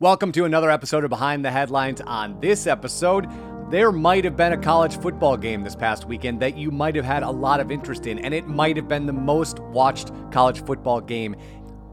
Welcome 0.00 0.30
to 0.30 0.44
another 0.44 0.70
episode 0.70 1.02
of 1.02 1.10
Behind 1.10 1.44
the 1.44 1.50
Headlines. 1.50 2.00
On 2.02 2.38
this 2.38 2.68
episode, 2.68 3.26
there 3.68 3.90
might 3.90 4.22
have 4.22 4.36
been 4.36 4.52
a 4.52 4.56
college 4.56 4.96
football 5.00 5.36
game 5.36 5.64
this 5.64 5.74
past 5.74 6.04
weekend 6.04 6.38
that 6.38 6.56
you 6.56 6.70
might 6.70 6.94
have 6.94 7.04
had 7.04 7.24
a 7.24 7.30
lot 7.32 7.58
of 7.58 7.72
interest 7.72 8.06
in, 8.06 8.20
and 8.20 8.32
it 8.32 8.46
might 8.46 8.76
have 8.76 8.86
been 8.86 9.06
the 9.06 9.12
most 9.12 9.58
watched 9.58 10.12
college 10.30 10.64
football 10.64 11.00
game 11.00 11.34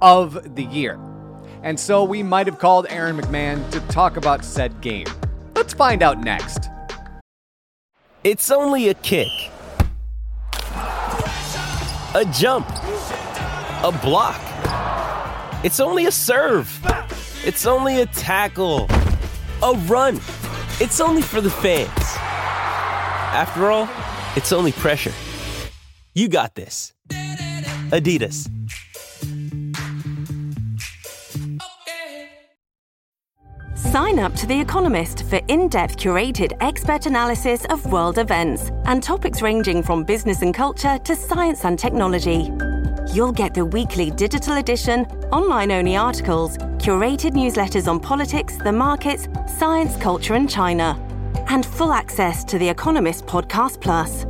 of 0.03 0.53
the 0.53 0.65
year. 0.65 0.99
And 1.63 1.79
so 1.79 2.03
we 2.03 2.21
might 2.21 2.45
have 2.45 2.59
called 2.59 2.85
Aaron 2.91 3.17
McMann 3.17 3.67
to 3.71 3.79
talk 3.87 4.17
about 4.17 4.45
said 4.45 4.81
game. 4.81 5.07
Let's 5.55 5.73
find 5.73 6.03
out 6.03 6.19
next. 6.19 6.69
It's 8.23 8.51
only 8.51 8.89
a 8.89 8.93
kick, 8.93 9.31
a 12.13 12.23
jump, 12.31 12.69
a 12.69 13.99
block. 14.03 14.39
It's 15.65 15.79
only 15.79 16.05
a 16.05 16.11
serve. 16.11 16.79
It's 17.45 17.67
only 17.67 18.01
a 18.01 18.07
tackle, 18.07 18.87
a 19.61 19.73
run. 19.85 20.15
It's 20.81 20.99
only 20.99 21.21
for 21.21 21.41
the 21.41 21.51
fans. 21.51 21.91
After 21.95 23.69
all, 23.69 23.87
it's 24.35 24.51
only 24.51 24.71
pressure. 24.71 25.13
You 26.15 26.27
got 26.27 26.55
this. 26.55 26.93
Adidas. 27.91 28.49
Sign 33.75 34.17
up 34.17 34.33
to 34.37 34.47
The 34.47 34.59
Economist 34.59 35.27
for 35.29 35.39
in 35.47 35.67
depth 35.67 35.97
curated 35.97 36.57
expert 36.61 37.05
analysis 37.05 37.63
of 37.65 37.85
world 37.91 38.17
events 38.17 38.71
and 38.85 39.03
topics 39.03 39.43
ranging 39.43 39.83
from 39.83 40.03
business 40.03 40.41
and 40.41 40.51
culture 40.51 40.97
to 40.97 41.15
science 41.15 41.63
and 41.63 41.77
technology. 41.77 42.51
You'll 43.15 43.31
get 43.31 43.53
the 43.53 43.63
weekly 43.63 44.11
digital 44.11 44.57
edition, 44.57 45.05
online 45.31 45.71
only 45.71 45.95
articles, 45.95 46.57
curated 46.83 47.31
newsletters 47.31 47.87
on 47.87 47.97
politics, 47.97 48.57
the 48.57 48.73
markets, 48.73 49.29
science, 49.57 49.95
culture, 49.95 50.33
and 50.33 50.49
China, 50.49 50.99
and 51.47 51.65
full 51.65 51.93
access 51.93 52.43
to 52.43 52.59
The 52.59 52.67
Economist 52.67 53.25
Podcast 53.25 53.79
Plus. 53.79 54.25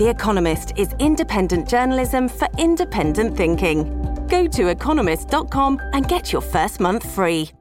The 0.00 0.08
Economist 0.12 0.72
is 0.76 0.96
independent 0.98 1.68
journalism 1.68 2.28
for 2.28 2.48
independent 2.58 3.36
thinking. 3.36 4.26
Go 4.26 4.48
to 4.48 4.66
economist.com 4.66 5.80
and 5.92 6.08
get 6.08 6.32
your 6.32 6.42
first 6.42 6.80
month 6.80 7.08
free. 7.14 7.52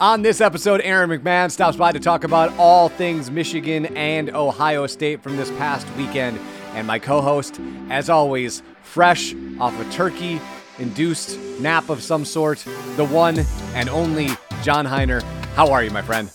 On 0.00 0.22
this 0.22 0.40
episode, 0.40 0.80
Aaron 0.80 1.10
McMann 1.10 1.50
stops 1.50 1.76
by 1.76 1.92
to 1.92 2.00
talk 2.00 2.24
about 2.24 2.50
all 2.56 2.88
things 2.88 3.30
Michigan 3.30 3.94
and 3.94 4.34
Ohio 4.34 4.86
State 4.86 5.22
from 5.22 5.36
this 5.36 5.50
past 5.50 5.86
weekend. 5.98 6.40
And 6.74 6.86
my 6.86 6.98
co 6.98 7.20
host, 7.20 7.60
as 7.90 8.10
always, 8.10 8.62
fresh 8.82 9.34
off 9.58 9.78
a 9.78 9.90
turkey 9.92 10.40
induced 10.78 11.38
nap 11.60 11.90
of 11.90 12.02
some 12.02 12.24
sort, 12.24 12.58
the 12.96 13.04
one 13.04 13.38
and 13.74 13.88
only 13.88 14.28
John 14.62 14.86
Hiner. 14.86 15.22
How 15.54 15.72
are 15.72 15.84
you, 15.84 15.90
my 15.90 16.02
friend? 16.02 16.30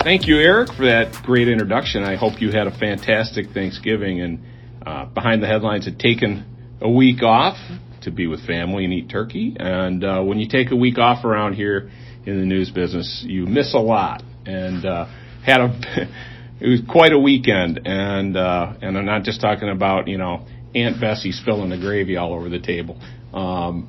Thank 0.00 0.26
you, 0.26 0.36
Eric, 0.38 0.72
for 0.74 0.84
that 0.84 1.12
great 1.24 1.48
introduction. 1.48 2.04
I 2.04 2.16
hope 2.16 2.40
you 2.40 2.50
had 2.50 2.66
a 2.66 2.78
fantastic 2.78 3.50
Thanksgiving 3.50 4.20
and 4.20 4.44
uh, 4.84 5.06
Behind 5.06 5.42
the 5.42 5.46
Headlines 5.46 5.84
had 5.86 5.98
taken 5.98 6.78
a 6.80 6.90
week 6.90 7.22
off 7.22 7.56
to 8.02 8.10
be 8.10 8.26
with 8.26 8.46
family 8.46 8.84
and 8.84 8.92
eat 8.92 9.08
turkey. 9.08 9.56
And 9.58 10.04
uh, 10.04 10.22
when 10.22 10.38
you 10.38 10.48
take 10.48 10.70
a 10.70 10.76
week 10.76 10.98
off 10.98 11.24
around 11.24 11.54
here, 11.54 11.90
in 12.26 12.40
the 12.40 12.44
news 12.44 12.70
business, 12.70 13.24
you 13.26 13.46
miss 13.46 13.72
a 13.72 13.78
lot. 13.78 14.22
And 14.44 14.84
uh, 14.84 15.06
had 15.44 15.60
a 15.60 15.68
it 16.60 16.68
was 16.68 16.80
quite 16.88 17.12
a 17.12 17.18
weekend, 17.18 17.86
and 17.86 18.36
uh, 18.36 18.74
and 18.80 18.96
I'm 18.96 19.04
not 19.04 19.24
just 19.24 19.40
talking 19.40 19.68
about 19.68 20.08
you 20.08 20.18
know 20.18 20.46
Aunt 20.74 21.00
Bessie 21.00 21.32
spilling 21.32 21.70
the 21.70 21.78
gravy 21.78 22.16
all 22.16 22.32
over 22.32 22.48
the 22.48 22.60
table. 22.60 23.00
Um, 23.32 23.88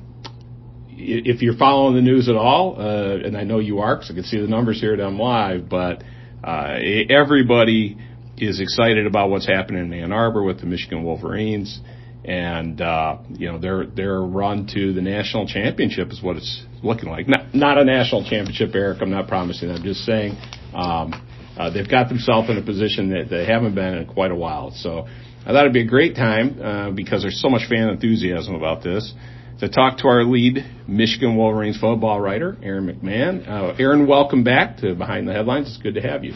if 0.90 1.42
you're 1.42 1.56
following 1.56 1.94
the 1.94 2.02
news 2.02 2.28
at 2.28 2.36
all, 2.36 2.76
uh, 2.78 3.16
and 3.24 3.36
I 3.36 3.44
know 3.44 3.60
you 3.60 3.78
are, 3.78 3.96
because 3.96 4.10
I 4.10 4.14
can 4.14 4.24
see 4.24 4.40
the 4.40 4.48
numbers 4.48 4.80
here 4.80 4.92
at 4.94 5.00
M 5.00 5.18
Live, 5.18 5.68
but 5.68 6.02
uh, 6.42 6.76
everybody 7.08 7.96
is 8.36 8.60
excited 8.60 9.06
about 9.06 9.30
what's 9.30 9.46
happening 9.46 9.84
in 9.84 9.92
Ann 9.92 10.12
Arbor 10.12 10.42
with 10.42 10.60
the 10.60 10.66
Michigan 10.66 11.02
Wolverines 11.02 11.80
and 12.24 12.80
uh, 12.80 13.18
you 13.30 13.50
know 13.50 13.58
their 13.58 13.86
their 13.86 14.20
run 14.20 14.66
to 14.74 14.92
the 14.92 15.00
national 15.00 15.46
championship 15.46 16.10
is 16.10 16.22
what 16.22 16.36
it's 16.36 16.64
looking 16.82 17.08
like. 17.08 17.26
Not 17.26 17.54
not 17.54 17.78
a 17.78 17.84
national 17.84 18.24
championship, 18.28 18.74
Eric. 18.74 18.98
I'm 19.00 19.10
not 19.10 19.28
promising. 19.28 19.70
I'm 19.70 19.82
just 19.82 20.04
saying 20.04 20.36
um, 20.74 21.26
uh, 21.58 21.70
they've 21.70 21.88
got 21.88 22.08
themselves 22.08 22.48
in 22.48 22.56
a 22.56 22.62
position 22.62 23.10
that 23.10 23.28
they 23.28 23.44
haven't 23.44 23.74
been 23.74 23.94
in 23.94 24.06
quite 24.06 24.30
a 24.30 24.36
while. 24.36 24.70
So 24.70 25.06
I 25.44 25.52
thought 25.52 25.62
it'd 25.62 25.72
be 25.72 25.82
a 25.82 25.86
great 25.86 26.14
time 26.14 26.60
uh, 26.62 26.90
because 26.92 27.22
there's 27.22 27.40
so 27.42 27.48
much 27.48 27.68
fan 27.68 27.88
enthusiasm 27.88 28.54
about 28.54 28.82
this. 28.82 29.12
To 29.60 29.68
talk 29.68 29.98
to 29.98 30.08
our 30.08 30.22
lead 30.22 30.64
Michigan 30.86 31.36
Wolverines 31.36 31.80
football 31.80 32.20
writer, 32.20 32.56
Aaron 32.62 32.86
McMann. 32.86 33.48
Uh, 33.48 33.74
Aaron, 33.76 34.06
welcome 34.06 34.44
back 34.44 34.76
to 34.78 34.94
Behind 34.94 35.26
the 35.26 35.32
Headlines. 35.32 35.66
It's 35.66 35.78
good 35.78 35.94
to 35.94 36.00
have 36.00 36.22
you. 36.22 36.34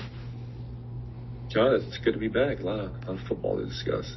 John, 1.48 1.74
it's 1.74 1.98
good 1.98 2.14
to 2.14 2.18
be 2.18 2.26
back. 2.26 2.58
A 2.58 2.62
lot 2.62 2.80
of, 2.80 2.90
a 2.90 3.12
lot 3.12 3.20
of 3.20 3.28
football 3.28 3.58
to 3.58 3.66
discuss. 3.66 4.16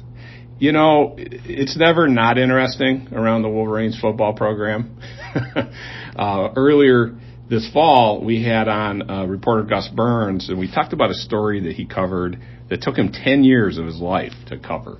You 0.58 0.72
know, 0.72 1.14
it's 1.18 1.76
never 1.76 2.08
not 2.08 2.36
interesting 2.36 3.08
around 3.12 3.42
the 3.42 3.48
Wolverines 3.48 3.96
football 4.00 4.32
program. 4.32 4.98
uh, 6.16 6.48
earlier 6.56 7.14
this 7.48 7.70
fall, 7.72 8.24
we 8.24 8.42
had 8.44 8.68
on 8.68 9.10
uh, 9.10 9.24
reporter 9.26 9.62
Gus 9.62 9.88
Burns, 9.88 10.48
and 10.48 10.58
we 10.58 10.70
talked 10.70 10.92
about 10.92 11.10
a 11.10 11.14
story 11.14 11.60
that 11.60 11.72
he 11.72 11.86
covered 11.86 12.38
that 12.68 12.82
took 12.82 12.96
him 12.96 13.12
10 13.12 13.44
years 13.44 13.78
of 13.78 13.86
his 13.86 14.00
life 14.00 14.32
to 14.48 14.58
cover. 14.58 14.98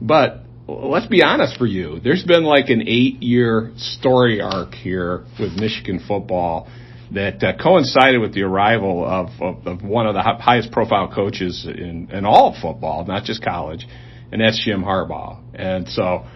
But 0.00 0.40
let's 0.66 1.06
be 1.06 1.22
honest 1.22 1.56
for 1.56 1.66
you, 1.66 2.00
there's 2.00 2.24
been 2.24 2.44
like 2.44 2.68
an 2.68 2.82
eight 2.82 3.22
year 3.22 3.72
story 3.76 4.40
arc 4.40 4.74
here 4.74 5.24
with 5.38 5.52
Michigan 5.52 6.02
football 6.06 6.68
that 7.12 7.42
uh, 7.44 7.52
coincided 7.62 8.20
with 8.20 8.34
the 8.34 8.42
arrival 8.42 9.04
of, 9.04 9.28
of, 9.40 9.66
of 9.66 9.82
one 9.84 10.06
of 10.06 10.14
the 10.14 10.22
highest 10.22 10.72
profile 10.72 11.12
coaches 11.14 11.64
in, 11.66 12.10
in 12.10 12.24
all 12.24 12.52
of 12.52 12.60
football, 12.60 13.04
not 13.04 13.24
just 13.24 13.44
college 13.44 13.86
and 14.34 14.40
that's 14.40 14.60
Jim 14.64 14.82
Harbaugh. 14.82 15.38
And 15.54 15.88
so 15.88 16.26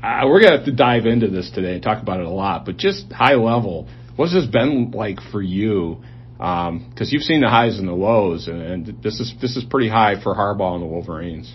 uh, 0.00 0.22
we're 0.26 0.40
going 0.40 0.52
to 0.52 0.58
have 0.58 0.66
to 0.66 0.72
dive 0.72 1.06
into 1.06 1.26
this 1.26 1.50
today 1.50 1.74
and 1.74 1.82
talk 1.82 2.00
about 2.00 2.20
it 2.20 2.26
a 2.26 2.30
lot, 2.30 2.64
but 2.64 2.76
just 2.76 3.10
high 3.10 3.34
level, 3.34 3.88
what's 4.16 4.32
this 4.32 4.46
been 4.46 4.90
like 4.92 5.20
for 5.30 5.42
you? 5.42 6.02
Because 6.36 6.68
um, 6.68 7.08
you've 7.10 7.22
seen 7.22 7.40
the 7.40 7.48
highs 7.48 7.78
and 7.78 7.86
the 7.86 7.92
lows, 7.92 8.48
and, 8.48 8.60
and 8.62 9.02
this 9.02 9.20
is 9.20 9.32
this 9.40 9.56
is 9.56 9.64
pretty 9.64 9.88
high 9.88 10.20
for 10.22 10.34
Harbaugh 10.34 10.74
and 10.74 10.82
the 10.82 10.86
Wolverines. 10.86 11.54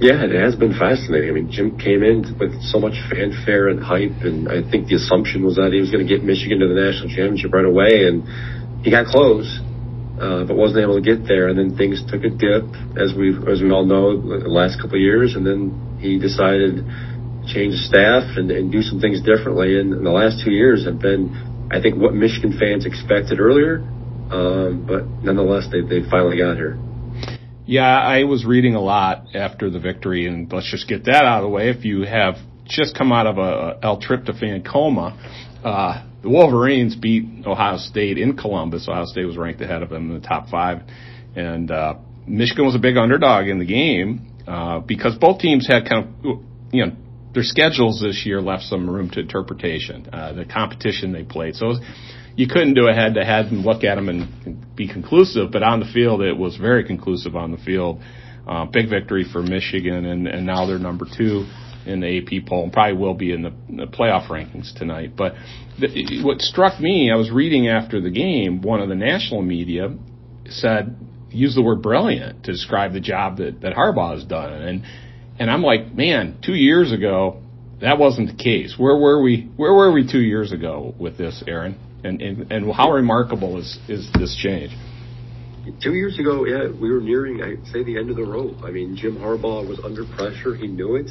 Yeah, 0.00 0.22
it 0.22 0.38
has 0.38 0.54
been 0.54 0.78
fascinating. 0.78 1.30
I 1.30 1.32
mean, 1.32 1.50
Jim 1.50 1.78
came 1.78 2.04
in 2.04 2.36
with 2.38 2.62
so 2.62 2.78
much 2.78 2.94
fanfare 3.10 3.68
and 3.68 3.82
hype, 3.82 4.22
and 4.22 4.48
I 4.48 4.62
think 4.70 4.86
the 4.86 4.94
assumption 4.94 5.44
was 5.44 5.56
that 5.56 5.72
he 5.72 5.80
was 5.80 5.90
going 5.90 6.06
to 6.06 6.08
get 6.08 6.22
Michigan 6.22 6.60
to 6.60 6.68
the 6.68 6.78
national 6.78 7.08
championship 7.08 7.52
right 7.52 7.64
away, 7.64 8.06
and 8.06 8.22
he 8.84 8.90
got 8.90 9.06
close 9.06 9.58
uh, 10.20 10.44
but 10.44 10.56
wasn't 10.56 10.82
able 10.82 10.98
to 10.98 11.04
get 11.04 11.26
there. 11.26 11.48
And 11.48 11.58
then 11.58 11.76
things 11.76 12.02
took 12.10 12.24
a 12.24 12.30
dip, 12.30 12.66
as 12.98 13.14
we 13.14 13.30
as 13.46 13.62
we 13.62 13.70
all 13.70 13.86
know, 13.86 14.18
the 14.18 14.50
last 14.50 14.82
couple 14.82 14.98
of 14.98 15.02
years. 15.02 15.34
And 15.34 15.46
then 15.46 15.98
he 16.00 16.18
decided 16.18 16.82
to 16.82 16.82
change 17.46 17.74
staff 17.86 18.36
and, 18.36 18.50
and 18.50 18.70
do 18.70 18.82
some 18.82 19.00
things 19.00 19.22
differently. 19.22 19.78
And, 19.78 19.94
and 19.94 20.04
the 20.04 20.10
last 20.10 20.42
two 20.44 20.50
years 20.50 20.84
have 20.86 20.98
been, 20.98 21.30
I 21.70 21.80
think, 21.80 21.96
what 21.96 22.14
Michigan 22.14 22.56
fans 22.58 22.86
expected 22.86 23.40
earlier. 23.40 23.78
Um, 24.30 24.84
but 24.86 25.06
nonetheless, 25.24 25.68
they 25.72 25.80
they 25.80 26.08
finally 26.08 26.38
got 26.38 26.56
here. 26.56 26.78
Yeah, 27.66 27.98
I 27.98 28.24
was 28.24 28.46
reading 28.46 28.74
a 28.74 28.80
lot 28.80 29.34
after 29.34 29.68
the 29.68 29.78
victory, 29.78 30.26
and 30.26 30.50
let's 30.52 30.70
just 30.70 30.88
get 30.88 31.04
that 31.04 31.24
out 31.24 31.38
of 31.38 31.42
the 31.42 31.50
way. 31.50 31.68
If 31.70 31.84
you 31.84 32.02
have 32.02 32.36
just 32.64 32.96
come 32.96 33.12
out 33.12 33.26
of 33.26 33.38
a 33.38 33.78
L-tryptophan 33.82 34.70
coma, 34.70 35.18
uh, 35.64 36.04
the 36.22 36.30
Wolverines 36.30 36.96
beat 36.96 37.46
Ohio 37.46 37.76
State 37.76 38.18
in 38.18 38.36
Columbus. 38.36 38.88
Ohio 38.88 39.04
State 39.04 39.24
was 39.24 39.36
ranked 39.36 39.60
ahead 39.60 39.82
of 39.82 39.90
them 39.90 40.10
in 40.10 40.20
the 40.20 40.26
top 40.26 40.48
five, 40.48 40.82
and 41.36 41.70
uh, 41.70 41.94
Michigan 42.26 42.64
was 42.64 42.74
a 42.74 42.78
big 42.78 42.96
underdog 42.96 43.48
in 43.48 43.58
the 43.58 43.66
game 43.66 44.34
uh, 44.46 44.80
because 44.80 45.16
both 45.18 45.40
teams 45.40 45.66
had 45.68 45.86
kind 45.88 46.08
of 46.24 46.40
you 46.72 46.86
know 46.86 46.96
their 47.38 47.44
schedules 47.44 48.00
this 48.02 48.26
year 48.26 48.40
left 48.40 48.64
some 48.64 48.90
room 48.90 49.08
to 49.10 49.20
interpretation. 49.20 50.08
Uh, 50.12 50.32
the 50.32 50.44
competition 50.44 51.12
they 51.12 51.22
played, 51.22 51.54
so 51.54 51.74
you 52.34 52.48
couldn't 52.48 52.74
do 52.74 52.88
a 52.88 52.92
head 52.92 53.14
to 53.14 53.24
head 53.24 53.46
and 53.46 53.64
look 53.64 53.84
at 53.84 53.94
them 53.94 54.08
and 54.08 54.74
be 54.74 54.88
conclusive. 54.88 55.52
But 55.52 55.62
on 55.62 55.78
the 55.78 55.86
field, 55.86 56.20
it 56.20 56.36
was 56.36 56.56
very 56.56 56.82
conclusive 56.84 57.36
on 57.36 57.52
the 57.52 57.58
field. 57.58 58.02
Uh, 58.44 58.64
big 58.64 58.90
victory 58.90 59.24
for 59.30 59.40
Michigan, 59.40 60.04
and, 60.04 60.26
and 60.26 60.46
now 60.46 60.66
they're 60.66 60.80
number 60.80 61.06
two 61.16 61.46
in 61.86 62.00
the 62.00 62.18
AP 62.18 62.44
poll 62.48 62.64
and 62.64 62.72
probably 62.72 62.98
will 62.98 63.14
be 63.14 63.32
in 63.32 63.42
the, 63.42 63.50
the 63.68 63.86
playoff 63.86 64.26
rankings 64.28 64.76
tonight. 64.76 65.12
But 65.16 65.34
the, 65.78 66.22
what 66.24 66.40
struck 66.40 66.80
me, 66.80 67.12
I 67.12 67.16
was 67.16 67.30
reading 67.30 67.68
after 67.68 68.00
the 68.00 68.10
game, 68.10 68.62
one 68.62 68.80
of 68.80 68.88
the 68.88 68.96
national 68.96 69.42
media 69.42 69.96
said, 70.48 70.96
use 71.30 71.54
the 71.54 71.62
word 71.62 71.82
brilliant 71.82 72.44
to 72.44 72.52
describe 72.52 72.94
the 72.94 73.00
job 73.00 73.36
that, 73.36 73.60
that 73.60 73.74
Harbaugh 73.74 74.14
has 74.14 74.24
done. 74.24 74.52
And, 74.52 74.84
and 75.38 75.50
I'm 75.50 75.62
like, 75.62 75.94
man, 75.94 76.38
two 76.44 76.54
years 76.54 76.92
ago, 76.92 77.42
that 77.80 77.98
wasn't 77.98 78.36
the 78.36 78.42
case. 78.42 78.74
Where 78.76 78.96
were 78.96 79.22
we, 79.22 79.50
where 79.56 79.72
were 79.72 79.92
we 79.92 80.10
two 80.10 80.20
years 80.20 80.52
ago 80.52 80.94
with 80.98 81.16
this, 81.16 81.42
Aaron? 81.46 81.78
And, 82.04 82.20
and, 82.22 82.52
and 82.52 82.72
how 82.72 82.92
remarkable 82.92 83.58
is, 83.58 83.78
is 83.88 84.08
this 84.14 84.36
change? 84.36 84.72
Two 85.82 85.94
years 85.94 86.18
ago, 86.18 86.46
yeah, 86.46 86.68
we 86.80 86.90
were 86.90 87.00
nearing, 87.00 87.42
I'd 87.42 87.66
say, 87.72 87.84
the 87.84 87.98
end 87.98 88.10
of 88.10 88.16
the 88.16 88.24
rope. 88.24 88.56
I 88.64 88.70
mean, 88.70 88.96
Jim 88.96 89.16
Harbaugh 89.16 89.68
was 89.68 89.78
under 89.84 90.04
pressure. 90.16 90.54
He 90.54 90.66
knew 90.66 90.96
it. 90.96 91.10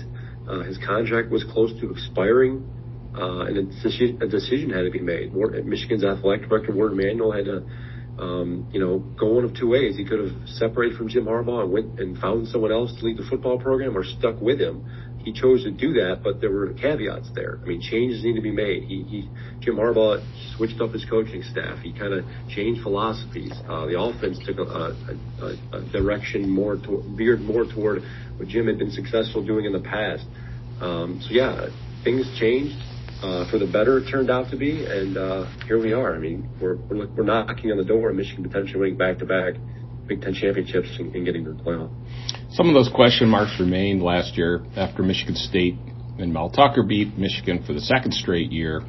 Uh, 0.49 0.63
his 0.63 0.77
contract 0.77 1.29
was 1.29 1.43
close 1.43 1.71
to 1.79 1.91
expiring. 1.91 2.65
uh, 3.19 3.45
and 3.45 3.57
a 3.57 3.63
decision, 3.63 4.21
a 4.21 4.27
decision 4.27 4.69
had 4.69 4.83
to 4.83 4.91
be 4.91 5.01
made. 5.01 5.33
Michigan's 5.65 6.03
athletic 6.03 6.47
director 6.49 6.71
Warde 6.71 6.95
Manuel 6.95 7.31
had 7.31 7.45
to, 7.45 7.63
um, 8.19 8.67
you 8.71 8.79
know, 8.79 8.99
go 8.99 9.33
one 9.33 9.43
of 9.43 9.55
two 9.55 9.69
ways. 9.69 9.95
He 9.95 10.05
could 10.05 10.19
have 10.19 10.49
separated 10.49 10.97
from 10.97 11.07
Jim 11.09 11.25
Harbaugh 11.25 11.63
and 11.63 11.71
went 11.71 11.99
and 11.99 12.17
found 12.17 12.47
someone 12.47 12.71
else 12.71 12.93
to 12.99 13.05
lead 13.05 13.17
the 13.17 13.25
football 13.29 13.59
program, 13.59 13.97
or 13.97 14.03
stuck 14.03 14.41
with 14.41 14.59
him. 14.59 14.85
He 15.23 15.33
chose 15.33 15.63
to 15.65 15.71
do 15.71 15.93
that, 15.93 16.21
but 16.23 16.39
there 16.39 16.51
were 16.51 16.73
caveats 16.73 17.29
there. 17.35 17.59
I 17.61 17.65
mean, 17.65 17.81
changes 17.81 18.23
need 18.23 18.35
to 18.35 18.41
be 18.41 18.51
made. 18.51 18.83
He, 18.83 19.03
he 19.03 19.29
Jim 19.59 19.75
Harbaugh 19.75 20.23
switched 20.55 20.79
up 20.79 20.93
his 20.93 21.03
coaching 21.05 21.43
staff. 21.43 21.79
He 21.79 21.91
kind 21.91 22.13
of 22.13 22.25
changed 22.49 22.81
philosophies. 22.81 23.51
Uh, 23.67 23.87
the 23.87 23.99
offense 23.99 24.39
took 24.45 24.57
a, 24.57 24.95
a, 25.41 25.77
a, 25.77 25.81
direction 25.91 26.49
more 26.49 26.77
to, 26.77 27.03
veered 27.17 27.41
more 27.41 27.65
toward 27.65 28.03
what 28.37 28.47
Jim 28.47 28.67
had 28.67 28.79
been 28.79 28.91
successful 28.91 29.45
doing 29.45 29.65
in 29.65 29.73
the 29.73 29.81
past. 29.81 30.25
Um, 30.79 31.19
so 31.21 31.31
yeah, 31.31 31.67
things 32.05 32.25
changed 32.39 32.77
uh, 33.23 33.49
for 33.49 33.57
the 33.57 33.67
better. 33.67 33.97
It 33.99 34.09
turned 34.09 34.29
out 34.29 34.49
to 34.51 34.57
be, 34.57 34.85
and 34.85 35.17
uh, 35.17 35.45
here 35.65 35.79
we 35.79 35.93
are. 35.93 36.15
I 36.15 36.19
mean, 36.19 36.49
we're, 36.61 36.75
we're 36.75 37.07
we're 37.07 37.23
knocking 37.23 37.71
on 37.71 37.77
the 37.77 37.85
door 37.85 38.09
of 38.09 38.15
Michigan 38.15 38.43
potentially 38.43 38.79
winning 38.79 38.97
back-to-back 38.97 39.55
Big 40.07 40.21
Ten 40.21 40.33
championships 40.33 40.89
and, 40.99 41.13
and 41.15 41.25
getting 41.25 41.43
to 41.45 41.53
the 41.53 41.61
playoff. 41.63 41.91
Some 42.51 42.67
of 42.67 42.73
those 42.73 42.89
question 42.93 43.27
marks 43.29 43.59
remained 43.59 44.01
last 44.01 44.37
year 44.37 44.63
after 44.75 45.03
Michigan 45.03 45.35
State 45.35 45.75
and 46.19 46.33
Mel 46.33 46.49
Tucker 46.49 46.83
beat 46.83 47.17
Michigan 47.17 47.63
for 47.65 47.73
the 47.73 47.81
second 47.81 48.13
straight 48.13 48.51
year, 48.51 48.83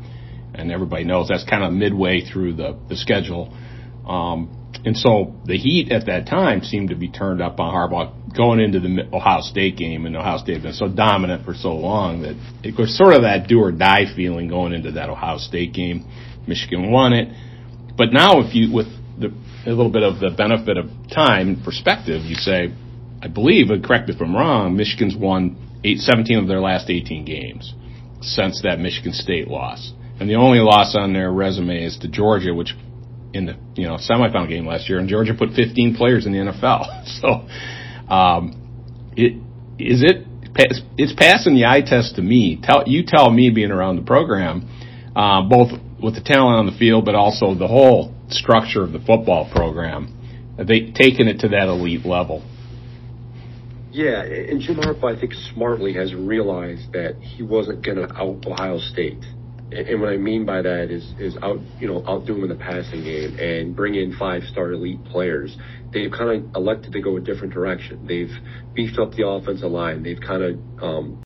and 0.54 0.70
everybody 0.70 1.04
knows 1.04 1.28
that's 1.28 1.44
kind 1.44 1.64
of 1.64 1.72
midway 1.72 2.20
through 2.20 2.54
the 2.54 2.78
the 2.88 2.96
schedule. 2.96 3.52
Um, 4.06 4.57
and 4.84 4.96
so 4.96 5.34
the 5.44 5.56
heat 5.56 5.90
at 5.90 6.06
that 6.06 6.26
time 6.26 6.62
seemed 6.62 6.90
to 6.90 6.96
be 6.96 7.08
turned 7.08 7.42
up 7.42 7.58
on 7.58 7.74
Harbaugh 7.74 8.36
going 8.36 8.60
into 8.60 8.80
the 8.80 9.08
Ohio 9.12 9.40
State 9.40 9.76
game, 9.76 10.06
and 10.06 10.16
Ohio 10.16 10.38
State 10.38 10.54
had 10.54 10.62
been 10.62 10.72
so 10.72 10.88
dominant 10.88 11.44
for 11.44 11.54
so 11.54 11.74
long 11.74 12.22
that 12.22 12.36
it 12.62 12.78
was 12.78 12.96
sort 12.96 13.14
of 13.14 13.22
that 13.22 13.48
do 13.48 13.60
or 13.60 13.72
die 13.72 14.04
feeling 14.14 14.48
going 14.48 14.72
into 14.72 14.92
that 14.92 15.10
Ohio 15.10 15.38
State 15.38 15.72
game. 15.72 16.06
Michigan 16.46 16.90
won 16.90 17.12
it, 17.12 17.28
but 17.96 18.12
now 18.12 18.40
if 18.40 18.54
you 18.54 18.72
with 18.72 18.86
the, 19.18 19.28
a 19.66 19.70
little 19.70 19.90
bit 19.90 20.02
of 20.02 20.20
the 20.20 20.30
benefit 20.36 20.78
of 20.78 20.86
time 21.12 21.48
and 21.48 21.64
perspective, 21.64 22.22
you 22.22 22.36
say, 22.36 22.72
I 23.20 23.28
believe, 23.28 23.70
and 23.70 23.84
correct 23.84 24.08
me 24.08 24.14
if 24.14 24.20
I'm 24.20 24.34
wrong, 24.34 24.76
Michigan's 24.76 25.16
won 25.16 25.56
eight, 25.84 25.98
17 25.98 26.38
of 26.38 26.48
their 26.48 26.60
last 26.60 26.88
18 26.88 27.24
games 27.24 27.74
since 28.20 28.62
that 28.62 28.78
Michigan 28.78 29.12
State 29.12 29.48
loss. 29.48 29.92
And 30.20 30.28
the 30.28 30.34
only 30.34 30.58
loss 30.58 30.96
on 30.96 31.12
their 31.12 31.30
resume 31.30 31.84
is 31.84 31.98
to 31.98 32.08
Georgia, 32.08 32.54
which 32.54 32.74
in 33.32 33.46
the 33.46 33.56
you 33.74 33.86
know 33.86 33.96
semifinal 33.96 34.48
game 34.48 34.66
last 34.66 34.88
year, 34.88 34.98
and 34.98 35.08
Georgia 35.08 35.34
put 35.34 35.50
15 35.50 35.96
players 35.96 36.26
in 36.26 36.32
the 36.32 36.38
NFL. 36.38 36.86
So, 37.20 37.48
um, 38.14 39.12
it 39.16 39.32
is 39.78 40.04
it 40.04 40.26
it's 40.96 41.12
passing 41.14 41.54
the 41.54 41.66
eye 41.66 41.82
test 41.82 42.16
to 42.16 42.22
me. 42.22 42.60
Tell 42.62 42.84
you 42.86 43.04
tell 43.06 43.30
me 43.30 43.50
being 43.50 43.70
around 43.70 43.96
the 43.96 44.02
program, 44.02 44.68
uh, 45.14 45.42
both 45.48 45.72
with 46.02 46.14
the 46.14 46.22
talent 46.22 46.56
on 46.56 46.66
the 46.66 46.76
field, 46.78 47.04
but 47.04 47.14
also 47.14 47.54
the 47.54 47.66
whole 47.66 48.14
structure 48.28 48.82
of 48.82 48.92
the 48.92 49.00
football 49.00 49.50
program. 49.50 50.14
They 50.56 50.90
taken 50.90 51.28
it 51.28 51.40
to 51.40 51.48
that 51.48 51.68
elite 51.68 52.04
level. 52.04 52.42
Yeah, 53.90 54.22
and 54.22 54.60
Jim 54.60 54.76
Harbaugh, 54.76 55.16
I 55.16 55.20
think, 55.20 55.32
smartly 55.54 55.94
has 55.94 56.14
realized 56.14 56.92
that 56.92 57.16
he 57.20 57.42
wasn't 57.42 57.84
going 57.84 57.96
to 57.96 58.12
out 58.14 58.44
Ohio 58.46 58.78
State 58.78 59.24
and 59.72 60.00
what 60.00 60.10
I 60.10 60.16
mean 60.16 60.44
by 60.44 60.62
that 60.62 60.90
is 60.90 61.12
is 61.18 61.36
out 61.42 61.60
you 61.78 61.88
know 61.88 62.04
outdoing 62.06 62.48
the 62.48 62.54
passing 62.54 63.02
game 63.04 63.38
and 63.38 63.76
bring 63.76 63.94
in 63.94 64.16
five 64.16 64.44
star 64.44 64.72
elite 64.72 65.04
players. 65.04 65.56
They've 65.92 66.10
kind 66.10 66.30
of 66.30 66.56
elected 66.56 66.92
to 66.92 67.00
go 67.00 67.16
a 67.16 67.20
different 67.20 67.52
direction. 67.52 68.06
They've 68.06 68.32
beefed 68.74 68.98
up 68.98 69.14
the 69.14 69.26
offensive 69.26 69.70
line. 69.70 70.02
They've 70.02 70.20
kind 70.20 70.42
of 70.42 70.82
um, 70.82 71.22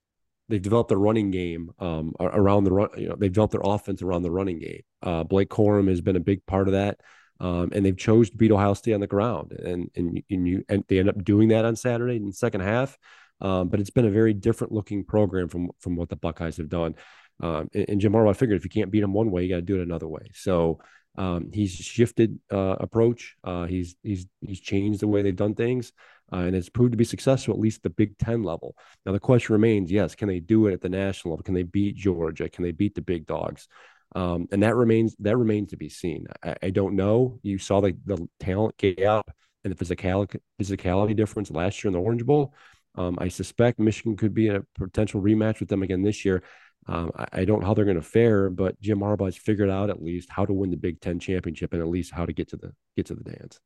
they've 0.49 0.63
developed 0.63 0.91
a 0.91 0.97
running 0.97 1.31
game 1.31 1.71
um, 1.79 2.15
around 2.21 2.65
the 2.65 2.73
run. 2.73 2.89
You 2.97 3.09
know, 3.09 3.17
they've 3.17 3.33
developed 3.33 3.53
their 3.53 3.63
offense 3.65 4.03
around 4.03 4.23
the 4.23 4.31
running 4.31 4.59
game. 4.59 4.83
Uh, 5.03 5.25
Blake 5.25 5.49
Corum 5.49 5.89
has 5.89 6.01
been 6.01 6.17
a 6.17 6.21
big 6.21 6.45
part 6.47 6.69
of 6.69 6.73
that, 6.73 7.01
um, 7.41 7.71
and 7.73 7.85
they've 7.85 7.97
chose 7.97 8.31
to 8.31 8.37
beat 8.37 8.53
Ohio 8.53 8.75
State 8.75 8.95
on 8.95 9.01
the 9.01 9.07
ground, 9.07 9.53
and 9.53 9.91
and, 9.95 10.23
and 10.31 10.49
you 10.49 10.65
and 10.69 10.85
they 10.89 10.99
end 10.99 11.09
up 11.09 11.23
doing 11.25 11.49
that 11.49 11.65
on 11.65 11.77
Saturday 11.77 12.17
in 12.17 12.27
the 12.27 12.33
second 12.33 12.63
half. 12.63 12.99
Um, 13.41 13.69
but 13.69 13.81
it's 13.81 13.91
been 13.91 14.05
a 14.05 14.11
very 14.11 14.35
different 14.35 14.73
looking 14.73 15.05
program 15.05 15.49
from 15.49 15.71
from 15.79 15.97
what 15.97 16.09
the 16.09 16.17
Buckeyes 16.17 16.59
have 16.59 16.69
done. 16.69 16.95
Um, 17.43 17.69
and, 17.75 17.87
and, 17.89 18.01
Jim 18.01 18.13
Harbaugh 18.13 18.37
figured 18.37 18.57
if 18.57 18.65
you 18.65 18.71
can't 18.71 18.91
beat 18.91 19.03
him 19.03 19.13
one 19.13 19.31
way, 19.31 19.43
you 19.43 19.49
got 19.49 19.57
to 19.57 19.63
do 19.63 19.81
it 19.81 19.83
another 19.83 20.07
way. 20.07 20.31
So 20.33 20.79
um, 21.19 21.51
he's 21.53 21.73
shifted 21.73 22.39
uh, 22.51 22.77
approach. 22.81 23.37
Uh, 23.45 23.67
he's 23.67 23.97
he's 24.03 24.27
he's 24.41 24.61
changed 24.61 25.01
the 25.01 25.09
way 25.09 25.23
they've 25.23 25.37
done 25.37 25.55
things, 25.55 25.93
uh, 26.33 26.37
and 26.37 26.57
it's 26.57 26.69
proved 26.69 26.93
to 26.93 26.97
be 26.97 27.05
successful 27.05 27.53
at 27.53 27.61
least 27.61 27.83
the 27.83 27.91
Big 27.91 28.17
Ten 28.17 28.43
level. 28.43 28.77
Now 29.05 29.13
the 29.13 29.21
question 29.21 29.53
remains: 29.53 29.91
Yes, 29.91 30.15
can 30.15 30.29
they 30.29 30.41
do 30.41 30.69
it 30.69 30.73
at 30.73 30.81
the 30.81 30.89
national 30.89 31.33
level? 31.33 31.43
Can 31.43 31.55
they 31.55 31.65
beat 31.65 31.97
Georgia? 31.97 32.49
Can 32.49 32.65
they 32.65 32.73
beat 32.73 32.95
the 32.95 33.03
big 33.03 33.27
dogs? 33.27 33.69
Um, 34.15 34.47
and 34.53 34.63
that 34.63 34.77
remains 34.77 35.17
that 35.21 35.37
remains 35.37 35.71
to 35.71 35.77
be 35.77 35.89
seen. 35.89 36.27
I, 36.43 36.57
I 36.63 36.71
don't 36.71 36.97
know. 36.97 37.39
You 37.43 37.59
saw 37.59 37.81
the 37.81 37.97
the 38.07 38.27
talent 38.41 38.77
gap 38.79 39.31
and 39.65 39.75
the 39.75 39.85
physicality 39.85 40.39
physicality 40.61 41.17
difference 41.17 41.51
last 41.51 41.83
year 41.83 41.89
in 41.89 41.95
the 41.95 42.01
Orange 42.01 42.25
Bowl. 42.25 42.55
Um, 42.95 43.19
I 43.21 43.29
suspect 43.29 43.79
Michigan 43.79 44.17
could 44.17 44.35
be 44.35 44.49
a 44.49 44.65
potential 44.75 45.21
rematch 45.23 45.61
with 45.61 45.69
them 45.69 45.83
again 45.83 46.03
this 46.03 46.25
year. 46.25 46.43
Um, 46.87 47.13
I, 47.17 47.27
I, 47.33 47.45
don't 47.45 47.61
know 47.61 47.67
how 47.67 47.75
they're 47.75 47.85
going 47.85 47.97
to 47.97 48.03
fare, 48.03 48.51
but 48.51 48.81
Jim 48.81 48.99
Harbaugh 48.99 49.27
has 49.27 49.37
figured 49.37 49.71
out 49.71 49.89
at 49.89 50.03
least 50.03 50.29
how 50.31 50.45
to 50.45 50.53
win 50.53 50.71
the 50.71 50.77
Big 50.77 51.01
Ten 51.01 51.21
championship 51.21 51.73
and 51.73 51.81
at 51.81 51.89
least 51.89 52.13
how 52.13 52.27
to 52.27 52.33
get 52.33 52.49
to 52.49 52.57
the 52.57 52.73
get 52.97 53.07
to 53.07 53.15
the 53.15 53.23
dance. 53.23 53.61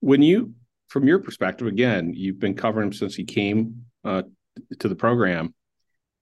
When 0.00 0.22
you, 0.22 0.54
from 0.88 1.06
your 1.06 1.20
perspective, 1.20 1.68
again, 1.68 2.12
you've 2.14 2.40
been 2.40 2.54
covering 2.54 2.88
him 2.88 2.92
since 2.92 3.14
he 3.14 3.24
came 3.24 3.84
uh, 4.04 4.22
to 4.80 4.88
the 4.88 4.96
program. 4.96 5.54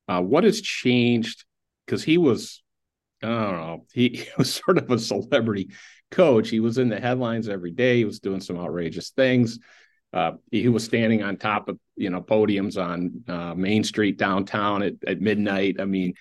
Uh, 0.09 0.21
what 0.21 0.45
has 0.45 0.61
changed? 0.61 1.45
Because 1.87 2.05
he 2.05 2.19
was, 2.19 2.63
I 3.23 3.29
don't 3.29 3.57
know, 3.57 3.87
he, 3.93 4.09
he 4.09 4.27
was 4.37 4.53
sort 4.53 4.77
of 4.77 4.91
a 4.91 4.99
celebrity 4.99 5.71
coach. 6.11 6.51
He 6.51 6.61
was 6.61 6.77
in 6.77 6.91
the 6.91 7.01
headlines 7.01 7.49
every 7.49 7.71
day. 7.71 7.99
He 7.99 8.05
was 8.05 8.21
doing 8.21 8.41
some 8.41 8.59
outrageous 8.59 9.11
things. 9.11 9.59
Uh, 10.13 10.33
he 10.51 10.69
was 10.69 10.85
standing 10.85 11.23
on 11.23 11.37
top 11.37 11.69
of 11.69 11.79
you 11.97 12.11
know 12.11 12.21
podiums 12.21 12.83
on 12.83 13.23
uh, 13.29 13.55
Main 13.55 13.85
Street 13.85 14.19
downtown 14.19 14.83
at, 14.83 14.95
at 15.07 15.21
midnight. 15.21 15.77
I 15.81 15.85
mean, 15.85 16.15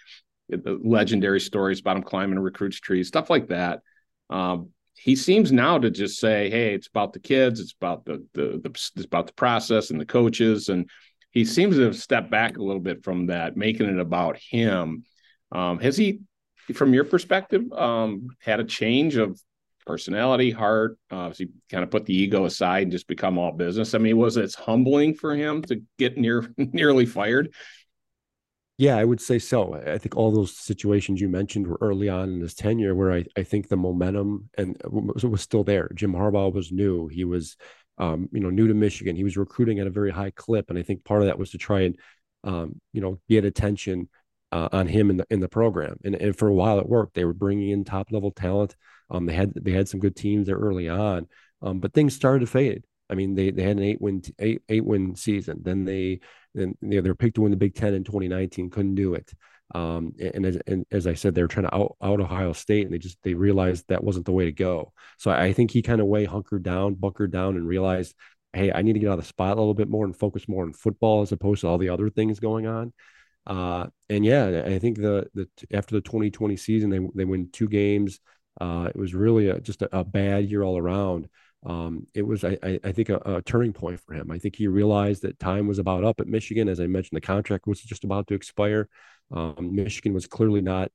the 0.47 0.79
legendary 0.83 1.39
stories 1.39 1.79
about 1.79 1.97
him 1.97 2.03
climbing 2.03 2.39
recruits 2.39 2.79
trees, 2.79 3.07
stuff 3.07 3.29
like 3.29 3.47
that. 3.47 3.81
Um, 4.29 4.69
he 4.95 5.15
seems 5.15 5.51
now 5.51 5.77
to 5.77 5.89
just 5.89 6.19
say, 6.19 6.49
"Hey, 6.49 6.73
it's 6.73 6.87
about 6.87 7.13
the 7.13 7.19
kids. 7.19 7.59
It's 7.59 7.73
about 7.73 8.05
the, 8.05 8.25
the 8.33 8.59
the 8.63 8.69
it's 8.69 9.05
about 9.05 9.27
the 9.27 9.33
process 9.33 9.91
and 9.91 9.99
the 9.99 10.05
coaches." 10.05 10.69
And 10.69 10.89
he 11.31 11.45
seems 11.45 11.75
to 11.75 11.83
have 11.83 11.95
stepped 11.95 12.29
back 12.29 12.57
a 12.57 12.63
little 12.63 12.81
bit 12.81 13.03
from 13.03 13.27
that, 13.27 13.55
making 13.55 13.87
it 13.87 13.99
about 13.99 14.37
him. 14.37 15.03
Um, 15.51 15.79
has 15.79 15.97
he, 15.97 16.19
from 16.73 16.93
your 16.93 17.05
perspective, 17.05 17.71
um, 17.71 18.27
had 18.39 18.59
a 18.59 18.65
change 18.65 19.15
of 19.15 19.39
personality, 19.89 20.51
heart? 20.51 20.99
Uh, 21.09 21.31
he 21.31 21.47
kind 21.71 21.83
of 21.83 21.89
put 21.89 22.05
the 22.05 22.13
ego 22.13 22.45
aside 22.45 22.83
and 22.83 22.91
just 22.91 23.07
become 23.07 23.39
all 23.39 23.51
business? 23.51 23.95
I 23.95 23.97
mean, 23.97 24.17
was 24.17 24.37
it 24.37 24.53
humbling 24.53 25.15
for 25.15 25.35
him 25.35 25.63
to 25.63 25.81
get 25.97 26.15
near 26.15 26.47
nearly 26.57 27.07
fired? 27.07 27.51
Yeah, 28.77 28.97
I 28.97 29.03
would 29.03 29.19
say 29.19 29.39
so. 29.39 29.73
I 29.73 29.97
think 29.97 30.15
all 30.15 30.31
those 30.31 30.55
situations 30.55 31.19
you 31.19 31.27
mentioned 31.27 31.65
were 31.65 31.79
early 31.81 32.07
on 32.07 32.29
in 32.29 32.39
his 32.39 32.53
tenure 32.53 32.93
where 32.93 33.11
I, 33.11 33.25
I 33.35 33.41
think 33.41 33.67
the 33.67 33.77
momentum 33.77 34.51
and 34.59 34.79
was, 34.85 35.25
was 35.25 35.41
still 35.41 35.63
there. 35.63 35.89
Jim 35.95 36.13
Harbaugh 36.13 36.53
was 36.53 36.71
new. 36.71 37.07
He 37.07 37.25
was, 37.25 37.57
um, 37.97 38.29
you 38.31 38.39
know, 38.39 38.51
new 38.51 38.67
to 38.67 38.75
Michigan. 38.75 39.15
He 39.15 39.23
was 39.23 39.37
recruiting 39.37 39.79
at 39.79 39.87
a 39.87 39.89
very 39.89 40.11
high 40.11 40.29
clip, 40.29 40.69
and 40.69 40.77
I 40.77 40.83
think 40.83 41.03
part 41.03 41.21
of 41.21 41.27
that 41.27 41.39
was 41.39 41.49
to 41.51 41.57
try 41.57 41.81
and, 41.81 41.97
um, 42.43 42.79
you 42.93 43.01
know, 43.01 43.19
get 43.27 43.43
attention 43.43 44.07
uh, 44.51 44.69
on 44.71 44.87
him 44.87 45.09
in 45.09 45.17
the 45.17 45.27
in 45.29 45.39
the 45.39 45.49
program. 45.49 45.97
And, 46.03 46.15
and 46.15 46.37
for 46.37 46.47
a 46.47 46.53
while 46.53 46.79
it 46.79 46.89
worked. 46.89 47.13
They 47.13 47.25
were 47.25 47.33
bringing 47.33 47.69
in 47.69 47.83
top 47.83 48.11
level 48.11 48.31
talent. 48.31 48.75
Um, 49.09 49.25
they 49.25 49.33
had 49.33 49.53
they 49.55 49.71
had 49.71 49.87
some 49.89 49.99
good 49.99 50.15
teams 50.15 50.47
there 50.47 50.57
early 50.57 50.89
on, 50.89 51.27
um, 51.61 51.79
but 51.79 51.93
things 51.93 52.15
started 52.15 52.41
to 52.41 52.47
fade. 52.47 52.83
I 53.09 53.15
mean, 53.15 53.35
they 53.35 53.51
they 53.51 53.63
had 53.63 53.77
an 53.77 53.83
eight 53.83 54.01
win 54.01 54.21
eight 54.39 54.61
eight 54.69 54.85
win 54.85 55.15
season. 55.15 55.61
Then 55.63 55.85
they 55.85 56.19
then 56.53 56.75
you 56.81 56.89
know, 56.89 57.01
they 57.01 57.09
were 57.09 57.15
picked 57.15 57.35
to 57.35 57.41
win 57.41 57.51
the 57.51 57.57
Big 57.57 57.75
Ten 57.75 57.93
in 57.93 58.03
2019, 58.03 58.69
couldn't 58.69 58.95
do 58.95 59.13
it. 59.13 59.31
Um, 59.75 60.13
and, 60.19 60.45
as, 60.45 60.57
and 60.65 60.85
as 60.91 61.05
I 61.05 61.13
said, 61.13 61.35
they 61.35 61.43
were 61.43 61.47
trying 61.47 61.67
to 61.67 61.75
out, 61.75 61.95
out 62.01 62.19
Ohio 62.19 62.53
State, 62.53 62.85
and 62.85 62.93
they 62.93 62.97
just 62.97 63.19
they 63.23 63.35
realized 63.35 63.85
that 63.87 64.03
wasn't 64.03 64.25
the 64.25 64.31
way 64.31 64.45
to 64.45 64.51
go. 64.51 64.93
So 65.19 65.29
I, 65.29 65.53
think 65.53 65.69
he 65.71 65.83
kind 65.83 66.01
of 66.01 66.07
way 66.07 66.25
hunkered 66.25 66.63
down, 66.63 66.95
bunkered 66.95 67.31
down, 67.31 67.55
and 67.55 67.67
realized, 67.67 68.15
hey, 68.53 68.71
I 68.71 68.81
need 68.81 68.93
to 68.93 68.99
get 68.99 69.09
out 69.09 69.13
of 69.13 69.19
the 69.19 69.25
spot 69.25 69.57
a 69.57 69.61
little 69.61 69.75
bit 69.75 69.89
more 69.89 70.05
and 70.05 70.15
focus 70.15 70.47
more 70.47 70.63
on 70.63 70.73
football 70.73 71.21
as 71.21 71.31
opposed 71.31 71.61
to 71.61 71.67
all 71.67 71.77
the 71.77 71.89
other 71.89 72.09
things 72.09 72.39
going 72.39 72.65
on. 72.65 72.93
Uh, 73.49 73.87
and 74.09 74.23
yeah, 74.23 74.63
I 74.65 74.77
think 74.77 74.97
the 74.97 75.27
the 75.33 75.49
after 75.71 75.95
the 75.95 76.01
2020 76.01 76.55
season, 76.55 76.89
they 76.89 76.99
they 77.15 77.25
win 77.25 77.49
two 77.51 77.67
games. 77.67 78.19
Uh, 78.61 78.89
it 78.89 78.95
was 78.95 79.15
really 79.15 79.49
a, 79.49 79.59
just 79.59 79.81
a, 79.81 79.99
a, 79.99 80.03
bad 80.03 80.49
year 80.49 80.63
all 80.63 80.77
around. 80.77 81.29
Um, 81.65 82.07
it 82.13 82.23
was, 82.23 82.43
I, 82.43 82.57
I 82.83 82.91
think, 82.91 83.07
a, 83.09 83.17
a, 83.17 83.41
turning 83.41 83.71
point 83.71 84.01
for 84.01 84.13
him. 84.13 84.31
I 84.31 84.37
think 84.37 84.57
he 84.57 84.67
realized 84.67 85.21
that 85.21 85.39
time 85.39 85.65
was 85.65 85.79
about 85.79 86.03
up 86.03 86.19
at 86.19 86.27
Michigan. 86.27 86.67
As 86.67 86.81
I 86.81 86.87
mentioned, 86.87 87.15
the 87.15 87.25
contract 87.25 87.67
was 87.67 87.79
just 87.79 88.03
about 88.03 88.27
to 88.27 88.33
expire. 88.33 88.89
Um, 89.31 89.75
Michigan 89.75 90.13
was 90.13 90.27
clearly 90.27 90.61
not, 90.61 90.91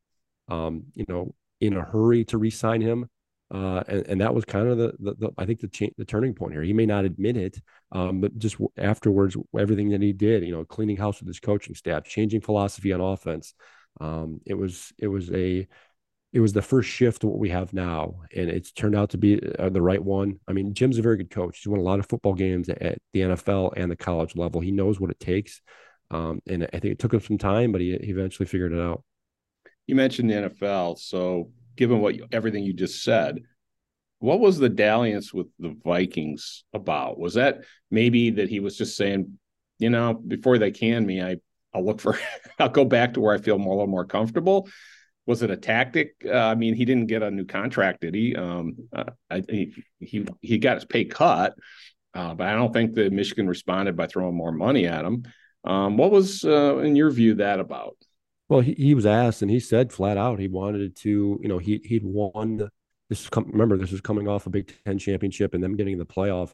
um, 0.48 0.84
you 0.94 1.06
know, 1.08 1.34
in 1.60 1.74
a 1.74 1.82
hurry 1.82 2.24
to 2.26 2.38
re-sign 2.38 2.82
him. 2.82 3.08
Uh, 3.54 3.84
and, 3.86 4.06
and, 4.08 4.20
that 4.20 4.34
was 4.34 4.44
kind 4.44 4.66
of 4.66 4.78
the, 4.78 4.92
the, 4.98 5.14
the 5.14 5.30
I 5.38 5.46
think 5.46 5.60
the 5.60 5.68
cha- 5.68 5.94
the 5.96 6.04
turning 6.04 6.34
point 6.34 6.54
here. 6.54 6.62
He 6.62 6.72
may 6.72 6.86
not 6.86 7.04
admit 7.04 7.36
it, 7.36 7.60
um, 7.92 8.20
but 8.20 8.36
just 8.36 8.56
afterwards, 8.76 9.36
everything 9.56 9.90
that 9.90 10.02
he 10.02 10.12
did, 10.12 10.42
you 10.42 10.50
know, 10.50 10.64
cleaning 10.64 10.96
house 10.96 11.20
with 11.20 11.28
his 11.28 11.38
coaching 11.38 11.76
staff, 11.76 12.02
changing 12.02 12.40
philosophy 12.40 12.92
on 12.92 13.00
offense, 13.00 13.54
Um, 14.00 14.40
it 14.44 14.54
was 14.54 14.92
it 14.98 15.06
was 15.06 15.30
a 15.30 15.68
it 16.32 16.40
was 16.40 16.52
the 16.52 16.62
first 16.62 16.88
shift 16.90 17.20
to 17.20 17.28
what 17.28 17.38
we 17.38 17.50
have 17.50 17.72
now, 17.72 18.22
and 18.34 18.50
it's 18.50 18.72
turned 18.72 18.96
out 18.96 19.10
to 19.10 19.18
be 19.18 19.40
uh, 19.56 19.68
the 19.68 19.80
right 19.80 20.02
one. 20.02 20.40
I 20.48 20.52
mean, 20.52 20.74
Jim's 20.74 20.98
a 20.98 21.02
very 21.02 21.18
good 21.18 21.30
coach. 21.30 21.58
He's 21.58 21.68
won 21.68 21.78
a 21.78 21.84
lot 21.84 22.00
of 22.00 22.08
football 22.08 22.34
games 22.34 22.68
at 22.68 22.98
the 23.12 23.20
NFL 23.20 23.74
and 23.76 23.88
the 23.88 23.94
college 23.94 24.34
level. 24.34 24.62
He 24.62 24.72
knows 24.72 24.98
what 24.98 25.12
it 25.12 25.20
takes, 25.20 25.62
um, 26.10 26.42
and 26.48 26.64
I 26.64 26.80
think 26.80 26.86
it 26.94 26.98
took 26.98 27.14
him 27.14 27.20
some 27.20 27.38
time, 27.38 27.70
but 27.70 27.80
he, 27.80 27.96
he 28.02 28.10
eventually 28.10 28.46
figured 28.46 28.72
it 28.72 28.80
out. 28.80 29.04
You 29.86 29.94
mentioned 29.94 30.28
the 30.28 30.34
NFL, 30.34 30.98
so 30.98 31.50
given 31.76 32.00
what 32.00 32.14
you, 32.14 32.26
everything 32.32 32.64
you 32.64 32.72
just 32.72 33.02
said, 33.02 33.40
what 34.18 34.40
was 34.40 34.58
the 34.58 34.68
dalliance 34.68 35.32
with 35.32 35.48
the 35.58 35.76
Vikings 35.84 36.64
about? 36.72 37.18
Was 37.18 37.34
that 37.34 37.60
maybe 37.90 38.30
that 38.30 38.48
he 38.48 38.60
was 38.60 38.76
just 38.76 38.96
saying, 38.96 39.38
you 39.78 39.90
know, 39.90 40.14
before 40.14 40.58
they 40.58 40.70
can 40.70 41.04
me, 41.04 41.22
I 41.22 41.36
I'll 41.74 41.84
look 41.84 42.00
for 42.00 42.18
I'll 42.58 42.68
go 42.68 42.84
back 42.84 43.14
to 43.14 43.20
where 43.20 43.34
I 43.34 43.38
feel 43.38 43.58
more, 43.58 43.74
a 43.74 43.76
little 43.76 43.90
more 43.90 44.06
comfortable 44.06 44.68
was 45.26 45.42
it 45.42 45.50
a 45.50 45.56
tactic? 45.56 46.16
Uh, 46.24 46.32
I 46.32 46.54
mean, 46.54 46.74
he 46.74 46.84
didn't 46.84 47.06
get 47.06 47.22
a 47.22 47.30
new 47.30 47.44
contract, 47.44 48.02
did 48.02 48.14
he? 48.14 48.36
Um, 48.36 48.76
uh, 48.94 49.04
I, 49.30 49.42
he 49.48 49.74
he 49.98 50.26
he 50.40 50.58
got 50.58 50.76
his 50.76 50.84
pay 50.84 51.04
cut, 51.04 51.54
uh, 52.14 52.34
but 52.34 52.46
I 52.46 52.54
don't 52.54 52.72
think 52.72 52.94
that 52.94 53.12
Michigan 53.12 53.48
responded 53.48 53.96
by 53.96 54.06
throwing 54.06 54.36
more 54.36 54.52
money 54.52 54.86
at 54.86 55.04
him. 55.04 55.24
Um, 55.64 55.96
what 55.96 56.10
was, 56.10 56.44
uh, 56.44 56.78
in 56.78 56.94
your 56.94 57.10
view, 57.10 57.36
that 57.36 57.58
about? 57.58 57.96
Well, 58.48 58.60
he, 58.60 58.74
he 58.74 58.94
was 58.94 59.06
asked, 59.06 59.42
and 59.42 59.50
he 59.50 59.60
said 59.60 59.92
flat 59.92 60.16
out 60.16 60.38
he 60.38 60.48
wanted 60.48 60.96
to. 60.96 61.38
You 61.42 61.48
know, 61.48 61.58
he 61.58 61.80
he'd 61.84 62.04
won. 62.04 62.68
This 63.08 63.22
is 63.22 63.28
come, 63.28 63.50
remember 63.50 63.76
this 63.76 63.92
was 63.92 64.00
coming 64.00 64.28
off 64.28 64.46
a 64.46 64.50
Big 64.50 64.72
Ten 64.84 64.98
championship 64.98 65.54
and 65.54 65.62
them 65.62 65.76
getting 65.76 65.98
the 65.98 66.06
playoff. 66.06 66.52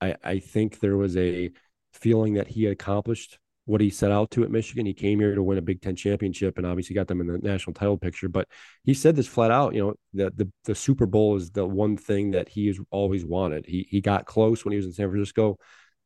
I 0.00 0.16
I 0.22 0.38
think 0.38 0.78
there 0.80 0.96
was 0.96 1.16
a 1.16 1.50
feeling 1.92 2.34
that 2.34 2.48
he 2.48 2.66
accomplished 2.66 3.38
what 3.64 3.80
he 3.80 3.90
set 3.90 4.10
out 4.10 4.30
to 4.32 4.42
at 4.42 4.50
Michigan. 4.50 4.86
He 4.86 4.94
came 4.94 5.20
here 5.20 5.34
to 5.34 5.42
win 5.42 5.58
a 5.58 5.62
Big 5.62 5.80
Ten 5.80 5.96
championship 5.96 6.58
and 6.58 6.66
obviously 6.66 6.94
got 6.94 7.06
them 7.08 7.20
in 7.20 7.26
the 7.26 7.38
national 7.38 7.74
title 7.74 7.96
picture. 7.96 8.28
But 8.28 8.48
he 8.84 8.94
said 8.94 9.14
this 9.16 9.28
flat 9.28 9.50
out, 9.50 9.74
you 9.74 9.82
know, 9.84 9.94
the 10.14 10.32
the, 10.36 10.52
the 10.64 10.74
Super 10.74 11.06
Bowl 11.06 11.36
is 11.36 11.50
the 11.50 11.66
one 11.66 11.96
thing 11.96 12.32
that 12.32 12.48
he 12.48 12.68
has 12.68 12.78
always 12.90 13.24
wanted. 13.24 13.66
He 13.66 13.86
he 13.90 14.00
got 14.00 14.26
close 14.26 14.64
when 14.64 14.72
he 14.72 14.76
was 14.76 14.86
in 14.86 14.92
San 14.92 15.08
Francisco, 15.10 15.58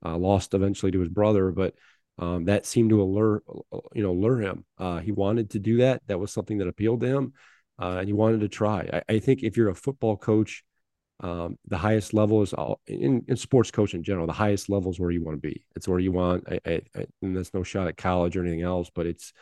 uh, 0.05 0.17
lost 0.17 0.55
eventually 0.55 0.93
to 0.93 1.01
his 1.01 1.09
brother, 1.09 1.51
but 1.53 1.75
um, 2.19 2.45
that 2.47 2.67
seemed 2.67 2.91
to 2.91 3.03
allure 3.03 3.43
you 3.95 4.03
know 4.03 4.13
lure 4.13 4.41
him. 4.41 4.65
Uh, 4.79 4.99
he 4.99 5.13
wanted 5.13 5.51
to 5.51 5.59
do 5.59 5.79
that. 5.79 6.03
That 6.07 6.19
was 6.19 6.33
something 6.33 6.59
that 6.59 6.69
appealed 6.69 7.01
to 7.01 7.07
him, 7.07 7.33
uh, 7.81 7.97
and 7.99 8.09
he 8.09 8.13
wanted 8.13 8.41
to 8.41 8.49
try. 8.49 8.89
I, 8.93 9.15
I 9.15 9.19
think 9.19 9.43
if 9.43 9.57
you're 9.57 9.71
a 9.71 9.75
football 9.75 10.17
coach 10.17 10.65
um, 11.21 11.57
the 11.67 11.79
highest 11.79 12.13
level 12.13 12.43
is 12.43 12.53
all 12.53 12.81
in, 12.87 13.25
in 13.27 13.37
sports 13.37 13.71
coach 13.71 13.95
in 13.95 14.03
general 14.03 14.27
the 14.27 14.33
highest 14.35 14.69
level 14.69 14.91
is 14.91 15.01
where 15.01 15.11
you 15.11 15.25
want 15.25 15.41
to 15.41 15.49
be 15.49 15.65
it's 15.75 15.89
where 15.89 15.99
you 15.99 16.13
want 16.13 16.45
I, 16.47 16.61
I, 16.67 16.83
and 17.23 17.35
there's 17.35 17.55
no 17.55 17.63
shot 17.63 17.89
at 17.89 17.97
college 17.97 18.37
or 18.37 18.43
anything 18.43 18.63
else 18.63 18.91
but 18.95 19.07
it's 19.07 19.33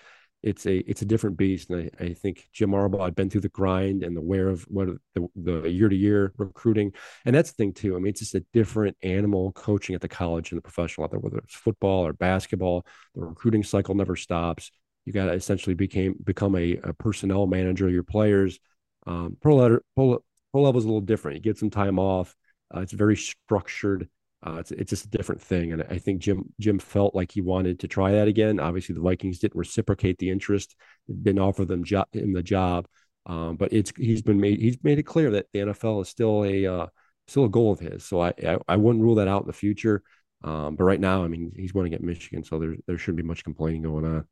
it's 0.44 0.66
a 0.66 0.78
it's 0.88 1.02
a 1.02 1.06
different 1.06 1.36
beast 1.36 1.70
and 1.70 1.90
I, 2.00 2.04
I 2.04 2.14
think 2.14 2.48
Jim 2.52 2.70
Harbaugh 2.70 3.04
had 3.04 3.14
been 3.14 3.30
through 3.30 3.40
the 3.40 3.48
grind 3.48 4.02
and 4.02 4.16
the 4.16 4.20
wear 4.20 4.48
of 4.48 4.62
what 4.64 4.88
the, 5.14 5.28
the 5.34 5.68
year 5.70 5.88
to 5.88 5.96
year 5.96 6.32
recruiting 6.36 6.92
and 7.24 7.34
that's 7.34 7.50
the 7.50 7.56
thing 7.56 7.72
too 7.72 7.96
I 7.96 7.98
mean 7.98 8.10
it's 8.10 8.20
just 8.20 8.34
a 8.34 8.44
different 8.52 8.96
animal 9.02 9.52
coaching 9.52 9.94
at 9.94 10.00
the 10.00 10.08
college 10.08 10.52
and 10.52 10.58
the 10.58 10.62
professional 10.62 11.08
there 11.08 11.18
whether 11.18 11.38
it's 11.38 11.54
football 11.54 12.06
or 12.06 12.12
basketball 12.12 12.86
the 13.14 13.22
recruiting 13.22 13.64
cycle 13.64 13.94
never 13.94 14.16
stops 14.16 14.70
you 15.04 15.12
got 15.12 15.26
to 15.26 15.32
essentially 15.32 15.74
became 15.74 16.14
become 16.22 16.54
a, 16.56 16.76
a 16.84 16.92
personnel 16.92 17.46
manager 17.46 17.86
of 17.86 17.92
your 17.92 18.02
players 18.02 18.58
um, 19.06 19.36
pro, 19.40 19.56
letter, 19.56 19.82
pro, 19.94 20.22
pro 20.52 20.62
level 20.62 20.78
is 20.78 20.84
a 20.84 20.88
little 20.88 21.00
different. 21.00 21.36
You 21.36 21.42
get 21.42 21.58
some 21.58 21.70
time 21.70 21.98
off. 21.98 22.34
Uh, 22.74 22.80
it's 22.80 22.92
very 22.92 23.16
structured. 23.16 24.08
Uh, 24.46 24.56
it's 24.58 24.70
it's 24.72 24.90
just 24.90 25.06
a 25.06 25.10
different 25.10 25.40
thing, 25.40 25.72
and 25.72 25.82
I 25.88 25.98
think 25.98 26.20
Jim 26.20 26.52
Jim 26.60 26.78
felt 26.78 27.14
like 27.14 27.32
he 27.32 27.40
wanted 27.40 27.80
to 27.80 27.88
try 27.88 28.12
that 28.12 28.28
again. 28.28 28.60
Obviously, 28.60 28.94
the 28.94 29.00
Vikings 29.00 29.38
didn't 29.38 29.58
reciprocate 29.58 30.18
the 30.18 30.28
interest, 30.28 30.76
didn't 31.08 31.38
offer 31.40 31.64
them 31.64 31.82
jo- 31.82 32.04
him 32.12 32.34
the 32.34 32.42
job, 32.42 32.86
um, 33.26 33.56
but 33.56 33.72
it's 33.72 33.92
he's 33.96 34.20
been 34.20 34.40
made 34.40 34.60
he's 34.60 34.76
made 34.82 34.98
it 34.98 35.04
clear 35.04 35.30
that 35.30 35.46
the 35.52 35.60
NFL 35.60 36.02
is 36.02 36.08
still 36.10 36.44
a 36.44 36.66
uh, 36.66 36.86
still 37.26 37.44
a 37.46 37.48
goal 37.48 37.72
of 37.72 37.80
his. 37.80 38.04
So 38.04 38.20
I, 38.20 38.34
I, 38.46 38.58
I 38.68 38.76
wouldn't 38.76 39.02
rule 39.02 39.14
that 39.16 39.28
out 39.28 39.42
in 39.42 39.46
the 39.46 39.52
future. 39.54 40.02
Um, 40.42 40.76
but 40.76 40.84
right 40.84 41.00
now, 41.00 41.24
I 41.24 41.28
mean, 41.28 41.52
he's 41.56 41.72
to 41.72 41.88
get 41.88 42.02
Michigan, 42.02 42.44
so 42.44 42.58
there 42.58 42.76
there 42.86 42.98
shouldn't 42.98 43.16
be 43.16 43.22
much 43.22 43.44
complaining 43.44 43.80
going 43.82 44.04
on. 44.04 44.26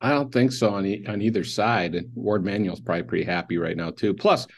I 0.00 0.10
don't 0.10 0.32
think 0.32 0.50
so 0.50 0.70
on 0.70 0.84
e- 0.84 1.06
on 1.06 1.22
either 1.22 1.44
side. 1.44 1.96
Warde 2.14 2.44
Manuel's 2.44 2.80
probably 2.80 3.04
pretty 3.04 3.24
happy 3.24 3.58
right 3.58 3.76
now 3.76 3.92
too. 3.92 4.12
Plus, 4.12 4.48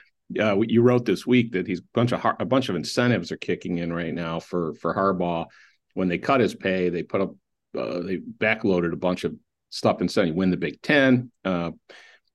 uh, 0.40 0.60
you 0.60 0.82
wrote 0.82 1.04
this 1.04 1.26
week 1.26 1.52
that 1.52 1.66
he's 1.66 1.80
a 1.80 1.84
bunch 1.94 2.12
of 2.12 2.24
a 2.38 2.44
bunch 2.44 2.68
of 2.68 2.76
incentives 2.76 3.32
are 3.32 3.36
kicking 3.36 3.78
in 3.78 3.92
right 3.92 4.14
now 4.14 4.40
for 4.40 4.74
for 4.74 4.94
Harbaugh. 4.94 5.46
When 5.94 6.08
they 6.08 6.18
cut 6.18 6.40
his 6.40 6.54
pay, 6.54 6.88
they 6.88 7.02
put 7.02 7.20
up 7.20 7.34
uh, 7.78 8.00
they 8.00 8.18
backloaded 8.18 8.92
a 8.92 8.96
bunch 8.96 9.24
of 9.24 9.34
stuff 9.70 10.00
and 10.00 10.10
said 10.10 10.28
you 10.28 10.34
win 10.34 10.50
the 10.50 10.56
Big 10.56 10.80
Ten, 10.82 11.30
uh, 11.44 11.70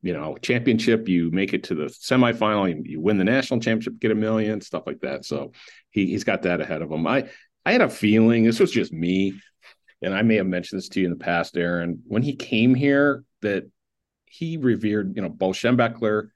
you 0.02 0.14
know, 0.14 0.38
championship, 0.42 1.08
you 1.08 1.32
make 1.32 1.54
it 1.54 1.64
to 1.66 1.76
the 1.76 1.86
semifinal, 1.86 2.70
you, 2.70 2.82
you 2.86 3.02
win 3.02 3.18
the 3.18 3.24
national 3.24 3.60
championship, 3.60 4.00
get 4.00 4.12
a 4.12 4.16
million, 4.16 4.62
stuff 4.62 4.84
like 4.86 5.02
that. 5.02 5.26
So 5.26 5.52
he 5.92 6.08
he's 6.08 6.24
got 6.24 6.44
that 6.44 6.62
ahead 6.62 6.82
of 6.82 6.92
him. 6.92 7.06
I 7.08 7.30
I 7.66 7.72
had 7.74 7.82
a 7.82 7.90
feeling 7.90 8.44
this 8.44 8.60
was 8.60 8.72
just 8.72 8.94
me, 8.94 9.34
and 10.02 10.14
I 10.14 10.22
may 10.22 10.36
have 10.36 10.48
mentioned 10.48 10.80
this 10.80 10.90
to 10.90 11.00
you 11.00 11.06
in 11.06 11.12
the 11.12 11.24
past, 11.24 11.58
Aaron. 11.58 12.02
When 12.06 12.24
he 12.24 12.36
came 12.36 12.76
here, 12.76 13.24
that 13.42 13.70
he 14.26 14.58
revered, 14.58 15.16
you 15.16 15.22
know, 15.22 15.30
Bo 15.30 15.50
Schembechler 15.50 16.30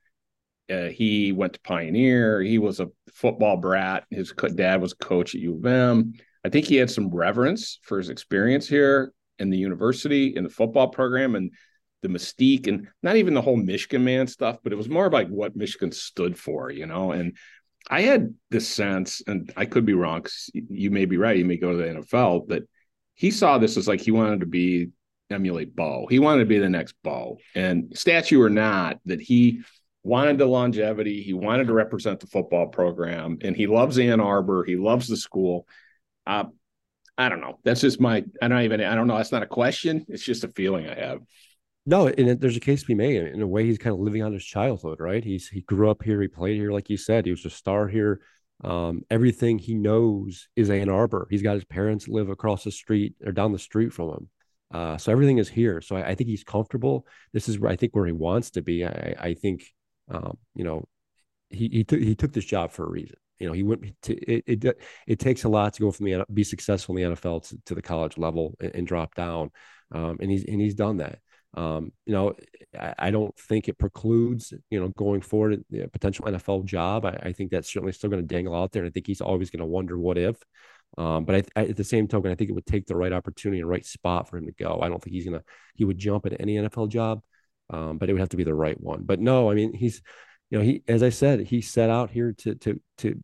uh, 0.70 0.86
he 0.86 1.32
went 1.32 1.54
to 1.54 1.60
Pioneer. 1.62 2.42
He 2.42 2.58
was 2.58 2.80
a 2.80 2.90
football 3.14 3.58
brat. 3.58 4.06
His 4.10 4.34
dad 4.56 4.82
was 4.82 4.94
coach 4.94 5.36
at 5.36 5.42
U 5.42 5.56
of 5.56 5.66
M. 5.66 6.14
I 6.46 6.50
think 6.50 6.66
he 6.66 6.76
had 6.76 6.90
some 6.90 7.10
reverence 7.10 7.80
for 7.84 7.98
his 7.98 8.10
experience 8.10 8.68
here 8.68 9.14
in 9.40 9.50
the 9.50 9.58
university, 9.58 10.36
in 10.36 10.44
the 10.44 10.50
football 10.50 10.90
program, 10.90 11.36
and 11.36 11.52
the 12.02 12.10
mystique, 12.10 12.68
and 12.68 12.88
not 13.02 13.16
even 13.16 13.34
the 13.34 13.42
whole 13.42 13.56
Michigan 13.56 14.04
man 14.04 14.28
stuff, 14.28 14.58
but 14.64 14.74
it 14.74 14.76
was 14.76 14.90
more 14.90 15.10
like 15.10 15.30
what 15.30 15.56
Michigan 15.56 15.92
stood 15.92 16.38
for, 16.38 16.70
you 16.70 16.86
know. 16.86 17.12
And 17.12 17.38
I 17.90 18.02
had 18.02 18.34
this 18.50 18.68
sense, 18.68 19.22
and 19.26 19.52
I 19.56 19.66
could 19.66 19.86
be 19.86 19.94
wrong 19.94 20.26
you 20.54 20.92
may 20.92 21.06
be 21.06 21.18
right. 21.18 21.38
You 21.38 21.46
may 21.46 21.58
go 21.58 21.72
to 21.72 21.78
the 21.78 22.02
NFL, 22.02 22.48
but 22.48 22.64
he 23.16 23.32
saw 23.32 23.58
this 23.58 23.78
as 23.78 23.88
like 23.88 24.02
he 24.02 24.12
wanted 24.12 24.42
to 24.42 24.46
be 24.46 24.90
emulate 25.30 25.76
Bo. 25.76 26.08
He 26.10 26.20
wanted 26.20 26.40
to 26.40 26.46
be 26.46 26.60
the 26.60 26.70
next 26.70 26.96
Bo, 27.04 27.38
and 27.56 27.98
statue 27.98 28.42
or 28.42 28.50
not, 28.50 29.00
that 29.06 29.22
he 29.22 29.62
wanted 30.04 30.38
the 30.38 30.46
longevity. 30.46 31.22
He 31.22 31.34
wanted 31.34 31.68
to 31.68 31.74
represent 31.74 32.20
the 32.20 32.28
football 32.28 32.68
program, 32.68 33.38
and 33.42 33.56
he 33.56 33.68
loves 33.68 33.98
Ann 33.98 34.20
Arbor. 34.20 34.64
He 34.66 34.76
loves 34.76 35.08
the 35.08 35.18
school. 35.18 35.68
Uh, 36.28 36.46
I 37.18 37.30
don't 37.30 37.42
know. 37.42 37.60
That's 37.64 37.82
just 37.82 38.02
my. 38.02 38.24
I 38.42 38.48
don't 38.48 38.62
even. 38.62 38.82
I 38.82 38.96
don't 38.96 39.08
know. 39.08 39.18
That's 39.18 39.32
not 39.32 39.44
a 39.44 39.48
question. 39.48 40.06
It's 40.10 40.24
just 40.24 40.44
a 40.44 40.50
feeling 40.50 40.88
I 40.88 40.96
have. 40.96 41.20
No, 41.86 42.08
and 42.08 42.40
there's 42.40 42.58
a 42.58 42.62
case 42.62 42.82
to 42.82 42.88
be 42.88 42.96
made. 42.96 43.22
In 43.22 43.42
a 43.42 43.48
way, 43.48 43.66
he's 43.66 43.78
kind 43.78 43.94
of 43.94 44.00
living 44.00 44.24
on 44.24 44.34
his 44.34 44.46
childhood, 44.46 45.00
right? 45.00 45.24
He's 45.24 45.48
he 45.48 45.62
grew 45.62 45.90
up 45.90 46.04
here. 46.04 46.22
He 46.22 46.28
played 46.28 46.58
here, 46.58 46.72
like 46.72 46.90
you 46.90 46.98
said. 46.98 47.26
He 47.26 47.32
was 47.32 47.46
a 47.46 47.50
star 47.50 47.88
here. 47.88 48.22
Um, 48.64 49.04
everything 49.10 49.60
he 49.60 49.76
knows 49.76 50.48
is 50.56 50.70
Ann 50.70 50.90
Arbor. 50.90 51.28
He's 51.30 51.42
got 51.42 51.56
his 51.56 51.66
parents 51.66 52.08
live 52.08 52.30
across 52.30 52.64
the 52.64 52.72
street 52.72 53.16
or 53.26 53.32
down 53.34 53.52
the 53.52 53.60
street 53.60 53.92
from 53.92 54.10
him. 54.10 54.30
Uh, 54.74 54.98
so 54.98 55.12
everything 55.12 55.38
is 55.38 55.50
here. 55.50 55.82
So 55.82 55.98
I, 55.98 56.10
I, 56.10 56.16
think 56.16 56.30
he's 56.30 56.44
comfortable. 56.44 57.06
This 57.32 57.48
is 57.48 57.60
where 57.60 57.70
I 57.70 57.76
think 57.76 57.96
where 57.96 58.08
he 58.08 58.12
wants 58.12 58.52
to 58.52 58.62
be. 58.62 58.84
I, 58.84 59.16
I 59.20 59.34
think 59.36 59.66
um, 60.10 60.38
you 60.56 60.64
know, 60.64 60.86
he 61.50 61.70
he 61.70 61.84
took 61.84 62.00
he 62.00 62.16
took 62.16 62.34
this 62.34 62.46
job 62.46 62.72
for 62.72 62.86
a 62.86 62.90
reason. 62.90 63.16
You 63.40 63.48
know, 63.48 63.54
he 63.54 63.64
went 63.64 63.84
to 64.04 64.16
it. 64.16 64.44
It, 64.48 64.78
it 65.08 65.20
takes 65.20 65.44
a 65.44 65.50
lot 65.50 65.74
to 65.74 65.82
go 65.82 65.92
from 65.92 66.06
the 66.06 66.26
be 66.34 66.44
successful 66.44 66.96
in 66.98 67.12
the 67.12 67.16
NFL 67.16 67.48
to, 67.50 67.58
to 67.66 67.76
the 67.76 67.82
college 67.82 68.18
level 68.18 68.56
and, 68.60 68.76
and 68.76 68.88
drop 68.88 69.16
down, 69.16 69.52
um, 69.92 70.18
and 70.20 70.32
he's 70.32 70.46
and 70.46 70.62
he's 70.62 70.76
done 70.76 70.98
that. 70.98 71.20
Um, 71.56 71.92
you 72.06 72.14
know, 72.14 72.34
I, 72.80 72.96
I, 72.98 73.12
don't 73.12 73.38
think 73.38 73.68
it 73.68 73.78
precludes 73.78 74.54
you 74.72 74.80
know 74.80 74.90
going 74.90 75.22
forward 75.22 75.64
a 75.72 75.88
potential 75.88 76.26
NFL 76.26 76.66
job. 76.66 77.06
I, 77.06 77.20
I 77.22 77.32
think 77.32 77.52
that's 77.52 77.72
certainly 77.72 77.92
still 77.92 78.10
going 78.10 78.26
to 78.26 78.36
dangle 78.36 78.56
out 78.56 78.72
there. 78.72 78.84
And 78.84 78.90
I 78.90 78.92
think 78.92 79.06
he's 79.06 79.22
always 79.22 79.52
going 79.52 79.60
to 79.60 79.66
wonder 79.66 80.00
what 80.00 80.18
if. 80.18 80.36
Um, 80.98 81.26
but 81.26 81.36
I, 81.36 81.62
I, 81.62 81.66
at 81.68 81.76
the 81.76 81.84
same 81.84 82.08
token, 82.08 82.32
I 82.32 82.36
think 82.36 82.50
it 82.50 82.54
would 82.54 82.66
take 82.66 82.88
the 82.88 82.96
right 82.96 83.14
opportunity 83.14 83.60
and 83.60 83.70
right 83.70 83.86
spot 83.86 84.30
for 84.30 84.38
him 84.38 84.48
to 84.48 84.52
go. 84.54 84.80
I 84.82 84.90
don't 84.90 85.04
think 85.04 85.14
he's 85.14 85.26
gonna 85.26 85.44
he 85.76 85.86
would 85.86 85.98
jump 85.98 86.26
at 86.26 86.40
any 86.40 86.56
NFL 86.56 86.90
job 86.90 87.22
um, 87.74 87.98
but 87.98 88.10
it 88.10 88.14
would 88.14 88.20
have 88.20 88.30
to 88.30 88.38
be 88.38 88.44
the 88.44 88.54
right 88.54 88.80
one. 88.80 89.04
But 89.04 89.20
no, 89.20 89.50
I 89.50 89.56
mean 89.56 89.74
he's, 89.74 90.02
you 90.50 90.60
know, 90.60 90.64
he 90.64 90.84
as 90.88 91.04
I 91.04 91.10
said, 91.10 91.42
he 91.42 91.62
set 91.62 91.90
out 91.90 92.12
here 92.12 92.34
to 92.40 92.56
to 92.56 92.80
to 93.00 93.24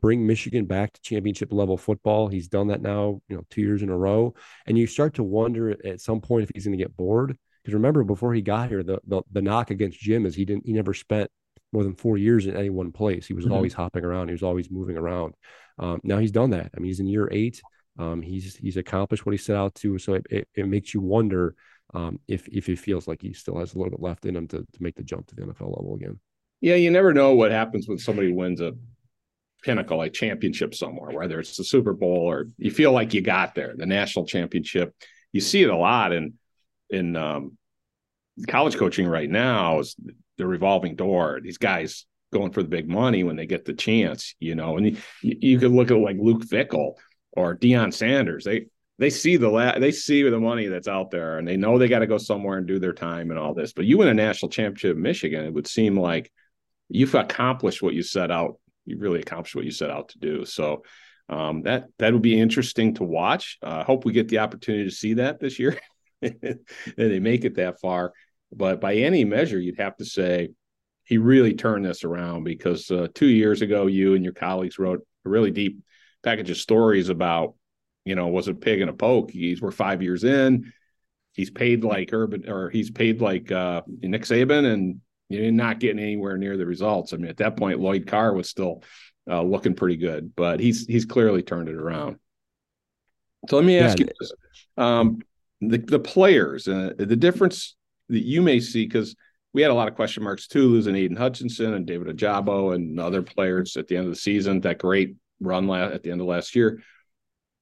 bring 0.00 0.26
Michigan 0.26 0.66
back 0.66 0.92
to 0.92 1.00
championship 1.00 1.52
level 1.52 1.76
football. 1.76 2.28
He's 2.28 2.48
done 2.48 2.68
that 2.68 2.82
now, 2.82 3.20
you 3.28 3.36
know, 3.36 3.44
two 3.50 3.62
years 3.62 3.82
in 3.82 3.88
a 3.88 3.96
row, 3.96 4.34
and 4.66 4.76
you 4.78 4.86
start 4.86 5.14
to 5.14 5.22
wonder 5.22 5.70
at 5.86 6.00
some 6.00 6.20
point 6.20 6.44
if 6.44 6.50
he's 6.54 6.64
going 6.64 6.78
to 6.78 6.84
get 6.84 6.96
bored. 6.96 7.36
Because 7.62 7.74
remember, 7.74 8.04
before 8.04 8.32
he 8.32 8.42
got 8.42 8.68
here, 8.68 8.82
the, 8.82 9.00
the 9.06 9.22
the 9.32 9.42
knock 9.42 9.70
against 9.70 9.98
Jim 9.98 10.26
is 10.26 10.34
he 10.34 10.44
didn't 10.44 10.66
he 10.66 10.72
never 10.72 10.94
spent 10.94 11.30
more 11.72 11.82
than 11.82 11.94
four 11.94 12.16
years 12.16 12.46
in 12.46 12.56
any 12.56 12.70
one 12.70 12.92
place. 12.92 13.26
He 13.26 13.34
was 13.34 13.44
mm-hmm. 13.44 13.54
always 13.54 13.74
hopping 13.74 14.04
around. 14.04 14.28
He 14.28 14.32
was 14.32 14.42
always 14.42 14.70
moving 14.70 14.96
around. 14.96 15.34
Um, 15.78 16.00
now 16.04 16.18
he's 16.18 16.30
done 16.30 16.50
that. 16.50 16.70
I 16.74 16.80
mean, 16.80 16.86
he's 16.86 17.00
in 17.00 17.06
year 17.06 17.28
eight. 17.32 17.60
Um, 17.98 18.22
he's 18.22 18.56
he's 18.56 18.76
accomplished 18.76 19.26
what 19.26 19.32
he 19.32 19.38
set 19.38 19.56
out 19.56 19.74
to. 19.76 19.98
So 19.98 20.14
it, 20.14 20.26
it, 20.30 20.48
it 20.54 20.68
makes 20.68 20.94
you 20.94 21.00
wonder 21.00 21.54
um, 21.94 22.18
if 22.28 22.48
if 22.48 22.66
he 22.66 22.76
feels 22.76 23.06
like 23.06 23.22
he 23.22 23.32
still 23.32 23.58
has 23.58 23.74
a 23.74 23.78
little 23.78 23.90
bit 23.90 24.00
left 24.00 24.26
in 24.26 24.36
him 24.36 24.48
to 24.48 24.58
to 24.58 24.82
make 24.82 24.94
the 24.96 25.02
jump 25.02 25.26
to 25.28 25.34
the 25.34 25.42
NFL 25.42 25.76
level 25.76 25.94
again. 25.94 26.18
Yeah, 26.60 26.74
you 26.74 26.90
never 26.90 27.12
know 27.12 27.34
what 27.34 27.50
happens 27.50 27.88
when 27.88 27.98
somebody 27.98 28.32
wins 28.32 28.60
a 28.60 28.72
pinnacle, 29.62 30.02
a 30.02 30.10
championship 30.10 30.74
somewhere, 30.74 31.10
whether 31.16 31.38
it's 31.38 31.56
the 31.56 31.64
Super 31.64 31.92
Bowl 31.92 32.18
or 32.18 32.48
you 32.56 32.70
feel 32.70 32.92
like 32.92 33.14
you 33.14 33.20
got 33.20 33.54
there, 33.54 33.74
the 33.76 33.86
national 33.86 34.26
championship. 34.26 34.94
You 35.32 35.40
see 35.40 35.62
it 35.62 35.70
a 35.70 35.76
lot 35.76 36.12
in 36.12 36.34
in 36.90 37.16
um, 37.16 37.56
college 38.48 38.76
coaching 38.76 39.06
right 39.06 39.28
now 39.28 39.80
is 39.80 39.96
the 40.38 40.46
revolving 40.46 40.96
door. 40.96 41.40
These 41.42 41.58
guys 41.58 42.06
going 42.32 42.52
for 42.52 42.62
the 42.62 42.68
big 42.68 42.88
money 42.88 43.24
when 43.24 43.36
they 43.36 43.46
get 43.46 43.64
the 43.64 43.74
chance, 43.74 44.34
you 44.38 44.54
know. 44.54 44.76
And 44.76 44.86
you, 44.86 44.96
you 45.22 45.58
could 45.58 45.72
look 45.72 45.90
at 45.90 45.96
like 45.96 46.16
Luke 46.18 46.44
Fickell 46.44 46.94
or 47.32 47.56
Deion 47.56 47.92
Sanders. 47.92 48.44
They 48.44 48.66
they 48.98 49.10
see 49.10 49.36
the 49.36 49.48
la- 49.48 49.78
they 49.78 49.92
see 49.92 50.22
the 50.22 50.40
money 50.40 50.66
that's 50.66 50.88
out 50.88 51.10
there, 51.10 51.38
and 51.38 51.46
they 51.46 51.56
know 51.56 51.78
they 51.78 51.88
got 51.88 51.98
to 52.00 52.06
go 52.06 52.18
somewhere 52.18 52.58
and 52.58 52.66
do 52.66 52.78
their 52.78 52.92
time 52.92 53.30
and 53.30 53.38
all 53.38 53.54
this. 53.54 53.72
But 53.72 53.84
you 53.84 53.98
win 53.98 54.08
a 54.08 54.14
national 54.14 54.50
championship 54.50 54.96
in 54.96 55.02
Michigan, 55.02 55.44
it 55.44 55.52
would 55.52 55.66
seem 55.66 55.98
like 55.98 56.32
you've 56.88 57.14
accomplished 57.14 57.82
what 57.82 57.94
you 57.94 58.02
set 58.02 58.30
out. 58.30 58.58
You 58.84 58.98
really 58.98 59.20
accomplished 59.20 59.54
what 59.54 59.64
you 59.64 59.70
set 59.70 59.90
out 59.90 60.10
to 60.10 60.18
do. 60.18 60.44
So 60.44 60.82
um, 61.28 61.62
that 61.62 61.86
that 61.98 62.12
would 62.12 62.22
be 62.22 62.40
interesting 62.40 62.94
to 62.94 63.04
watch. 63.04 63.58
I 63.62 63.80
uh, 63.80 63.84
hope 63.84 64.04
we 64.04 64.12
get 64.12 64.28
the 64.28 64.38
opportunity 64.38 64.84
to 64.84 64.94
see 64.94 65.14
that 65.14 65.40
this 65.40 65.58
year, 65.58 65.78
and 66.22 66.60
they 66.96 67.18
make 67.18 67.44
it 67.44 67.56
that 67.56 67.80
far. 67.80 68.12
But 68.52 68.80
by 68.80 68.94
any 68.94 69.24
measure, 69.24 69.58
you'd 69.58 69.80
have 69.80 69.96
to 69.96 70.04
say 70.04 70.50
he 71.04 71.18
really 71.18 71.54
turned 71.54 71.84
this 71.84 72.04
around 72.04 72.44
because 72.44 72.90
uh, 72.90 73.08
two 73.14 73.26
years 73.26 73.60
ago, 73.60 73.86
you 73.86 74.14
and 74.14 74.24
your 74.24 74.32
colleagues 74.32 74.78
wrote 74.78 75.06
a 75.24 75.28
really 75.28 75.50
deep 75.50 75.80
package 76.22 76.50
of 76.50 76.56
stories 76.56 77.08
about, 77.08 77.54
you 78.06 78.14
know, 78.14 78.28
was 78.28 78.48
a 78.48 78.54
pig 78.54 78.80
and 78.80 78.88
a 78.88 78.94
poke. 78.94 79.30
He's 79.30 79.60
we're 79.60 79.72
five 79.72 80.00
years 80.00 80.24
in. 80.24 80.72
He's 81.32 81.50
paid 81.50 81.84
like 81.84 82.10
Urban 82.12 82.48
or 82.48 82.70
he's 82.70 82.90
paid 82.90 83.20
like 83.20 83.52
uh, 83.52 83.82
Nick 84.00 84.22
Saban, 84.22 84.72
and 84.72 85.00
you're 85.28 85.50
not 85.50 85.80
getting 85.80 85.98
anywhere 85.98 86.38
near 86.38 86.56
the 86.56 86.64
results. 86.64 87.12
I 87.12 87.16
mean, 87.16 87.28
at 87.28 87.36
that 87.38 87.56
point, 87.56 87.80
Lloyd 87.80 88.06
Carr 88.06 88.32
was 88.32 88.48
still 88.48 88.82
uh, 89.28 89.42
looking 89.42 89.74
pretty 89.74 89.96
good, 89.96 90.34
but 90.36 90.60
he's 90.60 90.86
he's 90.86 91.04
clearly 91.04 91.42
turned 91.42 91.68
it 91.68 91.74
around. 91.74 92.16
So 93.48 93.56
let 93.56 93.64
me 93.64 93.78
ask 93.78 93.98
yeah. 93.98 94.06
you 94.06 94.12
this: 94.18 94.32
um, 94.76 95.18
the 95.60 95.78
the 95.78 95.98
players, 95.98 96.68
uh, 96.68 96.92
the 96.96 97.16
difference 97.16 97.76
that 98.08 98.24
you 98.24 98.40
may 98.40 98.60
see 98.60 98.86
because 98.86 99.16
we 99.52 99.62
had 99.62 99.72
a 99.72 99.74
lot 99.74 99.88
of 99.88 99.96
question 99.96 100.22
marks 100.22 100.46
too, 100.46 100.68
losing 100.68 100.94
Aidan 100.94 101.16
Hutchinson 101.16 101.74
and 101.74 101.86
David 101.86 102.16
Ojabo 102.16 102.74
and 102.74 103.00
other 103.00 103.22
players 103.22 103.76
at 103.76 103.88
the 103.88 103.96
end 103.96 104.06
of 104.06 104.12
the 104.12 104.20
season. 104.20 104.60
That 104.60 104.78
great 104.78 105.16
run 105.40 105.68
at 105.70 106.04
the 106.04 106.12
end 106.12 106.20
of 106.20 106.28
last 106.28 106.54
year. 106.54 106.82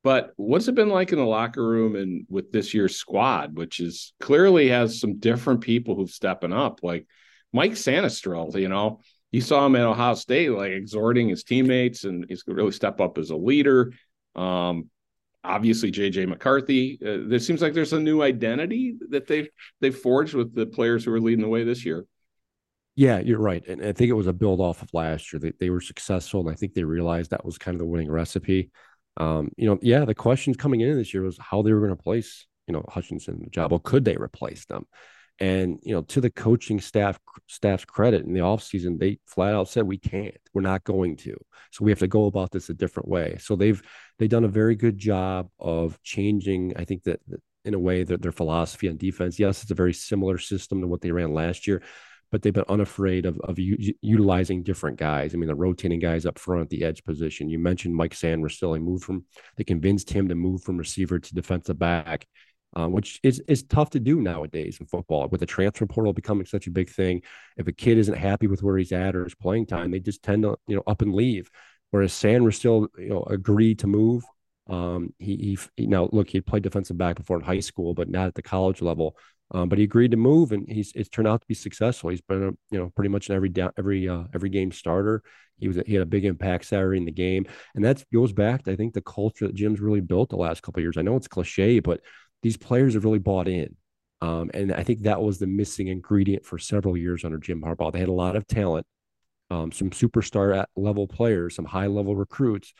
But 0.05 0.35
what's 0.37 0.69
it 0.69 0.75
been 0.75 0.91
like 0.91 1.13
in 1.13 1.19
the 1.19 1.25
locker 1.25 1.67
room 1.67 1.97
and 1.97 2.27
with 2.29 2.53
this 2.53 2.75
year's 2.75 2.95
squad, 2.95 3.57
which 3.57 3.81
is 3.81 4.13
clearly 4.21 4.69
has 4.69 5.01
some 5.01 5.19
different 5.19 5.63
people 5.63 5.97
who've 5.97 6.11
stepping 6.11 6.53
up, 6.53 6.81
like 6.83 7.07
Mike 7.55 7.73
Sainristil, 7.73 8.61
you 8.61 8.69
know, 8.69 9.01
you 9.33 9.41
saw 9.41 9.65
him 9.65 9.77
at 9.77 9.83
Ohio 9.83 10.15
State, 10.15 10.51
like 10.51 10.73
exhorting 10.73 11.31
his 11.31 11.43
teammates, 11.43 12.05
and 12.05 12.27
he's 12.29 12.45
really 12.47 12.71
step 12.71 13.01
up 13.01 13.17
as 13.17 13.31
a 13.31 13.37
leader. 13.37 13.93
Um, 14.37 14.91
obviously, 15.43 15.91
JJ 15.91 16.29
McCarthy. 16.29 16.99
Uh, 17.05 17.27
there 17.27 17.39
seems 17.39 17.63
like 17.63 17.73
there's 17.73 17.95
a 17.95 17.99
new 17.99 18.23
identity 18.23 18.97
that 19.09 19.27
they've 19.27 19.49
they've 19.81 19.97
forged 19.97 20.35
with 20.35 20.55
the 20.55 20.67
players 20.67 21.05
who 21.05 21.15
are 21.15 21.21
leading 21.21 21.43
the 21.43 21.49
way 21.49 21.65
this 21.65 21.85
year. 21.85 22.05
Yeah, 22.95 23.19
you're 23.19 23.41
right, 23.41 23.67
and 23.67 23.83
I 23.83 23.93
think 23.93 24.11
it 24.11 24.15
was 24.15 24.29
a 24.29 24.33
build 24.33 24.61
off 24.61 24.83
of 24.83 24.93
last 24.93 25.33
year. 25.33 25.41
They 25.41 25.53
they 25.59 25.71
were 25.71 25.81
successful, 25.81 26.41
and 26.41 26.51
I 26.51 26.55
think 26.55 26.75
they 26.75 26.85
realized 26.85 27.31
that 27.31 27.45
was 27.45 27.59
kind 27.59 27.75
of 27.75 27.81
the 27.81 27.87
winning 27.87 28.11
recipe. 28.11 28.71
Um, 29.17 29.51
you 29.57 29.67
know, 29.67 29.79
yeah, 29.83 30.05
the 30.05 30.15
questions 30.15 30.57
coming 30.57 30.81
in 30.81 30.97
this 30.97 31.15
year 31.15 31.23
was 31.23 31.39
how 31.39 31.63
they 31.63 31.73
were 31.73 31.81
going 31.81 31.97
to 31.97 32.03
place, 32.03 32.47
you 32.67 32.73
know, 32.73 32.85
Hutchinson 32.89 33.49
job. 33.51 33.71
Well, 33.71 33.81
could 33.81 34.05
they 34.05 34.17
replace 34.17 34.65
them? 34.67 34.87
And 35.41 35.81
you 35.83 35.93
know, 35.93 36.03
to 36.03 36.21
the 36.21 36.31
coaching 36.31 36.81
staff 36.81 37.19
staff's 37.49 37.85
credit, 37.85 38.25
in 38.25 38.35
the 38.35 38.41
offseason, 38.41 38.99
they 39.01 39.19
flat 39.27 39.55
out 39.55 39.69
said 39.69 39.85
we 39.85 39.99
can't. 39.99 40.37
We're 40.53 40.63
not 40.63 40.85
going 40.85 41.17
to. 41.19 41.37
So 41.73 41.85
we 41.85 41.91
have 41.91 41.99
to 42.01 42.07
go 42.07 42.27
about 42.27 42.53
this 42.53 42.71
a 42.71 42.75
different 42.75 43.09
way. 43.09 43.39
So 43.41 43.57
they've 43.57 43.83
they've 44.19 44.29
done 44.29 44.45
a 44.45 44.49
very 44.49 44.77
good 44.77 44.97
job 44.97 45.49
of 45.59 46.01
changing. 46.05 46.75
I 46.77 46.85
think 46.85 47.03
that, 47.05 47.21
that 47.29 47.41
in 47.65 47.75
a 47.75 47.79
way 47.79 48.05
that 48.05 48.23
their 48.23 48.33
philosophy 48.33 48.89
on 48.89 48.97
defense. 48.97 49.39
Yes, 49.39 49.63
it's 49.63 49.71
a 49.71 49.75
very 49.75 49.95
similar 49.95 50.39
system 50.39 50.81
to 50.81 50.87
what 50.87 51.01
they 51.01 51.11
ran 51.11 51.33
last 51.33 51.67
year, 51.67 51.83
but 52.35 52.43
they've 52.43 52.53
been 52.53 52.65
unafraid 52.69 53.27
of, 53.27 53.39
of 53.45 53.61
u- 53.61 53.95
utilizing 54.03 54.65
different 54.65 54.99
guys. 54.99 55.33
I 55.33 55.37
mean, 55.37 55.47
the 55.47 55.55
rotating 55.55 56.01
guys 56.01 56.27
up 56.27 56.37
front 56.37 56.69
the 56.69 56.83
edge 56.83 57.05
position. 57.05 57.49
You 57.49 57.61
mentioned 57.61 57.95
Mike 57.95 58.13
Sainristil. 58.13 58.75
He 58.75 58.83
moved 58.83 59.05
from, 59.05 59.25
they 59.57 59.63
convinced 59.63 60.11
him 60.11 60.29
to 60.29 60.35
move 60.35 60.65
from 60.65 60.77
receiver 60.77 61.21
to 61.21 61.35
defensive 61.35 61.79
back 61.79 62.27
um, 62.75 62.91
which 62.91 63.21
is 63.23 63.41
is 63.47 63.63
tough 63.63 63.91
to 63.91 64.01
do 64.01 64.21
nowadays 64.21 64.79
in 64.81 64.87
football 64.87 65.29
with 65.29 65.39
the 65.39 65.47
transfer 65.47 65.87
portal 65.87 66.13
becoming 66.13 66.45
such 66.45 66.67
a 66.67 66.73
big 66.73 66.91
thing. 66.91 67.23
If 67.57 67.69
a 67.69 67.73
kid 67.73 67.99
isn't 67.99 68.17
happy 68.17 68.49
with 68.49 68.65
where 68.65 68.77
he's 68.77 68.91
at 68.91 69.15
or 69.15 69.23
his 69.23 69.35
playing 69.37 69.67
time, 69.67 69.93
they 69.93 70.01
just 70.01 70.25
tend 70.25 70.43
to 70.43 70.57
you 70.67 70.75
know 70.75 70.83
up 70.89 71.01
and 71.01 71.15
leave. 71.15 71.51
Whereas 71.93 72.13
Sainristil 72.13 72.89
you 72.99 73.11
know 73.11 73.23
agreed 73.25 73.79
to 73.81 73.87
move. 73.87 74.25
Um, 74.69 75.13
he, 75.19 75.59
he 75.77 75.87
now 75.87 76.09
look 76.11 76.31
he 76.31 76.41
played 76.41 76.63
defensive 76.63 76.99
back 76.99 77.17
before 77.17 77.37
in 77.37 77.45
high 77.45 77.61
school, 77.61 77.95
but 77.95 78.09
not 78.09 78.27
at 78.27 78.35
the 78.35 78.43
college 78.43 78.83
level. 78.83 79.17
Um, 79.55 79.69
but 79.69 79.79
he 79.79 79.85
agreed 79.85 80.11
to 80.11 80.17
move, 80.17 80.51
and 80.51 80.69
he's 80.69 80.93
it's 80.97 81.09
turned 81.09 81.29
out 81.29 81.41
to 81.41 81.47
be 81.47 81.55
successful. 81.55 82.11
He's 82.11 82.21
been 82.21 82.43
a, 82.43 82.75
you 82.75 82.79
know 82.79 82.91
pretty 82.97 83.09
much 83.09 83.31
an 83.31 83.37
every 83.37 83.49
down, 83.49 83.71
every 83.79 84.09
uh, 84.09 84.25
every 84.35 84.49
game 84.49 84.73
starter. 84.73 85.23
He 85.59 85.69
was 85.69 85.81
he 85.87 85.95
had 85.95 86.03
a 86.03 86.07
big 86.07 86.25
impact 86.25 86.65
Saturday 86.67 86.99
in 86.99 87.05
the 87.05 87.13
game, 87.13 87.47
and 87.77 87.85
that 87.85 88.03
goes 88.13 88.33
back 88.33 88.65
to 88.65 88.73
I 88.73 88.77
think 88.77 88.95
the 88.95 89.01
culture 89.01 89.47
that 89.47 89.55
Jim's 89.55 89.81
really 89.81 90.01
built 90.01 90.31
the 90.31 90.37
last 90.37 90.63
couple 90.63 90.83
years. 90.83 90.97
I 90.99 91.03
know 91.03 91.17
it's 91.17 91.29
cliche, 91.29 91.79
but 91.79 92.01
these 92.43 92.57
players 92.57 92.95
have 92.95 93.05
really 93.05 93.21
bought 93.21 93.47
in. 93.47 93.77
Um, 94.21 94.51
and 94.55 94.73
I 94.73 94.83
think 94.83 95.03
that 95.03 95.23
was 95.23 95.39
the 95.39 95.47
missing 95.47 95.87
ingredient 95.89 96.45
for 96.45 96.59
several 96.59 96.97
years 96.97 97.25
under 97.25 97.39
Jim 97.39 97.63
Harbaugh. 97.63 97.93
They 97.93 98.01
had 98.01 98.09
a 98.09 98.13
lot 98.13 98.37
of 98.37 98.47
talent, 98.49 98.87
um, 99.51 99.71
some 99.71 99.91
superstar 99.91 100.65
level 100.75 101.07
players, 101.07 101.55
some 101.55 101.65
high 101.65 101.87
level 101.87 102.17
recruits, 102.17 102.73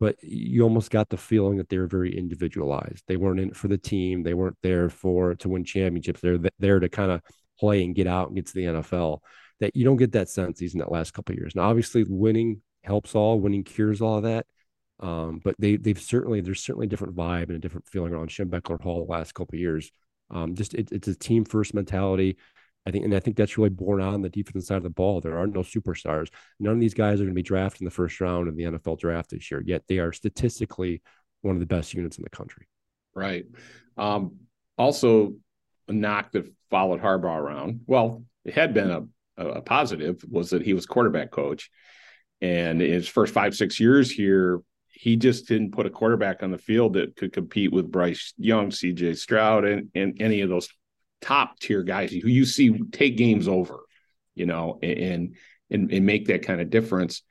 but 0.00 0.16
you 0.22 0.62
almost 0.62 0.90
got 0.90 1.08
the 1.08 1.16
feeling 1.16 1.58
that 1.58 1.68
they 1.68 1.78
were 1.78 1.86
very 1.86 2.16
individualized. 2.16 3.02
They 3.06 3.16
weren't 3.16 3.40
in 3.40 3.48
it 3.48 3.56
for 3.56 3.68
the 3.68 3.78
team. 3.78 4.22
They 4.22 4.34
weren't 4.34 4.58
there 4.62 4.88
for 4.88 5.34
to 5.34 5.48
win 5.48 5.64
championships. 5.64 6.20
They're 6.20 6.38
there 6.58 6.78
to 6.78 6.88
kind 6.88 7.10
of 7.10 7.20
play 7.58 7.84
and 7.84 7.94
get 7.94 8.06
out 8.06 8.28
and 8.28 8.36
get 8.36 8.46
to 8.46 8.54
the 8.54 8.64
NFL. 8.64 9.20
That 9.60 9.74
you 9.74 9.84
don't 9.84 9.96
get 9.96 10.12
that 10.12 10.28
sense 10.28 10.58
these 10.58 10.74
in 10.74 10.78
that 10.80 10.92
last 10.92 11.12
couple 11.12 11.34
years. 11.34 11.56
Now, 11.56 11.68
obviously, 11.68 12.04
winning 12.08 12.62
helps 12.84 13.14
all. 13.14 13.40
Winning 13.40 13.64
cures 13.64 14.00
all 14.00 14.18
of 14.18 14.22
that. 14.22 14.46
Um, 15.00 15.40
but 15.44 15.54
they 15.58 15.76
they've 15.76 16.00
certainly 16.00 16.40
there's 16.40 16.62
certainly 16.62 16.86
a 16.86 16.90
different 16.90 17.16
vibe 17.16 17.44
and 17.44 17.52
a 17.52 17.60
different 17.60 17.86
feeling 17.86 18.12
around 18.12 18.30
Schembechler 18.30 18.80
Hall 18.80 19.04
the 19.04 19.12
last 19.12 19.34
couple 19.34 19.58
years. 19.58 19.90
Um, 20.30 20.54
just 20.54 20.74
it, 20.74 20.90
it's 20.92 21.08
a 21.08 21.14
team 21.14 21.44
first 21.44 21.74
mentality. 21.74 22.36
I 22.86 22.90
think, 22.90 23.04
and 23.04 23.14
I 23.14 23.20
think 23.20 23.36
that's 23.36 23.58
really 23.58 23.70
borne 23.70 24.00
on 24.00 24.22
the 24.22 24.30
defensive 24.30 24.66
side 24.66 24.78
of 24.78 24.82
the 24.82 24.90
ball. 24.90 25.20
There 25.20 25.38
are 25.38 25.46
no 25.46 25.60
superstars. 25.60 26.28
None 26.58 26.74
of 26.74 26.80
these 26.80 26.94
guys 26.94 27.20
are 27.20 27.24
going 27.24 27.34
to 27.34 27.34
be 27.34 27.42
drafted 27.42 27.82
in 27.82 27.84
the 27.84 27.90
first 27.90 28.20
round 28.20 28.48
of 28.48 28.56
the 28.56 28.64
NFL 28.64 28.98
draft 28.98 29.30
this 29.30 29.50
year. 29.50 29.62
Yet 29.64 29.82
they 29.88 29.98
are 29.98 30.12
statistically 30.12 31.02
one 31.42 31.54
of 31.54 31.60
the 31.60 31.66
best 31.66 31.92
units 31.92 32.16
in 32.16 32.24
the 32.24 32.30
country. 32.30 32.66
Right. 33.14 33.44
Um, 33.96 34.36
also, 34.78 35.34
a 35.88 35.92
knock 35.92 36.32
that 36.32 36.50
followed 36.70 37.00
Harbaugh 37.00 37.38
around. 37.38 37.80
Well, 37.86 38.24
it 38.44 38.54
had 38.54 38.74
been 38.74 38.90
a, 38.90 39.46
a 39.46 39.62
positive 39.62 40.24
was 40.28 40.50
that 40.50 40.62
he 40.62 40.74
was 40.74 40.86
quarterback 40.86 41.30
coach, 41.30 41.70
and 42.40 42.80
in 42.80 42.92
his 42.92 43.08
first 43.08 43.34
five 43.34 43.54
six 43.54 43.80
years 43.80 44.10
here, 44.10 44.60
he 44.98 45.16
just 45.16 45.46
didn't 45.46 45.72
put 45.72 45.86
a 45.86 45.90
quarterback 45.90 46.42
on 46.42 46.50
the 46.50 46.58
field 46.58 46.94
that 46.94 47.16
could 47.16 47.32
compete 47.32 47.72
with 47.72 47.90
Bryce 47.90 48.32
Young, 48.36 48.70
CJ 48.70 49.16
Stroud, 49.16 49.64
and, 49.64 49.90
and 49.94 50.20
any 50.20 50.40
of 50.40 50.48
those 50.48 50.68
top 51.20 51.58
tier 51.58 51.82
guys 51.82 52.12
who 52.12 52.28
you 52.28 52.44
see 52.44 52.78
take 52.92 53.16
games 53.16 53.48
over, 53.48 53.80
you 54.34 54.46
know, 54.46 54.78
and 54.82 55.36
and, 55.70 55.92
and 55.92 56.06
make 56.06 56.26
that 56.26 56.42
kind 56.42 56.60
of 56.60 56.70
difference. 56.70 57.22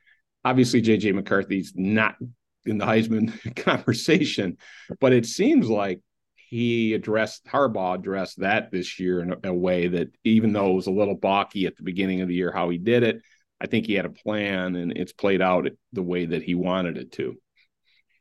Obviously, 0.44 0.80
JJ 0.80 1.14
McCarthy's 1.14 1.72
not 1.74 2.16
in 2.64 2.78
the 2.78 2.84
Heisman 2.84 3.56
conversation, 3.64 4.58
but 5.00 5.12
it 5.12 5.26
seems 5.26 5.68
like 5.68 6.00
he 6.36 6.94
addressed 6.94 7.44
Harbaugh 7.46 7.96
addressed 7.96 8.40
that 8.40 8.70
this 8.70 8.98
year 8.98 9.20
in 9.20 9.32
a, 9.32 9.50
a, 9.50 9.52
way 9.52 9.88
that 9.88 10.08
even 10.24 10.52
though 10.52 10.70
it 10.70 10.76
was 10.76 10.86
a 10.86 10.92
little 10.92 11.14
balky 11.14 11.66
at 11.66 11.76
the 11.76 11.82
beginning 11.82 12.22
of 12.22 12.28
the 12.28 12.34
year 12.34 12.50
how 12.50 12.70
he 12.70 12.78
did 12.78 13.02
it, 13.02 13.20
I 13.60 13.66
think 13.66 13.86
he 13.86 13.94
had 13.94 14.06
a 14.06 14.10
plan 14.10 14.74
and 14.76 14.92
it's 14.96 15.12
played 15.12 15.42
out 15.42 15.68
the 15.92 16.02
way 16.02 16.24
that 16.26 16.42
he 16.42 16.54
wanted 16.54 16.96
it 16.96 17.12
to. 17.12 17.36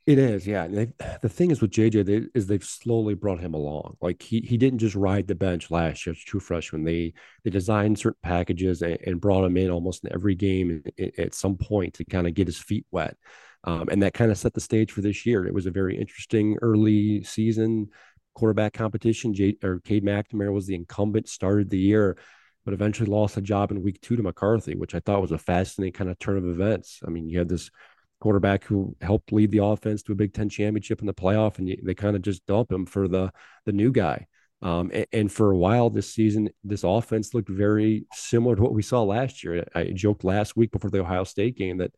It 0.07 0.17
is, 0.19 0.47
yeah. 0.47 0.67
the 1.21 1.29
thing 1.29 1.51
is 1.51 1.61
with 1.61 1.71
JJ 1.71 2.05
they, 2.05 2.21
is 2.33 2.47
they've 2.47 2.63
slowly 2.63 3.13
brought 3.13 3.41
him 3.41 3.53
along. 3.53 3.97
Like 4.01 4.21
he 4.23 4.39
he 4.39 4.57
didn't 4.57 4.79
just 4.79 4.95
ride 4.95 5.27
the 5.27 5.35
bench 5.35 5.69
last 5.69 6.05
year. 6.05 6.13
It's 6.13 6.23
true 6.23 6.39
freshman. 6.39 6.85
They 6.85 7.13
they 7.43 7.51
designed 7.51 7.99
certain 7.99 8.17
packages 8.23 8.81
and, 8.81 8.97
and 9.05 9.21
brought 9.21 9.43
him 9.43 9.57
in 9.57 9.69
almost 9.69 10.05
in 10.05 10.13
every 10.13 10.33
game 10.33 10.81
at 11.17 11.35
some 11.35 11.57
point 11.57 11.95
to 11.95 12.05
kind 12.05 12.25
of 12.25 12.33
get 12.33 12.47
his 12.47 12.57
feet 12.57 12.85
wet, 12.89 13.17
um, 13.65 13.89
and 13.89 14.01
that 14.01 14.13
kind 14.13 14.31
of 14.31 14.37
set 14.37 14.53
the 14.53 14.61
stage 14.61 14.91
for 14.93 15.01
this 15.01 15.25
year. 15.25 15.45
It 15.45 15.53
was 15.53 15.65
a 15.65 15.71
very 15.71 15.97
interesting 15.97 16.57
early 16.61 17.23
season 17.23 17.89
quarterback 18.33 18.71
competition. 18.73 19.33
J, 19.33 19.57
or 19.61 19.81
Cade 19.81 20.05
McNamara 20.05 20.53
was 20.53 20.67
the 20.67 20.75
incumbent, 20.75 21.27
started 21.27 21.69
the 21.69 21.79
year, 21.79 22.17
but 22.63 22.73
eventually 22.73 23.09
lost 23.09 23.35
a 23.35 23.41
job 23.41 23.71
in 23.71 23.83
week 23.83 23.99
two 23.99 24.15
to 24.15 24.23
McCarthy, 24.23 24.75
which 24.75 24.95
I 24.95 25.01
thought 25.01 25.21
was 25.21 25.31
a 25.33 25.37
fascinating 25.37 25.93
kind 25.93 26.09
of 26.09 26.17
turn 26.17 26.37
of 26.37 26.47
events. 26.47 27.01
I 27.05 27.09
mean, 27.09 27.27
you 27.27 27.39
had 27.39 27.49
this 27.49 27.69
quarterback 28.19 28.63
who 28.63 28.95
helped 29.01 29.31
lead 29.31 29.51
the 29.51 29.63
offense 29.63 30.01
to 30.03 30.11
a 30.11 30.15
Big 30.15 30.33
Ten 30.33 30.49
championship 30.49 31.01
in 31.01 31.07
the 31.07 31.13
playoff, 31.13 31.59
and 31.59 31.75
they 31.83 31.93
kind 31.93 32.15
of 32.15 32.21
just 32.21 32.45
dump 32.45 32.71
him 32.71 32.85
for 32.85 33.07
the 33.07 33.31
the 33.65 33.71
new 33.71 33.91
guy. 33.91 34.27
Um, 34.61 34.89
and, 34.91 35.05
and, 35.13 35.31
for 35.31 35.51
a 35.51 35.57
while 35.57 35.91
this 35.91 36.11
season, 36.11 36.49
this 36.63 36.83
offense 36.83 37.35
looked 37.35 37.49
very 37.49 38.07
similar 38.11 38.55
to 38.55 38.61
what 38.61 38.73
we 38.73 38.81
saw 38.81 39.03
last 39.03 39.43
year. 39.43 39.67
I 39.75 39.91
joked 39.93 40.23
last 40.23 40.57
week 40.57 40.71
before 40.71 40.89
the 40.89 41.01
Ohio 41.01 41.25
State 41.25 41.55
game 41.57 41.77
that 41.77 41.93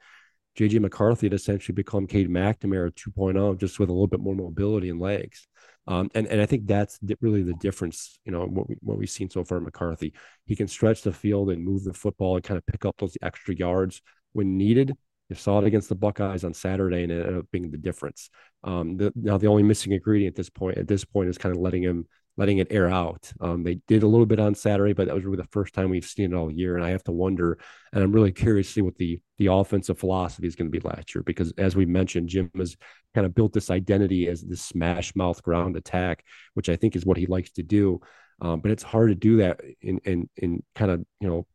JJ 0.58 0.82
McCarthy 0.82 1.28
had 1.28 1.34
essentially 1.34 1.74
become 1.74 2.06
Cade 2.06 2.30
McNamara 2.30 2.92
2.0, 2.92 3.58
just 3.58 3.80
with 3.80 3.88
a 3.88 3.94
little 3.94 4.08
bit 4.08 4.20
more 4.20 4.36
mobility 4.36 4.90
and 4.90 5.00
legs. 5.00 5.48
Um, 5.88 6.12
and 6.14 6.28
and 6.28 6.42
I 6.42 6.46
think 6.46 6.68
that's 6.68 7.00
really 7.22 7.44
the 7.44 7.54
difference. 7.54 8.20
You 8.26 8.32
know 8.34 8.46
what 8.46 8.68
we 8.70 8.76
what 8.82 8.98
we've 8.98 9.10
seen 9.10 9.30
so 9.30 9.44
far. 9.44 9.60
McCarthy, 9.60 10.14
he 10.46 10.56
can 10.56 10.68
stretch 10.68 11.02
the 11.02 11.14
field 11.14 11.50
and 11.50 11.64
move 11.64 11.84
the 11.84 11.94
football 11.94 12.36
and 12.36 12.44
kind 12.44 12.58
of 12.58 12.66
pick 12.66 12.86
up 12.86 12.96
those 13.00 13.18
extra 13.22 13.56
yards 13.56 14.02
when 14.34 14.58
needed. 14.58 14.96
You 15.30 15.36
saw 15.36 15.60
it 15.60 15.66
against 15.66 15.90
the 15.90 15.96
Buckeyes 15.96 16.44
on 16.44 16.54
Saturday, 16.54 17.04
and 17.04 17.12
it 17.12 17.26
ended 17.26 17.38
up 17.38 17.46
being 17.52 17.70
the 17.70 17.78
difference. 17.78 18.30
Um, 18.64 18.98
the, 18.98 19.14
now 19.16 19.38
the 19.38 19.48
only 19.48 19.64
missing 19.64 19.94
ingredient 19.94 20.34
at 20.34 20.38
this 20.38 20.50
point 20.50 20.78
at 20.78 20.88
this 20.88 21.06
point 21.06 21.30
is 21.30 21.38
kind 21.38 21.56
of 21.56 21.62
letting 21.62 21.84
him 21.84 22.08
letting 22.40 22.60
it 22.60 22.68
air 22.72 22.88
out. 22.88 23.32
Um, 23.42 23.64
they 23.64 23.76
did 23.88 24.02
a 24.02 24.08
little 24.08 24.26
bit 24.26 24.40
on 24.40 24.56
Saturday, 24.56 24.94
but 24.94 25.08
that 25.08 25.14
was 25.14 25.26
really 25.26 25.38
the 25.38 25.44
first 25.52 25.74
time 25.74 25.90
we've 25.90 26.06
seen 26.06 26.32
it 26.32 26.36
all 26.36 26.50
year. 26.50 26.78
And 26.78 26.86
I 26.86 26.90
have 26.92 27.04
to 27.04 27.12
wonder, 27.12 27.58
and 27.92 28.02
I'm 28.02 28.14
really 28.14 28.32
curious 28.32 28.68
to 28.68 28.74
see 28.74 28.82
what 28.82 28.96
the 28.96 29.20
the 29.38 29.48
offensive 29.48 30.00
philosophy 30.00 30.48
is 30.48 30.56
going 30.56 30.72
to 30.72 30.80
be 30.80 30.88
last 30.88 31.14
year, 31.14 31.22
because 31.24 31.54
as 31.58 31.76
we 31.76 31.86
mentioned, 31.86 32.30
Jim 32.30 32.50
has 32.56 32.76
kind 33.14 33.26
of 33.26 33.36
built 33.36 33.54
this 33.54 33.70
identity 33.70 34.28
as 34.28 34.42
this 34.42 34.62
smash 34.62 35.16
mouth 35.16 35.44
ground 35.44 35.76
attack, 35.76 36.24
which 36.54 36.70
I 36.70 36.76
think 36.76 36.96
is 36.96 37.06
what 37.06 37.18
he 37.18 37.28
likes 37.28 37.52
to 37.52 37.64
do. 37.64 38.00
Um, 38.42 38.62
but 38.62 38.72
it's 38.72 38.84
hard 38.84 39.10
to 39.10 39.16
do 39.16 39.38
that 39.38 39.62
in 39.82 40.00
in 40.06 40.30
in 40.38 40.64
kind 40.74 40.92
of 40.92 41.06
you 41.20 41.28
know 41.28 41.46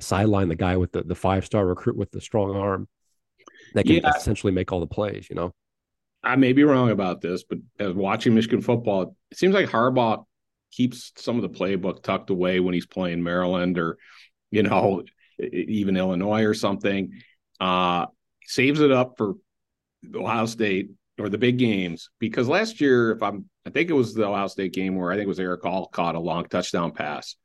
sideline 0.00 0.48
the 0.48 0.56
guy 0.56 0.76
with 0.76 0.92
the 0.92 1.02
the 1.02 1.14
five 1.14 1.46
star 1.46 1.64
recruit 1.64 1.96
with 1.96 2.10
the 2.10 2.20
strong 2.20 2.56
arm 2.56 2.88
that 3.74 3.86
can 3.86 3.96
yeah. 3.96 4.10
essentially 4.16 4.52
make 4.52 4.72
all 4.72 4.80
the 4.80 4.86
plays, 4.86 5.28
you 5.28 5.36
know. 5.36 5.52
I 6.22 6.36
may 6.36 6.52
be 6.52 6.64
wrong 6.64 6.90
about 6.90 7.20
this, 7.20 7.44
but 7.44 7.58
as 7.78 7.92
watching 7.92 8.34
Michigan 8.34 8.60
football, 8.60 9.14
it 9.30 9.38
seems 9.38 9.54
like 9.54 9.68
Harbaugh 9.68 10.24
keeps 10.72 11.12
some 11.16 11.36
of 11.36 11.42
the 11.42 11.48
playbook 11.48 12.02
tucked 12.02 12.30
away 12.30 12.58
when 12.58 12.74
he's 12.74 12.86
playing 12.86 13.22
Maryland 13.22 13.78
or, 13.78 13.96
you 14.50 14.62
know, 14.62 15.02
even 15.38 15.96
Illinois 15.96 16.44
or 16.44 16.54
something. 16.54 17.12
Uh, 17.60 18.06
saves 18.44 18.80
it 18.80 18.92
up 18.92 19.16
for 19.16 19.34
Ohio 20.14 20.46
State 20.46 20.90
or 21.18 21.28
the 21.28 21.38
big 21.38 21.58
games 21.58 22.10
because 22.18 22.48
last 22.48 22.80
year, 22.80 23.12
if 23.12 23.22
I'm, 23.22 23.48
I 23.64 23.70
think 23.70 23.90
it 23.90 23.94
was 23.94 24.14
the 24.14 24.26
Ohio 24.26 24.48
State 24.48 24.72
game 24.72 24.96
where 24.96 25.10
I 25.10 25.14
think 25.14 25.26
it 25.26 25.28
was 25.28 25.40
Erick 25.40 25.64
All 25.64 25.86
caught 25.86 26.14
a 26.14 26.20
long 26.20 26.44
touchdown 26.46 26.92
pass. 26.92 27.36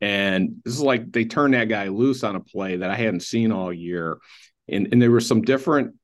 And 0.00 0.56
this 0.64 0.74
is 0.74 0.82
like 0.82 1.10
they 1.10 1.24
turned 1.24 1.54
that 1.54 1.68
guy 1.68 1.88
loose 1.88 2.22
on 2.22 2.36
a 2.36 2.40
play 2.40 2.76
that 2.76 2.90
I 2.90 2.96
hadn't 2.96 3.22
seen 3.22 3.50
all 3.50 3.72
year 3.72 4.18
and 4.68 4.88
and 4.92 5.00
there 5.00 5.10
were 5.10 5.20
some 5.20 5.42
different 5.42 5.94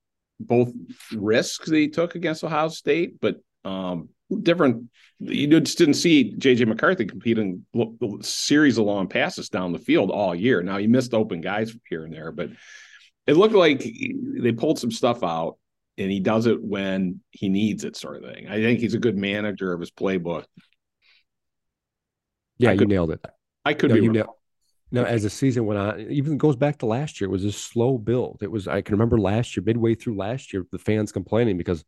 both 0.41 0.73
risks 1.13 1.69
that 1.69 1.77
he 1.77 1.89
took 1.89 2.15
against 2.15 2.45
Ohio 2.45 2.69
State, 2.69 3.21
but 3.21 3.37
um, 3.65 4.09
different. 4.43 4.89
You 5.19 5.61
just 5.61 5.79
didn't 5.79 5.95
see 5.95 6.35
JJ 6.37 6.67
McCarthy 6.67 7.05
competing 7.05 7.65
a 7.77 8.25
series 8.25 8.77
of 8.77 8.87
long 8.87 9.07
passes 9.09 9.49
down 9.49 9.73
the 9.73 9.79
field 9.79 10.11
all 10.11 10.35
year. 10.35 10.63
Now 10.63 10.79
he 10.79 10.89
missed 10.89 11.15
open 11.15 11.41
guys 11.41 11.73
here 11.89 12.05
and 12.05 12.13
there, 12.13 12.33
but 12.33 12.51
it 13.29 13.35
looked 13.35 13.55
like 13.55 13.87
they 14.41 14.51
pulled 14.51 14.81
some 14.81 14.91
stuff 14.91 15.23
out, 15.23 15.59
and 15.97 16.11
he 16.11 16.19
does 16.19 16.47
it 16.47 16.61
when 16.61 17.21
he 17.31 17.49
needs 17.49 17.85
it, 17.85 17.97
sort 17.97 18.17
of 18.17 18.35
thing. 18.35 18.49
I 18.49 18.61
think 18.61 18.81
he's 18.81 18.95
a 18.95 18.99
good 18.99 19.17
manager 19.17 19.73
of 19.73 19.81
his 19.81 19.93
playbook. 19.93 20.45
Yeah, 22.59 22.71
I 22.71 22.73
you 22.75 22.87
nailed 22.87 23.13
it. 23.13 23.25
I 23.65 23.75
could 23.75 23.91
no, 23.91 23.97
be. 23.97 24.03
You 24.03 24.27
now, 24.93 25.05
as 25.05 25.23
the 25.23 25.31
season 25.31 25.65
went 25.65 25.81
on, 25.81 26.01
even 26.11 26.37
goes 26.37 26.55
back 26.55 26.79
to 26.79 26.87
last 26.87 27.21
year, 27.21 27.29
it 27.29 27.33
was 27.33 27.45
a 27.45 27.53
slow 27.53 27.97
build. 27.97 28.41
It 28.43 28.51
was, 28.51 28.69
I 28.69 28.83
can 28.83 28.95
remember 28.95 29.19
last 29.19 29.57
year, 29.57 29.65
midway 29.65 29.95
through 29.95 30.17
last 30.17 30.53
year, 30.53 30.67
the 30.71 30.79
fans 30.79 31.13
complaining 31.13 31.57
because, 31.57 31.83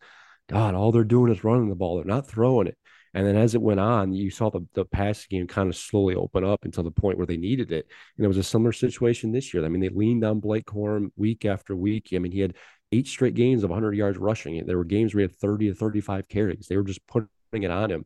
God, 0.48 0.74
all 0.74 0.90
they're 0.90 1.04
doing 1.04 1.30
is 1.30 1.44
running 1.44 1.68
the 1.68 1.74
ball. 1.74 1.96
They're 1.96 2.06
not 2.06 2.26
throwing 2.26 2.66
it. 2.66 2.78
And 3.12 3.26
then 3.26 3.36
as 3.36 3.54
it 3.54 3.62
went 3.62 3.78
on, 3.78 4.12
you 4.12 4.30
saw 4.30 4.50
the, 4.50 4.66
the 4.72 4.86
passing 4.86 5.28
game 5.30 5.46
kind 5.46 5.68
of 5.68 5.76
slowly 5.76 6.14
open 6.14 6.44
up 6.44 6.64
until 6.64 6.82
the 6.82 6.90
point 6.90 7.18
where 7.18 7.26
they 7.26 7.36
needed 7.36 7.70
it. 7.70 7.86
And 8.16 8.24
it 8.24 8.28
was 8.28 8.38
a 8.38 8.42
similar 8.42 8.72
situation 8.72 9.32
this 9.32 9.54
year. 9.54 9.64
I 9.64 9.68
mean, 9.68 9.82
they 9.82 9.90
leaned 9.90 10.24
on 10.24 10.40
Blake 10.40 10.66
Corum 10.66 11.10
week 11.14 11.44
after 11.44 11.76
week. 11.76 12.08
I 12.12 12.18
mean, 12.18 12.32
he 12.32 12.40
had 12.40 12.56
eight 12.90 13.06
straight 13.06 13.34
games 13.34 13.62
of 13.62 13.70
100 13.70 13.94
yards 13.94 14.18
rushing. 14.18 14.64
There 14.66 14.78
were 14.78 14.84
games 14.84 15.14
where 15.14 15.20
he 15.20 15.28
had 15.28 15.36
30 15.36 15.68
to 15.68 15.74
35 15.74 16.28
carries. 16.28 16.66
They 16.68 16.76
were 16.76 16.84
just 16.84 17.06
putting 17.06 17.28
it 17.52 17.70
on 17.70 17.90
him. 17.90 18.04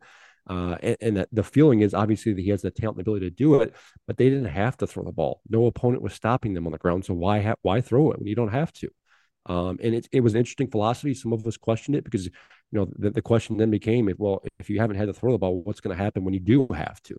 Uh, 0.48 0.76
and, 0.82 0.96
and 1.00 1.16
that 1.18 1.28
the 1.30 1.42
feeling 1.42 1.80
is 1.80 1.92
obviously 1.92 2.32
that 2.32 2.40
he 2.40 2.50
has 2.50 2.62
the 2.62 2.70
talent 2.70 2.96
and 2.96 3.02
ability 3.02 3.28
to 3.28 3.34
do 3.34 3.60
it, 3.60 3.74
but 4.06 4.16
they 4.16 4.30
didn't 4.30 4.46
have 4.46 4.76
to 4.78 4.86
throw 4.86 5.04
the 5.04 5.12
ball. 5.12 5.42
No 5.48 5.66
opponent 5.66 6.02
was 6.02 6.14
stopping 6.14 6.54
them 6.54 6.66
on 6.66 6.72
the 6.72 6.78
ground. 6.78 7.04
So 7.04 7.14
why 7.14 7.42
ha- 7.42 7.56
why 7.62 7.80
throw 7.80 8.12
it 8.12 8.18
when 8.18 8.26
you 8.26 8.34
don't 8.34 8.48
have 8.48 8.72
to? 8.74 8.88
Um, 9.46 9.78
and 9.82 9.94
it, 9.94 10.08
it 10.12 10.20
was 10.20 10.34
an 10.34 10.38
interesting 10.38 10.70
philosophy. 10.70 11.14
Some 11.14 11.32
of 11.32 11.46
us 11.46 11.56
questioned 11.56 11.96
it 11.96 12.04
because, 12.04 12.26
you 12.26 12.32
know, 12.72 12.88
the, 12.98 13.10
the 13.10 13.22
question 13.22 13.56
then 13.56 13.70
became, 13.70 14.10
well, 14.18 14.42
if 14.58 14.68
you 14.68 14.78
haven't 14.78 14.96
had 14.96 15.06
to 15.06 15.14
throw 15.14 15.32
the 15.32 15.38
ball, 15.38 15.62
what's 15.62 15.80
going 15.80 15.96
to 15.96 16.02
happen 16.02 16.24
when 16.24 16.34
you 16.34 16.40
do 16.40 16.66
have 16.74 17.02
to? 17.04 17.16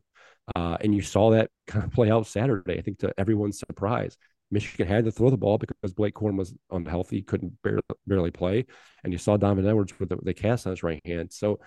Uh, 0.55 0.77
and 0.81 0.93
you 0.93 1.01
saw 1.01 1.31
that 1.31 1.49
kind 1.67 1.83
of 1.83 1.91
play 1.91 2.11
out 2.11 2.27
Saturday, 2.27 2.77
I 2.77 2.81
think, 2.81 2.99
to 2.99 3.13
everyone's 3.17 3.59
surprise. 3.59 4.17
Michigan 4.51 4.87
had 4.87 5.05
to 5.05 5.11
throw 5.11 5.29
the 5.29 5.37
ball 5.37 5.59
because 5.59 5.93
Blake 5.93 6.15
Corum 6.15 6.37
was 6.37 6.53
unhealthy, 6.71 7.21
couldn't 7.21 7.61
barely, 7.61 7.81
barely 8.07 8.31
play. 8.31 8.65
And 9.03 9.13
you 9.13 9.19
saw 9.19 9.37
Donovan 9.37 9.67
Edwards 9.67 9.99
with 9.99 10.09
the, 10.09 10.17
the 10.23 10.33
cast 10.33 10.65
on 10.65 10.71
his 10.71 10.81
right 10.81 11.01
hand. 11.05 11.31
So 11.31 11.59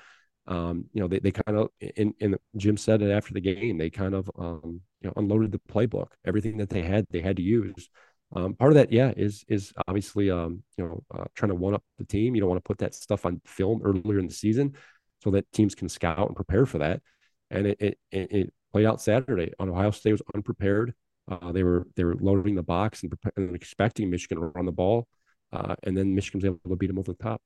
um, 0.46 0.86
you 0.92 1.00
know, 1.00 1.08
they, 1.08 1.20
they 1.20 1.30
kind 1.30 1.58
of, 1.58 1.68
and, 1.96 2.14
and 2.20 2.36
Jim 2.56 2.76
said 2.76 3.02
it 3.02 3.10
after 3.10 3.32
the 3.32 3.40
game, 3.40 3.78
they 3.78 3.90
kind 3.90 4.14
of, 4.14 4.30
um, 4.38 4.80
you 5.00 5.08
know, 5.08 5.12
unloaded 5.16 5.52
the 5.52 5.60
playbook, 5.70 6.08
everything 6.24 6.56
that 6.58 6.68
they 6.68 6.82
had, 6.82 7.06
they 7.10 7.20
had 7.20 7.36
to 7.36 7.42
use. 7.42 7.88
Um, 8.34 8.54
part 8.54 8.72
of 8.72 8.76
that, 8.76 8.90
yeah, 8.90 9.12
is 9.16 9.44
is 9.48 9.72
obviously, 9.86 10.30
um, 10.30 10.62
you 10.78 10.84
know, 10.84 11.02
uh, 11.14 11.24
trying 11.34 11.50
to 11.50 11.54
one 11.54 11.74
up 11.74 11.84
the 11.98 12.04
team. 12.04 12.34
You 12.34 12.40
don't 12.40 12.48
want 12.48 12.64
to 12.64 12.68
put 12.68 12.78
that 12.78 12.94
stuff 12.94 13.26
on 13.26 13.40
film 13.44 13.82
earlier 13.84 14.18
in 14.18 14.26
the 14.26 14.32
season, 14.32 14.74
so 15.22 15.30
that 15.32 15.50
teams 15.52 15.74
can 15.74 15.88
scout 15.88 16.28
and 16.28 16.36
prepare 16.36 16.64
for 16.64 16.78
that. 16.78 17.02
And 17.50 17.66
it 17.66 17.78
it, 17.80 17.98
it 18.10 18.54
played 18.72 18.86
out 18.86 19.02
Saturday. 19.02 19.52
On 19.58 19.68
Ohio 19.68 19.90
State 19.90 20.12
was 20.12 20.22
unprepared. 20.34 20.94
Uh, 21.30 21.52
they 21.52 21.62
were 21.62 21.86
they 21.94 22.04
were 22.04 22.16
loading 22.16 22.54
the 22.54 22.62
box 22.62 23.02
and, 23.02 23.12
and 23.36 23.54
expecting 23.54 24.08
Michigan 24.08 24.38
to 24.40 24.46
run 24.46 24.64
the 24.64 24.72
ball, 24.72 25.06
uh, 25.52 25.76
and 25.82 25.94
then 25.96 26.14
Michigan 26.14 26.38
was 26.38 26.46
able 26.46 26.58
to 26.70 26.76
beat 26.76 26.86
them 26.86 26.98
over 26.98 27.12
the 27.12 27.22
top. 27.22 27.42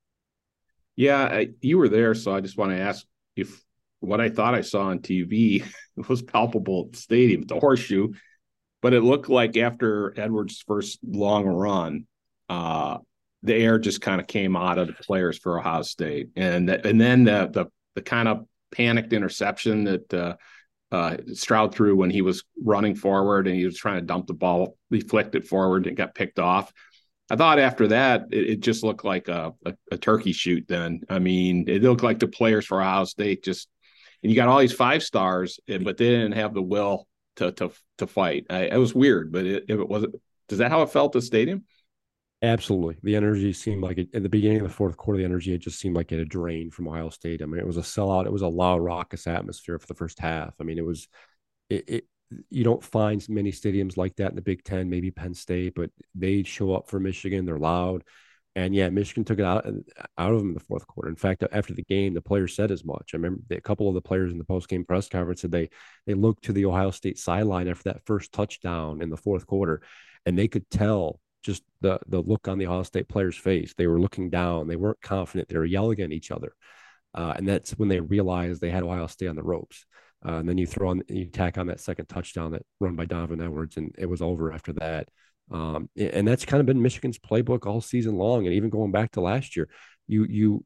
Yeah, 0.96 1.22
I, 1.22 1.48
you 1.60 1.78
were 1.78 1.88
there, 1.88 2.14
so 2.14 2.34
I 2.34 2.40
just 2.40 2.56
want 2.56 2.72
to 2.72 2.80
ask 2.80 3.04
if 3.36 3.62
what 4.00 4.20
I 4.20 4.30
thought 4.30 4.54
I 4.54 4.62
saw 4.62 4.84
on 4.84 5.00
TV 5.00 5.64
was 6.08 6.22
palpable 6.22 6.86
at 6.86 6.92
the 6.92 6.98
stadium, 6.98 7.42
the 7.42 7.60
horseshoe, 7.60 8.12
but 8.82 8.94
it 8.94 9.02
looked 9.02 9.28
like 9.28 9.56
after 9.56 10.18
Edwards' 10.18 10.64
first 10.66 10.98
long 11.06 11.44
run, 11.46 12.06
uh, 12.48 12.98
the 13.42 13.54
air 13.54 13.78
just 13.78 14.00
kind 14.00 14.20
of 14.20 14.26
came 14.26 14.56
out 14.56 14.78
of 14.78 14.88
the 14.88 14.94
players 14.94 15.38
for 15.38 15.58
Ohio 15.58 15.82
State, 15.82 16.30
and 16.36 16.68
and 16.70 17.00
then 17.00 17.24
the 17.24 17.48
the 17.52 17.66
the 17.94 18.02
kind 18.02 18.28
of 18.28 18.46
panicked 18.70 19.12
interception 19.12 19.84
that 19.84 20.14
uh, 20.14 20.36
uh, 20.92 21.16
Stroud 21.32 21.74
threw 21.74 21.96
when 21.96 22.10
he 22.10 22.22
was 22.22 22.44
running 22.62 22.94
forward 22.94 23.46
and 23.46 23.56
he 23.56 23.64
was 23.64 23.76
trying 23.76 24.00
to 24.00 24.06
dump 24.06 24.26
the 24.26 24.34
ball, 24.34 24.76
he 24.90 25.00
flicked 25.00 25.34
it 25.34 25.46
forward 25.46 25.86
and 25.86 25.96
got 25.96 26.14
picked 26.14 26.38
off. 26.38 26.72
I 27.28 27.36
thought 27.36 27.58
after 27.58 27.88
that 27.88 28.26
it, 28.30 28.50
it 28.50 28.60
just 28.60 28.84
looked 28.84 29.04
like 29.04 29.28
a, 29.28 29.52
a, 29.64 29.74
a, 29.92 29.98
turkey 29.98 30.32
shoot. 30.32 30.66
Then 30.68 31.00
I 31.08 31.18
mean, 31.18 31.64
it 31.68 31.82
looked 31.82 32.02
like 32.02 32.18
the 32.18 32.28
players 32.28 32.66
for 32.66 32.80
Ohio 32.80 33.04
State 33.04 33.42
just 33.42 33.68
and 34.22 34.32
you 34.32 34.36
got 34.36 34.48
all 34.48 34.58
these 34.58 34.72
five 34.72 35.02
stars, 35.02 35.60
eh, 35.68 35.78
but 35.78 35.96
they 35.96 36.08
didn't 36.08 36.32
have 36.32 36.54
the 36.54 36.62
will 36.62 37.06
to 37.36 37.52
to 37.52 37.70
to 37.98 38.06
fight. 38.06 38.46
I, 38.50 38.64
it 38.64 38.76
was 38.76 38.94
weird, 38.94 39.32
but 39.32 39.46
it, 39.46 39.64
it 39.68 39.88
wasn't. 39.88 40.16
Does 40.48 40.58
that 40.58 40.70
how 40.70 40.82
it 40.82 40.90
felt 40.90 41.12
the 41.12 41.22
stadium? 41.22 41.64
Absolutely, 42.42 42.96
the 43.02 43.16
energy 43.16 43.52
seemed 43.52 43.82
like 43.82 43.98
it 43.98 44.08
at 44.14 44.22
the 44.22 44.28
beginning 44.28 44.58
of 44.58 44.64
the 44.64 44.74
fourth 44.74 44.96
quarter. 44.96 45.18
The 45.18 45.24
energy 45.24 45.54
it 45.54 45.58
just 45.58 45.78
seemed 45.78 45.96
like 45.96 46.12
it 46.12 46.18
had 46.18 46.28
drained 46.28 46.74
from 46.74 46.88
Ohio 46.88 47.10
State. 47.10 47.42
I 47.42 47.46
mean, 47.46 47.60
it 47.60 47.66
was 47.66 47.76
a 47.76 47.82
sellout. 47.82 48.26
It 48.26 48.32
was 48.32 48.42
a 48.42 48.48
loud, 48.48 48.80
raucous 48.80 49.26
atmosphere 49.26 49.78
for 49.78 49.86
the 49.86 49.94
first 49.94 50.18
half. 50.18 50.54
I 50.60 50.64
mean, 50.64 50.78
it 50.78 50.84
was 50.84 51.08
it, 51.68 51.88
it 51.88 52.04
you 52.50 52.64
don't 52.64 52.82
find 52.82 53.26
many 53.28 53.52
stadiums 53.52 53.96
like 53.96 54.16
that 54.16 54.30
in 54.30 54.36
the 54.36 54.42
Big 54.42 54.64
Ten, 54.64 54.90
maybe 54.90 55.10
Penn 55.10 55.34
State, 55.34 55.74
but 55.74 55.90
they 56.14 56.42
show 56.42 56.74
up 56.74 56.88
for 56.88 56.98
Michigan. 56.98 57.44
They're 57.44 57.58
loud. 57.58 58.02
And 58.56 58.74
yeah, 58.74 58.88
Michigan 58.88 59.22
took 59.22 59.38
it 59.38 59.44
out 59.44 59.66
out 60.16 60.32
of 60.32 60.38
them 60.38 60.48
in 60.48 60.54
the 60.54 60.60
fourth 60.60 60.86
quarter. 60.86 61.10
In 61.10 61.16
fact, 61.16 61.44
after 61.52 61.74
the 61.74 61.82
game, 61.82 62.14
the 62.14 62.22
players 62.22 62.56
said 62.56 62.70
as 62.70 62.86
much. 62.86 63.10
I 63.12 63.18
remember 63.18 63.42
a 63.50 63.60
couple 63.60 63.86
of 63.86 63.94
the 63.94 64.00
players 64.00 64.32
in 64.32 64.38
the 64.38 64.44
post 64.44 64.68
game 64.68 64.82
press 64.82 65.10
conference 65.10 65.42
said 65.42 65.52
they 65.52 65.68
they 66.06 66.14
looked 66.14 66.44
to 66.44 66.54
the 66.54 66.64
Ohio 66.64 66.90
State 66.90 67.18
sideline 67.18 67.68
after 67.68 67.92
that 67.92 68.06
first 68.06 68.32
touchdown 68.32 69.02
in 69.02 69.10
the 69.10 69.16
fourth 69.16 69.46
quarter, 69.46 69.82
and 70.24 70.38
they 70.38 70.48
could 70.48 70.68
tell 70.70 71.20
just 71.42 71.62
the 71.82 72.00
the 72.08 72.22
look 72.22 72.48
on 72.48 72.56
the 72.56 72.66
Ohio 72.66 72.82
State 72.82 73.08
players' 73.08 73.36
face. 73.36 73.74
They 73.76 73.86
were 73.86 74.00
looking 74.00 74.30
down. 74.30 74.68
They 74.68 74.76
weren't 74.76 75.02
confident. 75.02 75.50
They 75.50 75.58
were 75.58 75.66
yelling 75.66 76.00
at 76.00 76.12
each 76.12 76.30
other, 76.30 76.54
uh, 77.14 77.34
and 77.36 77.46
that's 77.46 77.72
when 77.72 77.90
they 77.90 78.00
realized 78.00 78.62
they 78.62 78.70
had 78.70 78.84
Ohio 78.84 79.06
State 79.06 79.28
on 79.28 79.36
the 79.36 79.42
ropes. 79.42 79.84
Uh, 80.26 80.38
and 80.38 80.48
then 80.48 80.58
you 80.58 80.66
throw 80.66 80.90
on, 80.90 81.02
you 81.08 81.26
tack 81.26 81.56
on 81.56 81.68
that 81.68 81.80
second 81.80 82.06
touchdown 82.06 82.50
that 82.52 82.62
run 82.80 82.96
by 82.96 83.04
Donovan 83.04 83.40
Edwards, 83.40 83.76
and 83.76 83.94
it 83.96 84.06
was 84.06 84.20
over 84.22 84.52
after 84.52 84.72
that. 84.74 85.08
Um, 85.52 85.88
and 85.96 86.26
that's 86.26 86.44
kind 86.44 86.60
of 86.60 86.66
been 86.66 86.82
Michigan's 86.82 87.18
playbook 87.18 87.66
all 87.66 87.80
season 87.80 88.16
long, 88.16 88.44
and 88.44 88.54
even 88.54 88.70
going 88.70 88.90
back 88.90 89.12
to 89.12 89.20
last 89.20 89.56
year. 89.56 89.68
You 90.08 90.24
you 90.24 90.64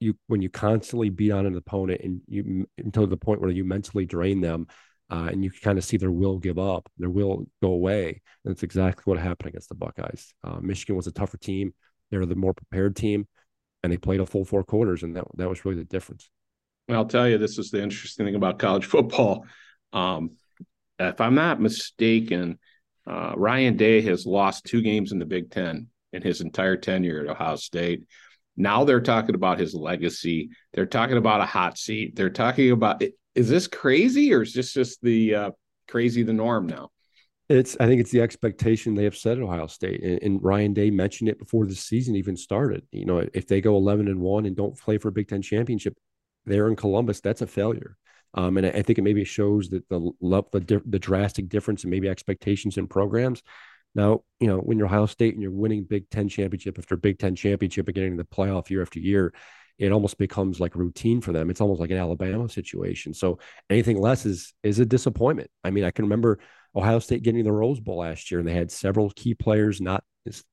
you 0.00 0.16
when 0.26 0.42
you 0.42 0.48
constantly 0.48 1.10
beat 1.10 1.30
on 1.30 1.46
an 1.46 1.56
opponent 1.56 2.00
and 2.02 2.20
you 2.26 2.66
until 2.78 3.06
the 3.06 3.16
point 3.16 3.40
where 3.40 3.50
you 3.50 3.64
mentally 3.64 4.06
drain 4.06 4.40
them, 4.40 4.66
uh, 5.10 5.28
and 5.30 5.44
you 5.44 5.50
kind 5.50 5.76
of 5.76 5.84
see 5.84 5.98
their 5.98 6.10
will 6.10 6.38
give 6.38 6.58
up, 6.58 6.90
their 6.96 7.10
will 7.10 7.46
go 7.62 7.72
away. 7.72 8.22
And 8.44 8.54
that's 8.54 8.62
exactly 8.62 9.02
what 9.04 9.18
happened 9.18 9.48
against 9.48 9.68
the 9.68 9.74
Buckeyes. 9.74 10.32
Uh, 10.42 10.60
Michigan 10.60 10.96
was 10.96 11.06
a 11.06 11.12
tougher 11.12 11.36
team; 11.36 11.74
they 12.10 12.16
were 12.16 12.26
the 12.26 12.34
more 12.34 12.54
prepared 12.54 12.96
team, 12.96 13.28
and 13.82 13.92
they 13.92 13.98
played 13.98 14.20
a 14.20 14.26
full 14.26 14.46
four 14.46 14.64
quarters, 14.64 15.02
and 15.02 15.16
that 15.16 15.24
that 15.36 15.50
was 15.50 15.66
really 15.66 15.78
the 15.78 15.84
difference. 15.84 16.30
I'll 16.88 17.06
tell 17.06 17.28
you, 17.28 17.38
this 17.38 17.58
is 17.58 17.70
the 17.70 17.82
interesting 17.82 18.26
thing 18.26 18.34
about 18.34 18.58
college 18.58 18.84
football. 18.86 19.46
Um, 19.92 20.30
if 20.98 21.20
I'm 21.20 21.34
not 21.34 21.60
mistaken, 21.60 22.58
uh, 23.06 23.32
Ryan 23.36 23.76
Day 23.76 24.00
has 24.02 24.26
lost 24.26 24.64
two 24.64 24.82
games 24.82 25.12
in 25.12 25.18
the 25.18 25.24
Big 25.24 25.50
Ten 25.50 25.88
in 26.12 26.22
his 26.22 26.40
entire 26.40 26.76
tenure 26.76 27.20
at 27.20 27.30
Ohio 27.30 27.56
State. 27.56 28.04
Now 28.56 28.84
they're 28.84 29.00
talking 29.00 29.34
about 29.34 29.58
his 29.58 29.74
legacy. 29.74 30.50
They're 30.72 30.86
talking 30.86 31.16
about 31.16 31.40
a 31.40 31.46
hot 31.46 31.78
seat. 31.78 32.14
They're 32.14 32.30
talking 32.30 32.70
about 32.70 33.02
is 33.34 33.48
this 33.48 33.66
crazy 33.66 34.32
or 34.34 34.42
is 34.42 34.52
this 34.52 34.74
just 34.74 35.00
the 35.02 35.34
uh, 35.34 35.50
crazy 35.88 36.22
the 36.22 36.34
norm 36.34 36.66
now? 36.66 36.90
It's 37.48 37.76
I 37.80 37.86
think 37.86 38.00
it's 38.00 38.10
the 38.10 38.20
expectation 38.20 38.94
they 38.94 39.04
have 39.04 39.16
set 39.16 39.36
at 39.36 39.42
Ohio 39.42 39.66
State, 39.66 40.02
and, 40.02 40.22
and, 40.22 40.42
Ryan 40.42 40.72
Day 40.72 40.90
mentioned 40.90 41.28
it 41.28 41.38
before 41.38 41.66
the 41.66 41.74
season 41.74 42.14
even 42.14 42.36
started. 42.36 42.86
You 42.92 43.04
know, 43.04 43.26
if 43.34 43.46
they 43.46 43.60
go 43.60 43.76
eleven 43.76 44.08
and 44.08 44.20
one 44.20 44.46
and 44.46 44.56
don't 44.56 44.78
play 44.78 44.96
for 44.96 45.08
a 45.08 45.12
Big 45.12 45.28
Ten 45.28 45.42
championship, 45.42 45.98
there 46.44 46.68
in 46.68 46.76
Columbus, 46.76 47.20
that's 47.20 47.42
a 47.42 47.46
failure. 47.46 47.96
Um, 48.34 48.56
and 48.56 48.66
I, 48.66 48.70
I 48.70 48.82
think 48.82 48.98
it 48.98 49.02
maybe 49.02 49.24
shows 49.24 49.68
that 49.70 49.88
the 49.88 50.12
the 50.20 50.82
the 50.86 50.98
drastic 50.98 51.48
difference 51.48 51.84
in 51.84 51.90
maybe 51.90 52.08
expectations 52.08 52.76
in 52.76 52.86
programs. 52.86 53.42
Now, 53.94 54.22
you 54.40 54.46
know, 54.46 54.58
when 54.58 54.78
you're 54.78 54.86
Ohio 54.86 55.06
State 55.06 55.34
and 55.34 55.42
you're 55.42 55.52
winning 55.52 55.84
Big 55.84 56.08
Ten 56.08 56.28
championship 56.28 56.78
after 56.78 56.96
Big 56.96 57.18
Ten 57.18 57.36
championship 57.36 57.88
and 57.88 57.94
getting 57.94 58.16
the 58.16 58.24
playoff 58.24 58.70
year 58.70 58.80
after 58.80 58.98
year, 58.98 59.34
it 59.78 59.92
almost 59.92 60.16
becomes 60.16 60.60
like 60.60 60.76
routine 60.76 61.20
for 61.20 61.32
them. 61.32 61.50
It's 61.50 61.60
almost 61.60 61.80
like 61.80 61.90
an 61.90 61.98
Alabama 61.98 62.48
situation. 62.48 63.12
So 63.12 63.38
anything 63.68 64.00
less 64.00 64.24
is 64.24 64.54
is 64.62 64.78
a 64.78 64.86
disappointment. 64.86 65.50
I 65.62 65.70
mean, 65.70 65.84
I 65.84 65.90
can 65.90 66.06
remember 66.06 66.38
Ohio 66.74 67.00
State 67.00 67.22
getting 67.22 67.44
the 67.44 67.52
Rose 67.52 67.80
Bowl 67.80 67.98
last 67.98 68.30
year, 68.30 68.40
and 68.40 68.48
they 68.48 68.54
had 68.54 68.70
several 68.70 69.10
key 69.10 69.34
players 69.34 69.80
not 69.80 70.04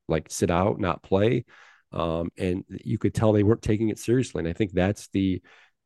like 0.08 0.28
sit 0.30 0.52
out, 0.52 0.80
not 0.80 1.04
play, 1.04 1.46
um, 1.94 2.30
and 2.38 2.64
you 2.70 2.98
could 2.98 3.14
tell 3.14 3.32
they 3.32 3.44
weren't 3.44 3.62
taking 3.62 3.90
it 3.90 4.00
seriously. 4.00 4.40
And 4.40 4.48
I 4.50 4.54
think 4.54 4.74
that's 4.74 5.08
the 5.14 5.42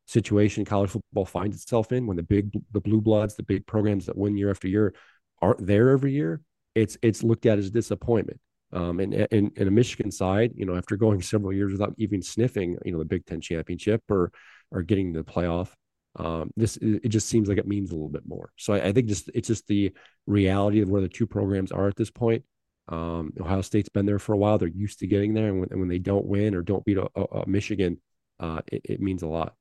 situation 0.06 0.64
college 0.64 0.90
football 0.90 1.24
finds 1.24 1.56
itself 1.56 1.90
in 1.92 2.06
when 2.06 2.16
the 2.16 2.22
big 2.22 2.50
the 2.72 2.80
blue 2.80 3.00
bloods, 3.00 3.34
the 3.34 3.42
big 3.42 3.66
programs 3.66 4.06
that 4.06 4.16
win 4.16 4.36
year 4.36 4.50
after 4.50 4.68
year, 4.68 4.94
aren't 5.40 5.66
there 5.66 5.90
every 5.90 6.12
year. 6.12 6.40
It's 6.74 6.96
it's 7.02 7.22
looked 7.22 7.46
at 7.46 7.58
as 7.58 7.70
disappointment. 7.70 8.40
Um, 8.72 8.98
and 8.98 9.14
in 9.14 9.52
in 9.56 9.68
a 9.68 9.70
Michigan 9.70 10.10
side, 10.10 10.52
you 10.56 10.66
know, 10.66 10.76
after 10.76 10.96
going 10.96 11.22
several 11.22 11.52
years 11.52 11.72
without 11.72 11.94
even 11.96 12.22
sniffing, 12.22 12.76
you 12.84 12.92
know, 12.92 12.98
the 12.98 13.04
Big 13.04 13.24
Ten 13.24 13.40
championship 13.40 14.02
or 14.10 14.32
or 14.70 14.82
getting 14.82 15.12
the 15.12 15.22
playoff, 15.22 15.68
um, 16.16 16.50
this 16.56 16.76
it 16.76 17.08
just 17.08 17.28
seems 17.28 17.48
like 17.48 17.58
it 17.58 17.66
means 17.66 17.90
a 17.90 17.94
little 17.94 18.08
bit 18.08 18.26
more. 18.26 18.50
So 18.56 18.74
I, 18.74 18.86
I, 18.86 18.92
think 18.92 19.08
just 19.08 19.30
it's 19.34 19.48
just 19.48 19.66
the 19.66 19.92
reality 20.26 20.80
of 20.80 20.88
where 20.88 21.02
the 21.02 21.08
two 21.08 21.26
programs 21.26 21.72
are 21.72 21.88
at 21.88 21.96
this 21.96 22.10
point. 22.10 22.44
Um, 22.88 23.32
Ohio 23.40 23.62
State's 23.62 23.88
been 23.88 24.06
there 24.06 24.18
for 24.18 24.32
a 24.32 24.36
while; 24.36 24.58
they're 24.58 24.68
used 24.68 25.00
to 25.00 25.06
getting 25.06 25.34
there, 25.34 25.48
and 25.48 25.60
when, 25.60 25.68
and 25.70 25.80
when 25.80 25.88
they 25.88 25.98
don't 25.98 26.26
win 26.26 26.54
or 26.54 26.62
don't 26.62 26.84
beat 26.84 26.98
a, 26.98 27.08
a, 27.16 27.22
a 27.40 27.48
Michigan, 27.48 28.00
uh, 28.38 28.60
it, 28.70 28.82
it, 28.84 29.00
means 29.00 29.22
a 29.22 29.26
lot. 29.26 29.54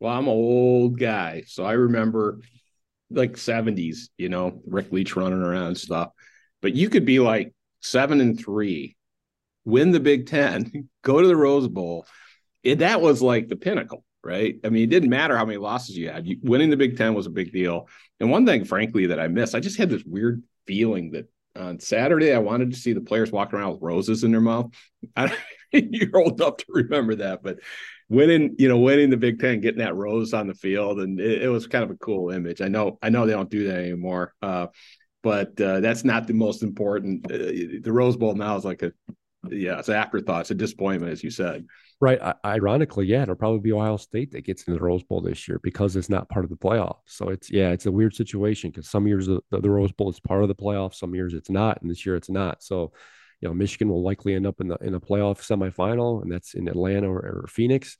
Well, 0.00 0.12
I'm 0.12 0.24
an 0.24 0.30
old 0.30 0.98
guy, 0.98 1.44
so 1.46 1.64
I 1.64 1.72
remember 1.72 2.40
like 3.10 3.32
70s, 3.32 4.08
you 4.16 4.28
know, 4.28 4.60
Rick 4.66 4.92
Leach 4.92 5.16
running 5.16 5.42
around 5.42 5.68
and 5.68 5.78
stuff. 5.78 6.10
But 6.60 6.74
you 6.74 6.88
could 6.88 7.04
be 7.04 7.20
like 7.20 7.54
seven 7.80 8.20
and 8.20 8.38
three, 8.38 8.96
win 9.64 9.90
the 9.90 10.00
Big 10.00 10.26
Ten, 10.26 10.88
go 11.02 11.20
to 11.20 11.26
the 11.26 11.36
Rose 11.36 11.68
Bowl. 11.68 12.06
It, 12.62 12.80
that 12.80 13.00
was 13.00 13.22
like 13.22 13.48
the 13.48 13.56
pinnacle 13.56 14.04
right? 14.24 14.56
I 14.64 14.68
mean, 14.68 14.84
it 14.84 14.90
didn't 14.90 15.10
matter 15.10 15.36
how 15.36 15.44
many 15.44 15.58
losses 15.58 15.96
you 15.96 16.10
had. 16.10 16.26
You, 16.26 16.38
winning 16.42 16.70
the 16.70 16.76
Big 16.76 16.96
Ten 16.96 17.14
was 17.14 17.26
a 17.26 17.30
big 17.30 17.52
deal. 17.52 17.88
And 18.20 18.30
one 18.30 18.44
thing, 18.44 18.64
frankly, 18.64 19.06
that 19.06 19.20
I 19.20 19.28
missed, 19.28 19.54
I 19.54 19.60
just 19.60 19.78
had 19.78 19.90
this 19.90 20.04
weird 20.04 20.42
feeling 20.66 21.12
that 21.12 21.30
on 21.56 21.80
Saturday 21.80 22.32
I 22.32 22.38
wanted 22.38 22.72
to 22.72 22.78
see 22.78 22.92
the 22.92 23.00
players 23.00 23.32
walking 23.32 23.58
around 23.58 23.72
with 23.72 23.82
roses 23.82 24.24
in 24.24 24.30
their 24.30 24.40
mouth. 24.40 24.70
I, 25.16 25.34
you're 25.72 26.16
old 26.16 26.40
enough 26.40 26.58
to 26.58 26.66
remember 26.68 27.16
that, 27.16 27.42
but 27.42 27.58
winning, 28.08 28.56
you 28.58 28.68
know, 28.68 28.78
winning 28.78 29.10
the 29.10 29.16
Big 29.16 29.38
Ten, 29.40 29.60
getting 29.60 29.80
that 29.80 29.94
rose 29.94 30.32
on 30.32 30.46
the 30.46 30.54
field, 30.54 31.00
and 31.00 31.20
it, 31.20 31.42
it 31.42 31.48
was 31.48 31.66
kind 31.66 31.84
of 31.84 31.90
a 31.90 31.96
cool 31.96 32.30
image. 32.30 32.60
I 32.60 32.68
know, 32.68 32.98
I 33.02 33.10
know 33.10 33.26
they 33.26 33.32
don't 33.32 33.50
do 33.50 33.66
that 33.68 33.78
anymore. 33.78 34.34
Uh, 34.42 34.68
but 35.22 35.60
uh, 35.60 35.80
that's 35.80 36.04
not 36.04 36.26
the 36.26 36.32
most 36.32 36.62
important. 36.62 37.30
Uh, 37.30 37.38
the 37.82 37.92
Rose 37.92 38.16
Bowl 38.16 38.34
now 38.34 38.56
is 38.56 38.64
like 38.64 38.82
a 38.82 38.92
yeah, 39.50 39.78
it's 39.78 39.88
afterthought. 39.88 40.42
It's 40.42 40.50
a 40.50 40.54
disappointment, 40.54 41.12
as 41.12 41.22
you 41.22 41.30
said. 41.30 41.66
Right. 42.00 42.20
I, 42.20 42.34
ironically, 42.44 43.06
yeah, 43.06 43.22
it'll 43.22 43.34
probably 43.34 43.60
be 43.60 43.72
Ohio 43.72 43.96
State 43.96 44.32
that 44.32 44.44
gets 44.44 44.62
into 44.62 44.78
the 44.78 44.84
Rose 44.84 45.02
Bowl 45.02 45.20
this 45.20 45.48
year 45.48 45.60
because 45.62 45.96
it's 45.96 46.08
not 46.08 46.28
part 46.28 46.44
of 46.44 46.50
the 46.50 46.56
playoff. 46.56 46.98
So 47.06 47.28
it's 47.28 47.50
yeah, 47.50 47.70
it's 47.70 47.86
a 47.86 47.92
weird 47.92 48.14
situation 48.14 48.70
because 48.70 48.88
some 48.88 49.06
years 49.06 49.26
the, 49.26 49.40
the, 49.50 49.70
Rose 49.70 49.92
Bowl 49.92 50.10
is 50.10 50.20
part 50.20 50.42
of 50.42 50.48
the 50.48 50.54
playoff, 50.54 50.94
some 50.94 51.14
years 51.14 51.34
it's 51.34 51.50
not, 51.50 51.80
and 51.82 51.90
this 51.90 52.06
year 52.06 52.16
it's 52.16 52.30
not. 52.30 52.62
So, 52.62 52.92
you 53.40 53.48
know, 53.48 53.54
Michigan 53.54 53.88
will 53.88 54.02
likely 54.02 54.34
end 54.34 54.46
up 54.46 54.60
in 54.60 54.68
the 54.68 54.76
in 54.76 54.94
a 54.94 55.00
playoff 55.00 55.40
semifinal, 55.40 56.22
and 56.22 56.30
that's 56.30 56.54
in 56.54 56.68
Atlanta 56.68 57.08
or, 57.08 57.18
or 57.18 57.46
Phoenix. 57.48 57.96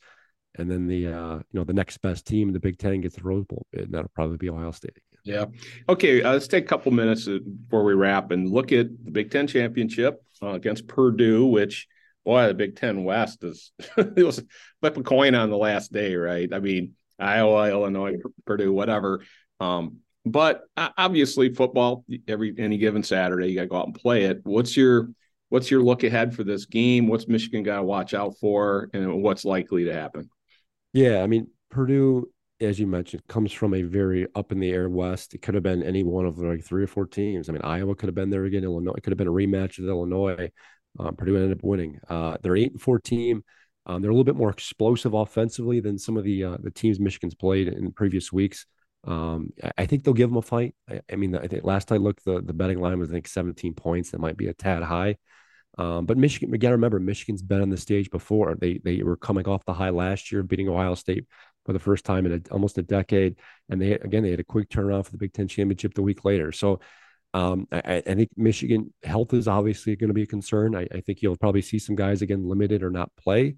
And 0.57 0.70
then 0.70 0.87
the 0.87 1.09
uh, 1.09 1.35
you 1.37 1.44
know 1.53 1.64
the 1.64 1.72
next 1.72 1.98
best 1.98 2.27
team 2.27 2.48
in 2.48 2.55
the 2.55 2.61
Big 2.61 2.79
Ten 2.79 3.01
gets 3.01 3.16
the 3.16 3.22
Rose 3.22 3.44
Bowl 3.44 3.66
bid, 3.72 3.85
and 3.85 3.92
that'll 3.92 4.11
probably 4.14 4.37
be 4.37 4.51
Ohio 4.51 4.72
State. 4.72 4.98
Yeah. 5.24 5.46
Okay. 5.88 6.22
Uh, 6.22 6.33
let's 6.33 6.48
take 6.48 6.64
a 6.64 6.68
couple 6.68 6.90
minutes 6.90 7.27
before 7.27 7.85
we 7.85 7.94
wrap 7.94 8.31
and 8.31 8.51
look 8.51 8.72
at 8.72 8.87
the 9.05 9.11
Big 9.11 9.31
Ten 9.31 9.46
championship 9.46 10.22
uh, 10.42 10.51
against 10.51 10.88
Purdue, 10.88 11.46
which 11.46 11.87
boy, 12.24 12.46
the 12.46 12.55
Big 12.55 12.77
Ten 12.77 13.05
West 13.05 13.44
is 13.44 13.72
it 13.96 14.24
was 14.24 14.42
flip 14.81 14.96
a 14.96 15.03
coin 15.03 15.35
on 15.35 15.51
the 15.51 15.57
last 15.57 15.92
day, 15.92 16.16
right? 16.16 16.53
I 16.53 16.59
mean, 16.59 16.94
Iowa, 17.18 17.70
Illinois, 17.70 18.16
Purdue, 18.44 18.72
whatever. 18.72 19.22
Um, 19.61 19.98
but 20.24 20.64
obviously, 20.77 21.55
football 21.55 22.05
every 22.27 22.55
any 22.59 22.79
given 22.79 23.03
Saturday, 23.03 23.48
you 23.48 23.55
got 23.55 23.62
to 23.62 23.68
go 23.68 23.77
out 23.77 23.87
and 23.87 23.94
play 23.94 24.24
it. 24.24 24.40
What's 24.44 24.77
your 24.77 25.11
what's 25.48 25.70
your 25.70 25.82
look 25.82 26.04
ahead 26.04 26.34
for 26.34 26.44
this 26.44 26.66
game? 26.66 27.08
What's 27.08 27.28
Michigan 27.28 27.62
got 27.62 27.76
to 27.76 27.82
watch 27.82 28.14
out 28.14 28.37
for, 28.40 28.90
and 28.92 29.22
what's 29.22 29.44
likely 29.44 29.84
to 29.84 29.92
happen? 29.92 30.30
Yeah, 30.92 31.22
I 31.22 31.26
mean, 31.26 31.48
Purdue 31.70 32.30
as 32.61 32.78
you 32.78 32.87
mentioned, 32.87 33.26
comes 33.28 33.52
from 33.52 33.74
a 33.74 33.82
very 33.82 34.26
up 34.34 34.50
in 34.50 34.58
the 34.58 34.70
air 34.70 34.88
West. 34.88 35.34
It 35.34 35.42
could 35.42 35.54
have 35.54 35.62
been 35.62 35.82
any 35.82 36.02
one 36.02 36.26
of 36.26 36.38
like 36.38 36.64
three 36.64 36.82
or 36.82 36.88
four 36.88 37.06
teams. 37.06 37.48
I 37.48 37.52
mean, 37.52 37.62
Iowa 37.62 37.94
could 37.94 38.08
have 38.08 38.14
been 38.14 38.30
there 38.30 38.44
again. 38.44 38.64
Illinois 38.64 38.94
it 38.96 39.02
could 39.02 39.12
have 39.12 39.18
been 39.18 39.28
a 39.28 39.32
rematch 39.32 39.78
with 39.78 39.88
Illinois. 39.88 40.50
Um, 40.98 41.14
Purdue 41.14 41.37
ended 41.37 41.58
up 41.58 41.64
winning. 41.64 42.00
Uh, 42.08 42.37
they're 42.42 42.56
eight 42.56 42.72
and 42.72 42.80
four 42.80 42.98
team. 42.98 43.44
Um, 43.87 44.02
they're 44.02 44.11
a 44.11 44.14
little 44.14 44.24
bit 44.24 44.37
more 44.37 44.50
explosive 44.50 45.14
offensively 45.14 45.80
than 45.80 45.98
some 45.98 46.16
of 46.16 46.24
the 46.24 46.44
uh, 46.44 46.56
the 46.61 46.70
teams 46.70 46.98
Michigan's 46.98 47.34
played 47.34 47.68
in 47.68 47.92
previous 47.92 48.32
weeks. 48.32 48.66
Um, 49.04 49.52
I, 49.76 49.87
think 49.87 50.04
they'll 50.04 50.14
give 50.14 50.28
them 50.28 50.38
a 50.38 50.42
fight. 50.42 50.74
I, 50.88 51.00
I, 51.11 51.16
mean, 51.16 51.34
I 51.37 51.46
think 51.46 51.64
last 51.64 51.92
I 51.92 51.96
looked, 51.96 52.24
the 52.24 52.42
the 52.42 52.52
betting 52.52 52.80
line 52.80 52.98
was 52.98 53.11
I 53.11 53.14
think 53.14 53.28
17 53.28 53.74
points. 53.74 54.11
That 54.11 54.20
might 54.20 54.37
be 54.37 54.48
a 54.48 54.54
tad 54.54 54.82
high. 54.82 55.16
Um, 55.78 56.06
but 56.06 56.18
Michigan, 56.18 56.52
again, 56.52 56.72
remember, 56.72 56.98
Michigan's 56.98 57.42
been 57.42 57.62
on 57.62 57.70
the 57.70 57.76
stage 57.76 58.11
before. 58.11 58.56
They 58.61 58.80
they 58.84 59.02
were 59.02 59.16
coming 59.16 59.46
off 59.46 59.64
the 59.64 59.72
high 59.72 59.90
last 59.90 60.32
year, 60.32 60.42
beating 60.42 60.68
Ohio 60.68 60.94
State 60.94 61.26
for 61.64 61.72
the 61.72 61.78
first 61.78 62.04
time 62.04 62.26
in 62.26 62.32
a, 62.32 62.52
almost 62.52 62.78
a 62.78 62.82
decade. 62.82 63.37
And 63.68 63.80
they 63.80 63.92
again 63.92 64.24
they 64.24 64.30
had 64.30 64.40
a 64.40 64.44
quick 64.44 64.68
turnaround 64.68 65.04
for 65.04 65.12
the 65.12 65.18
Big 65.18 65.32
Ten 65.32 65.46
championship 65.46 65.94
the 65.94 66.02
week 66.02 66.24
later. 66.24 66.50
So 66.50 66.80
um, 67.34 67.68
I, 67.70 68.02
I, 68.06 68.14
think 68.14 68.30
Michigan 68.37 68.92
health 69.02 69.34
is 69.34 69.46
obviously 69.46 69.94
going 69.96 70.08
to 70.08 70.14
be 70.14 70.22
a 70.22 70.26
concern. 70.26 70.74
I, 70.74 70.88
I, 70.92 71.00
think 71.02 71.20
you'll 71.20 71.37
probably 71.37 71.61
see 71.61 71.78
some 71.78 71.94
guys 71.94 72.22
again 72.22 72.48
limited 72.48 72.82
or 72.82 72.90
not 72.90 73.14
play. 73.16 73.56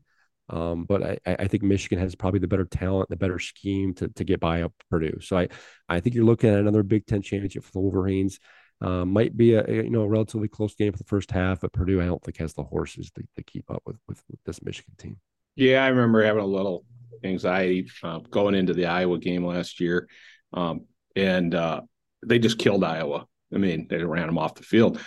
Um, 0.50 0.84
but 0.84 1.02
I, 1.02 1.18
I, 1.26 1.46
think 1.46 1.62
Michigan 1.62 2.00
has 2.00 2.16
probably 2.16 2.40
the 2.40 2.48
better 2.48 2.64
talent, 2.64 3.08
the 3.08 3.16
better 3.16 3.38
scheme 3.38 3.94
to, 3.94 4.08
to 4.08 4.24
get 4.24 4.40
by 4.40 4.62
up 4.62 4.72
Purdue. 4.90 5.20
So 5.20 5.38
I, 5.38 5.48
I 5.88 6.00
think 6.00 6.16
you're 6.16 6.24
looking 6.24 6.50
at 6.50 6.58
another 6.58 6.82
Big 6.82 7.06
Ten 7.06 7.22
championship 7.22 7.62
for 7.62 7.70
the 7.70 7.80
Wolverines. 7.80 8.40
Uh, 8.80 9.04
might 9.04 9.36
be 9.36 9.54
a, 9.54 9.64
you 9.68 9.90
know 9.90 10.02
a 10.02 10.08
relatively 10.08 10.48
close 10.48 10.74
game 10.74 10.90
for 10.90 10.98
the 10.98 11.04
first 11.04 11.30
half, 11.30 11.60
but 11.60 11.72
Purdue 11.72 12.00
I 12.00 12.06
don't 12.06 12.22
think 12.22 12.38
has 12.38 12.54
the 12.54 12.64
horses 12.64 13.12
to, 13.12 13.22
to 13.36 13.42
keep 13.44 13.70
up 13.70 13.82
with, 13.86 13.96
with, 14.08 14.22
with 14.28 14.40
this 14.44 14.62
Michigan 14.62 14.94
team. 14.98 15.16
Yeah, 15.54 15.84
I 15.84 15.88
remember 15.88 16.24
having 16.24 16.42
a 16.42 16.46
little 16.46 16.84
anxiety 17.22 17.88
uh, 18.02 18.18
going 18.18 18.54
into 18.54 18.74
the 18.74 18.86
Iowa 18.86 19.18
game 19.18 19.44
last 19.44 19.78
year, 19.78 20.08
um, 20.52 20.86
and 21.14 21.54
uh, 21.54 21.82
they 22.26 22.38
just 22.38 22.58
killed 22.58 22.82
Iowa. 22.82 23.26
I 23.54 23.58
mean, 23.58 23.86
they 23.88 24.02
ran 24.02 24.26
them 24.26 24.38
off 24.38 24.54
the 24.54 24.62
field. 24.62 25.00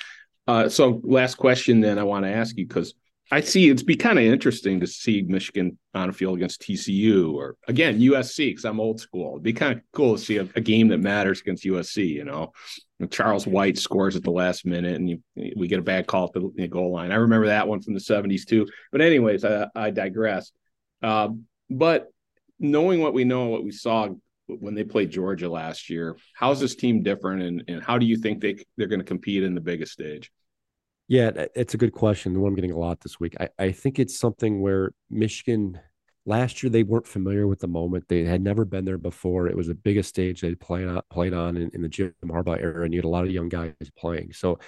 Uh, 0.48 0.70
so, 0.70 1.02
last 1.04 1.36
question 1.36 1.82
then 1.82 1.98
I 1.98 2.04
want 2.04 2.26
to 2.26 2.32
ask 2.32 2.56
you 2.58 2.68
because 2.68 2.94
I 3.34 3.42
see 3.42 3.68
it's 3.68 3.82
be 3.82 3.96
kind 3.96 4.20
of 4.20 4.26
interesting 4.26 4.80
to 4.80 4.86
see 4.86 5.24
Michigan 5.24 5.80
on 5.96 6.08
a 6.08 6.14
field 6.14 6.38
against 6.38 6.62
TCU 6.62 7.34
or 7.34 7.56
again 7.68 8.00
USC 8.00 8.52
because 8.52 8.64
I'm 8.64 8.80
old 8.80 9.00
school. 9.00 9.32
It'd 9.32 9.42
be 9.42 9.54
kind 9.54 9.74
of 9.74 9.82
cool 9.92 10.18
to 10.18 10.24
see 10.24 10.38
a, 10.38 10.48
a, 10.56 10.62
game 10.62 10.90
that 10.90 11.00
matters 11.00 11.42
against 11.42 11.64
USC. 11.64 12.08
You 12.10 12.26
know, 12.26 12.52
and 13.00 13.12
Charles 13.12 13.48
White 13.48 13.80
scores 13.80 14.16
at 14.16 14.22
the 14.22 14.30
last 14.30 14.68
minute, 14.68 14.98
and 14.98 15.10
you, 15.10 15.24
we 15.56 15.68
get 15.68 15.80
a 15.80 15.84
bad 15.84 16.06
call 16.06 16.26
at 16.26 16.34
the, 16.34 16.68
goal 16.68 16.94
line. 16.94 17.12
I 17.12 17.16
remember 17.16 17.48
that 17.48 17.68
one 17.68 17.82
from 17.82 17.96
the 17.96 18.00
'70s 18.00 18.46
too. 18.46 18.68
But 18.92 19.02
anyways, 19.02 19.44
I, 19.44 19.68
I 19.76 19.90
digress. 19.90 20.52
Um, 21.02 21.46
but 21.72 22.12
knowing 22.60 23.02
what 23.02 23.16
we 23.16 23.24
know, 23.24 23.48
what 23.48 23.64
we 23.64 23.72
saw 23.72 24.10
when 24.46 24.76
they 24.76 24.84
played 24.84 25.10
Georgia 25.10 25.50
last 25.50 25.90
year, 25.90 26.18
how's 26.36 26.60
this 26.60 26.76
team 26.76 27.02
different, 27.02 27.42
and 27.42 27.64
and 27.68 27.82
how 27.82 27.98
do 27.98 28.06
you 28.06 28.18
think 28.18 28.42
they 28.42 28.64
they're 28.78 28.86
going 28.86 29.00
to 29.00 29.06
compete 29.06 29.42
in 29.42 29.56
the 29.56 29.62
biggest 29.62 29.92
stage? 29.92 30.32
Yeah, 31.08 31.32
it's 31.54 31.74
a 31.74 31.78
good 31.78 31.92
question. 31.92 32.34
The 32.34 32.40
one 32.40 32.50
I'm 32.50 32.56
getting 32.56 32.72
a 32.72 32.78
lot 32.78 33.02
this 33.02 33.20
week. 33.20 33.36
I, 33.40 33.50
I 33.60 33.72
think 33.72 34.00
it's 34.00 34.18
something 34.18 34.62
where 34.62 34.94
Michigan 35.10 35.80
last 36.26 36.64
year 36.64 36.70
they 36.70 36.84
weren't 36.84 37.08
familiar 37.08 37.46
with 37.48 37.60
the 37.60 37.68
moment. 37.68 38.06
They 38.08 38.24
had 38.24 38.42
never 38.42 38.64
been 38.64 38.86
there 38.86 38.98
before. 38.98 39.48
It 39.48 39.58
was 39.58 39.68
the 39.68 39.76
biggest 39.76 40.10
stage 40.10 40.42
they 40.42 40.56
played 40.56 40.88
on, 40.88 41.02
played 41.10 41.34
on 41.34 41.58
in, 41.58 41.70
in 41.74 41.82
the 41.82 41.90
Jim 41.90 42.14
Harbaugh 42.24 42.62
era, 42.62 42.86
and 42.86 42.94
you 42.94 43.00
had 43.00 43.06
a 43.06 43.10
lot 43.10 43.26
of 43.26 43.32
young 43.32 43.50
guys 43.50 43.74
playing. 43.98 44.32
So, 44.34 44.60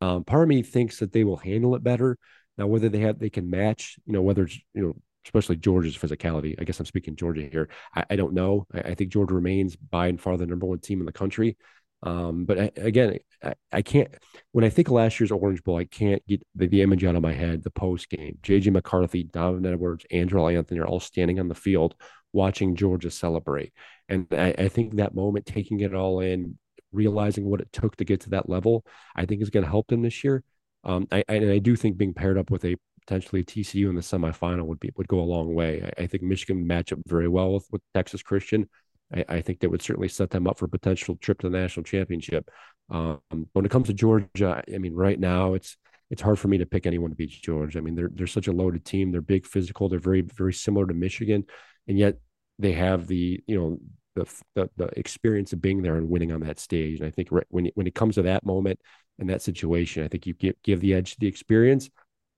um, 0.00 0.24
part 0.24 0.42
of 0.42 0.48
me 0.48 0.62
thinks 0.62 0.98
that 0.98 1.12
they 1.12 1.24
will 1.24 1.38
handle 1.38 1.74
it 1.74 1.82
better. 1.82 2.18
Now, 2.58 2.66
whether 2.66 2.88
they 2.88 3.00
have 3.00 3.18
they 3.18 3.30
can 3.30 3.48
match, 3.48 3.96
you 4.06 4.12
know, 4.12 4.22
whether 4.22 4.44
it's 4.44 4.58
you 4.74 4.82
know 4.82 4.94
especially 5.24 5.56
Georgia's 5.56 5.96
physicality. 5.96 6.54
I 6.58 6.64
guess 6.64 6.80
I'm 6.80 6.86
speaking 6.86 7.14
Georgia 7.14 7.48
here. 7.50 7.68
I, 7.94 8.04
I 8.10 8.16
don't 8.16 8.32
know. 8.32 8.66
I, 8.72 8.80
I, 8.80 8.94
think 8.94 9.12
Georgia 9.12 9.34
remains 9.34 9.76
by 9.76 10.06
and 10.06 10.18
far 10.18 10.38
the 10.38 10.46
number 10.46 10.64
one 10.64 10.78
team 10.78 11.00
in 11.00 11.06
the 11.06 11.12
country. 11.12 11.58
Um, 12.02 12.44
but 12.44 12.58
I, 12.60 12.70
again, 12.76 13.18
I, 13.42 13.54
I, 13.72 13.82
can't. 13.82 14.08
When 14.52 14.64
I 14.64 14.68
think 14.68 14.88
last 14.88 15.18
year's 15.18 15.32
Orange 15.32 15.64
Bowl, 15.64 15.78
I 15.78 15.84
can't 15.84 16.24
get 16.26 16.42
the, 16.54 16.68
the 16.68 16.82
image 16.82 17.04
out 17.04 17.16
of 17.16 17.22
my 17.22 17.32
head. 17.32 17.64
The 17.64 17.70
post 17.70 18.08
game, 18.08 18.38
JJ 18.42 18.72
McCarthy, 18.72 19.24
Donovan 19.24 19.66
Edwards, 19.66 20.06
Andrel 20.12 20.54
Anthony 20.54 20.80
are 20.80 20.86
all 20.86 21.00
standing 21.00 21.40
on 21.40 21.48
the 21.48 21.54
field 21.54 21.94
watching 22.32 22.76
Georgia 22.76 23.10
celebrate, 23.10 23.72
and 24.08 24.26
I, 24.32 24.54
I 24.58 24.68
think 24.68 24.96
that 24.96 25.14
moment, 25.14 25.46
taking 25.46 25.80
it 25.80 25.94
all 25.94 26.20
in, 26.20 26.58
realizing 26.92 27.46
what 27.46 27.60
it 27.60 27.72
took 27.72 27.96
to 27.96 28.04
get 28.04 28.20
to 28.22 28.30
that 28.30 28.48
level, 28.48 28.84
I 29.16 29.24
think 29.24 29.42
is 29.42 29.50
going 29.50 29.64
to 29.64 29.70
help 29.70 29.88
them 29.88 30.02
this 30.02 30.22
year. 30.22 30.44
Um, 30.84 31.08
I, 31.10 31.24
and 31.28 31.50
I 31.50 31.58
do 31.58 31.74
think 31.74 31.96
being 31.96 32.14
paired 32.14 32.38
up 32.38 32.50
with 32.50 32.64
a 32.64 32.76
potentially 33.06 33.42
TCU 33.42 33.88
in 33.88 33.94
the 33.94 34.02
semifinal 34.02 34.66
would 34.66 34.80
be 34.80 34.90
would 34.96 35.08
go 35.08 35.20
a 35.20 35.22
long 35.22 35.54
way. 35.54 35.82
I, 35.82 36.02
I 36.02 36.06
think 36.06 36.22
Michigan 36.22 36.66
match 36.66 36.92
up 36.92 37.00
very 37.06 37.28
well 37.28 37.54
with, 37.54 37.66
with 37.72 37.82
Texas 37.94 38.22
Christian. 38.22 38.68
I, 39.14 39.24
I, 39.28 39.40
think 39.40 39.60
that 39.60 39.70
would 39.70 39.82
certainly 39.82 40.08
set 40.08 40.30
them 40.30 40.46
up 40.46 40.58
for 40.58 40.66
a 40.66 40.68
potential 40.68 41.16
trip 41.16 41.40
to 41.40 41.48
the 41.48 41.58
national 41.58 41.84
championship. 41.84 42.50
Um, 42.90 43.20
when 43.52 43.64
it 43.64 43.70
comes 43.70 43.88
to 43.88 43.94
Georgia, 43.94 44.62
I 44.72 44.78
mean, 44.78 44.94
right 44.94 45.18
now 45.18 45.54
it's 45.54 45.76
it's 46.10 46.22
hard 46.22 46.38
for 46.38 46.48
me 46.48 46.58
to 46.58 46.66
pick 46.66 46.86
anyone 46.86 47.10
to 47.10 47.16
beat 47.16 47.30
Georgia. 47.30 47.78
I 47.78 47.82
mean, 47.82 47.94
they're 47.94 48.10
they're 48.12 48.26
such 48.26 48.48
a 48.48 48.52
loaded 48.52 48.84
team. 48.84 49.12
They're 49.12 49.20
big, 49.20 49.46
physical. 49.46 49.88
They're 49.88 49.98
very 49.98 50.22
very 50.22 50.52
similar 50.52 50.86
to 50.86 50.94
Michigan, 50.94 51.44
and 51.86 51.98
yet 51.98 52.16
they 52.58 52.72
have 52.72 53.06
the 53.06 53.42
you 53.46 53.58
know 53.58 53.78
the 54.14 54.42
the, 54.54 54.70
the 54.76 54.98
experience 54.98 55.52
of 55.52 55.60
being 55.60 55.82
there 55.82 55.96
and 55.96 56.08
winning 56.08 56.32
on 56.32 56.40
that 56.40 56.58
stage. 56.58 57.00
And 57.00 57.06
I 57.06 57.10
think 57.10 57.28
when 57.48 57.70
when 57.74 57.86
it 57.86 57.94
comes 57.94 58.16
to 58.16 58.22
that 58.22 58.44
moment 58.44 58.80
and 59.18 59.28
that 59.28 59.42
situation, 59.42 60.04
I 60.04 60.08
think 60.08 60.26
you 60.26 60.34
give 60.34 60.54
give 60.62 60.80
the 60.80 60.94
edge 60.94 61.12
to 61.12 61.20
the 61.20 61.26
experience. 61.26 61.90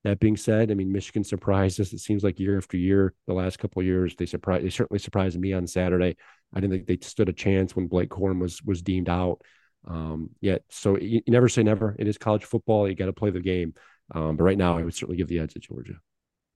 That 0.04 0.18
being 0.18 0.36
said, 0.36 0.70
I 0.70 0.74
mean 0.74 0.92
Michigan 0.92 1.24
surprised 1.24 1.80
us. 1.80 1.92
It 1.92 1.98
seems 1.98 2.24
like 2.24 2.38
year 2.38 2.56
after 2.56 2.76
year, 2.76 3.14
the 3.26 3.34
last 3.34 3.58
couple 3.58 3.80
of 3.80 3.86
years, 3.86 4.14
they 4.16 4.26
surprised. 4.26 4.64
They 4.64 4.70
certainly 4.70 4.98
surprised 4.98 5.38
me 5.38 5.52
on 5.52 5.66
Saturday. 5.66 6.16
I 6.54 6.60
didn't 6.60 6.72
think 6.72 6.86
they 6.86 7.06
stood 7.06 7.28
a 7.28 7.34
chance 7.34 7.76
when 7.76 7.86
Blake 7.86 8.10
Corum 8.10 8.40
was 8.40 8.62
was 8.62 8.82
deemed 8.82 9.08
out. 9.08 9.42
Um, 9.86 10.30
yet, 10.40 10.62
so 10.68 10.98
you, 10.98 11.22
you, 11.26 11.32
never 11.32 11.48
say 11.48 11.62
never. 11.62 11.96
It 11.98 12.06
is 12.06 12.18
college 12.18 12.44
football. 12.44 12.88
You 12.88 12.94
got 12.94 13.06
to 13.06 13.12
play 13.12 13.30
the 13.30 13.40
game. 13.40 13.74
Um, 14.14 14.36
but 14.36 14.44
right 14.44 14.58
now, 14.58 14.76
I 14.76 14.82
would 14.82 14.94
certainly 14.94 15.16
give 15.16 15.28
the 15.28 15.38
edge 15.38 15.54
to 15.54 15.60
Georgia. 15.60 15.94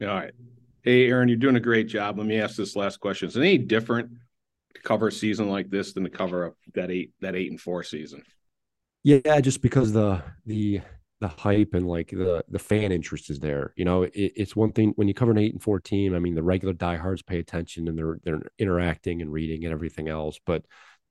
All 0.02 0.08
right. 0.08 0.32
Hey, 0.82 1.08
Aaron, 1.08 1.28
you're 1.28 1.38
doing 1.38 1.56
a 1.56 1.60
great 1.60 1.86
job. 1.86 2.18
Let 2.18 2.26
me 2.26 2.40
ask 2.40 2.56
this 2.56 2.76
last 2.76 3.00
question: 3.00 3.28
Is 3.28 3.36
it 3.36 3.40
any 3.40 3.58
different 3.58 4.10
to 4.74 4.80
cover 4.82 5.08
a 5.08 5.12
season 5.12 5.48
like 5.48 5.70
this 5.70 5.92
than 5.92 6.04
to 6.04 6.10
cover 6.10 6.46
up 6.46 6.54
that 6.74 6.90
eight 6.90 7.12
that 7.20 7.36
eight 7.36 7.50
and 7.50 7.60
four 7.60 7.82
season? 7.82 8.22
Yeah, 9.02 9.40
just 9.40 9.62
because 9.62 9.92
the 9.92 10.22
the 10.44 10.80
the 11.24 11.42
hype 11.42 11.72
and 11.72 11.88
like 11.88 12.10
the 12.10 12.44
the 12.50 12.58
fan 12.58 12.92
interest 12.92 13.30
is 13.30 13.40
there. 13.40 13.72
You 13.76 13.86
know, 13.86 14.02
it, 14.02 14.12
it's 14.14 14.54
one 14.54 14.72
thing 14.72 14.92
when 14.96 15.08
you 15.08 15.14
cover 15.14 15.30
an 15.30 15.38
eight 15.38 15.54
and 15.54 15.62
four 15.62 15.80
team. 15.80 16.14
I 16.14 16.18
mean, 16.18 16.34
the 16.34 16.42
regular 16.42 16.74
diehards 16.74 17.22
pay 17.22 17.38
attention 17.38 17.88
and 17.88 17.96
they're 17.96 18.18
they're 18.24 18.42
interacting 18.58 19.22
and 19.22 19.32
reading 19.32 19.64
and 19.64 19.72
everything 19.72 20.08
else. 20.08 20.38
But 20.44 20.64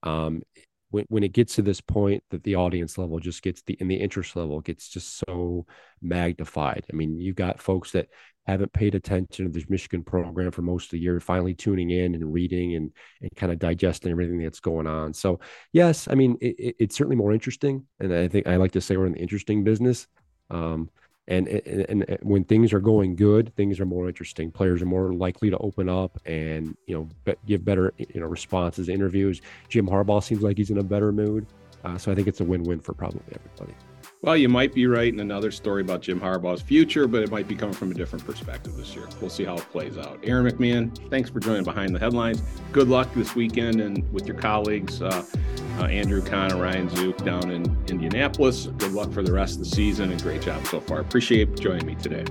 um, 0.04 0.44
when 0.92 1.06
when 1.10 1.24
it 1.24 1.34
gets 1.34 1.56
to 1.56 1.64
this 1.64 1.82
point 1.82 2.24
that 2.30 2.44
the 2.44 2.54
audience 2.54 3.00
level 3.00 3.18
just 3.18 3.42
gets 3.42 3.64
the 3.64 3.76
and 3.80 3.90
the 3.90 3.96
interest 3.96 4.36
level 4.36 4.62
gets 4.62 4.88
just 4.88 5.18
so 5.18 5.66
magnified. 6.00 6.86
I 6.94 6.96
mean, 6.96 7.20
you've 7.20 7.36
got 7.36 7.60
folks 7.60 7.94
that 7.94 8.10
haven't 8.46 8.74
paid 8.74 8.96
attention 8.96 9.46
to 9.46 9.52
this 9.52 9.70
Michigan 9.70 10.04
program 10.04 10.52
for 10.52 10.62
most 10.62 10.86
of 10.86 10.92
the 10.92 11.00
year, 11.00 11.20
finally 11.20 11.54
tuning 11.54 11.92
in 11.92 12.16
and 12.16 12.34
reading 12.34 12.76
and 12.76 12.92
and 13.22 13.36
kind 13.36 13.52
of 13.52 13.60
digesting 13.60 14.12
everything 14.12 14.42
that's 14.42 14.60
going 14.60 14.88
on. 14.88 15.14
So 15.14 15.40
yes, 15.72 16.08
I 16.10 16.16
mean 16.16 16.38
it, 16.42 16.76
it's 16.80 16.96
certainly 16.96 17.16
more 17.16 17.32
interesting, 17.32 17.86
and 18.00 18.14
I 18.14 18.28
think 18.28 18.48
I 18.48 18.58
like 18.58 18.72
to 18.74 18.82
say 18.82 18.98
we're 18.98 19.08
in 19.08 19.14
the 19.14 19.20
interesting 19.20 19.64
business. 19.64 20.08
Um, 20.50 20.90
and, 21.28 21.48
and, 21.48 22.04
and 22.10 22.18
when 22.22 22.44
things 22.44 22.74
are 22.74 22.82
going 22.82 23.16
good, 23.16 23.56
things 23.56 23.80
are 23.80 23.86
more 23.86 24.10
interesting. 24.10 24.52
Players 24.52 24.82
are 24.82 24.86
more 24.86 25.14
likely 25.14 25.50
to 25.50 25.58
open 25.60 25.88
up 25.88 26.20
and 26.26 26.76
you 26.86 26.96
know 26.96 27.36
give 27.46 27.64
better 27.64 27.94
you 27.98 28.20
know 28.20 28.28
responses, 28.28 28.90
interviews. 28.90 29.42
Jim 29.70 29.88
Harbaugh 29.88 30.24
seems 30.24 30.42
like 30.42 30.58
he's 30.58 30.70
in 30.70 30.80
a 30.80 30.84
better 30.84 31.12
mood, 31.12 31.48
uh, 31.84 31.98
so 31.98 32.12
I 32.12 32.16
think 32.16 32.28
it's 32.28 32.42
a 32.42 32.44
win-win 32.44 32.80
for 32.80 32.94
probably 32.94 33.22
everybody. 33.34 33.74
Well, 34.24 34.38
you 34.38 34.48
might 34.48 34.74
be 34.74 34.88
writing 34.88 35.20
another 35.20 35.52
story 35.52 35.82
about 35.82 36.02
Jim 36.02 36.18
Harbaugh's 36.18 36.62
future, 36.62 37.08
but 37.10 37.24
it 37.24 37.30
might 37.30 37.46
be 37.46 37.56
coming 37.56 37.76
from 37.76 37.92
a 37.92 37.94
different 37.94 38.26
perspective 38.26 38.74
this 38.78 38.96
year. 38.96 39.06
We'll 39.20 39.30
see 39.30 39.44
how 39.44 39.58
it 39.58 39.70
plays 39.70 39.98
out. 39.98 40.18
Aaron 40.24 40.50
McMann, 40.50 40.98
thanks 41.10 41.30
for 41.30 41.42
joining 41.42 41.66
Behind 41.66 41.94
the 41.94 42.00
Headlines. 42.00 42.42
Good 42.72 42.88
luck 42.88 43.14
this 43.16 43.36
weekend 43.36 43.82
and 43.82 44.10
with 44.14 44.26
your 44.26 44.38
colleagues, 44.38 45.02
uh, 45.02 45.26
uh, 45.78 45.84
Andrew 45.88 46.22
Kahn 46.22 46.58
Ryan 46.58 46.88
Zuke 46.90 47.22
down 47.26 47.52
in 47.52 47.66
Indianapolis. 47.90 48.68
Good 48.78 48.94
luck 48.94 49.12
for 49.12 49.24
the 49.24 49.34
rest 49.34 49.56
of 49.56 49.60
the 49.60 49.76
season 49.76 50.10
and 50.10 50.24
great 50.24 50.42
job 50.42 50.66
so 50.68 50.80
far. 50.80 51.02
Appreciate 51.02 51.60
joining 51.60 51.86
me 51.86 51.96
today. 51.96 52.24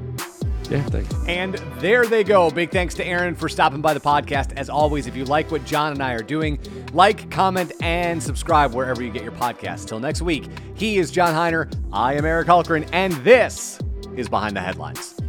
Yeah. 0.73 1.03
And 1.29 1.55
there 1.81 2.07
they 2.07 2.25
go. 2.25 2.51
Big 2.51 2.71
thanks 2.71 2.95
to 2.95 3.05
Aaron 3.05 3.35
for 3.35 3.49
stopping 3.49 3.83
by 3.83 3.93
the 3.93 4.01
podcast. 4.01 4.57
As 4.57 4.71
always, 4.71 5.07
if 5.07 5.15
you 5.15 5.25
like 5.25 5.51
what 5.51 5.65
John 5.65 5.93
and 5.93 6.03
I 6.03 6.15
are 6.15 6.23
doing, 6.23 6.59
like, 6.93 7.31
comment, 7.31 7.73
and 7.81 8.23
subscribe 8.23 8.73
wherever 8.73 9.03
you 9.03 9.11
get 9.11 9.23
your 9.23 9.33
podcasts. 9.33 9.87
Till 9.87 10.01
next 10.01 10.23
week, 10.23 10.49
he 10.75 10.99
is 10.99 11.11
John 11.11 11.35
Hiner. 11.35 11.73
I 11.93 12.15
am 12.15 12.25
Eric 12.25 12.49
Hultgren, 12.49 12.89
and 12.93 13.13
this 13.25 13.79
is 14.17 14.29
Behind 14.29 14.57
the 14.57 14.61
Headlines. 14.61 15.22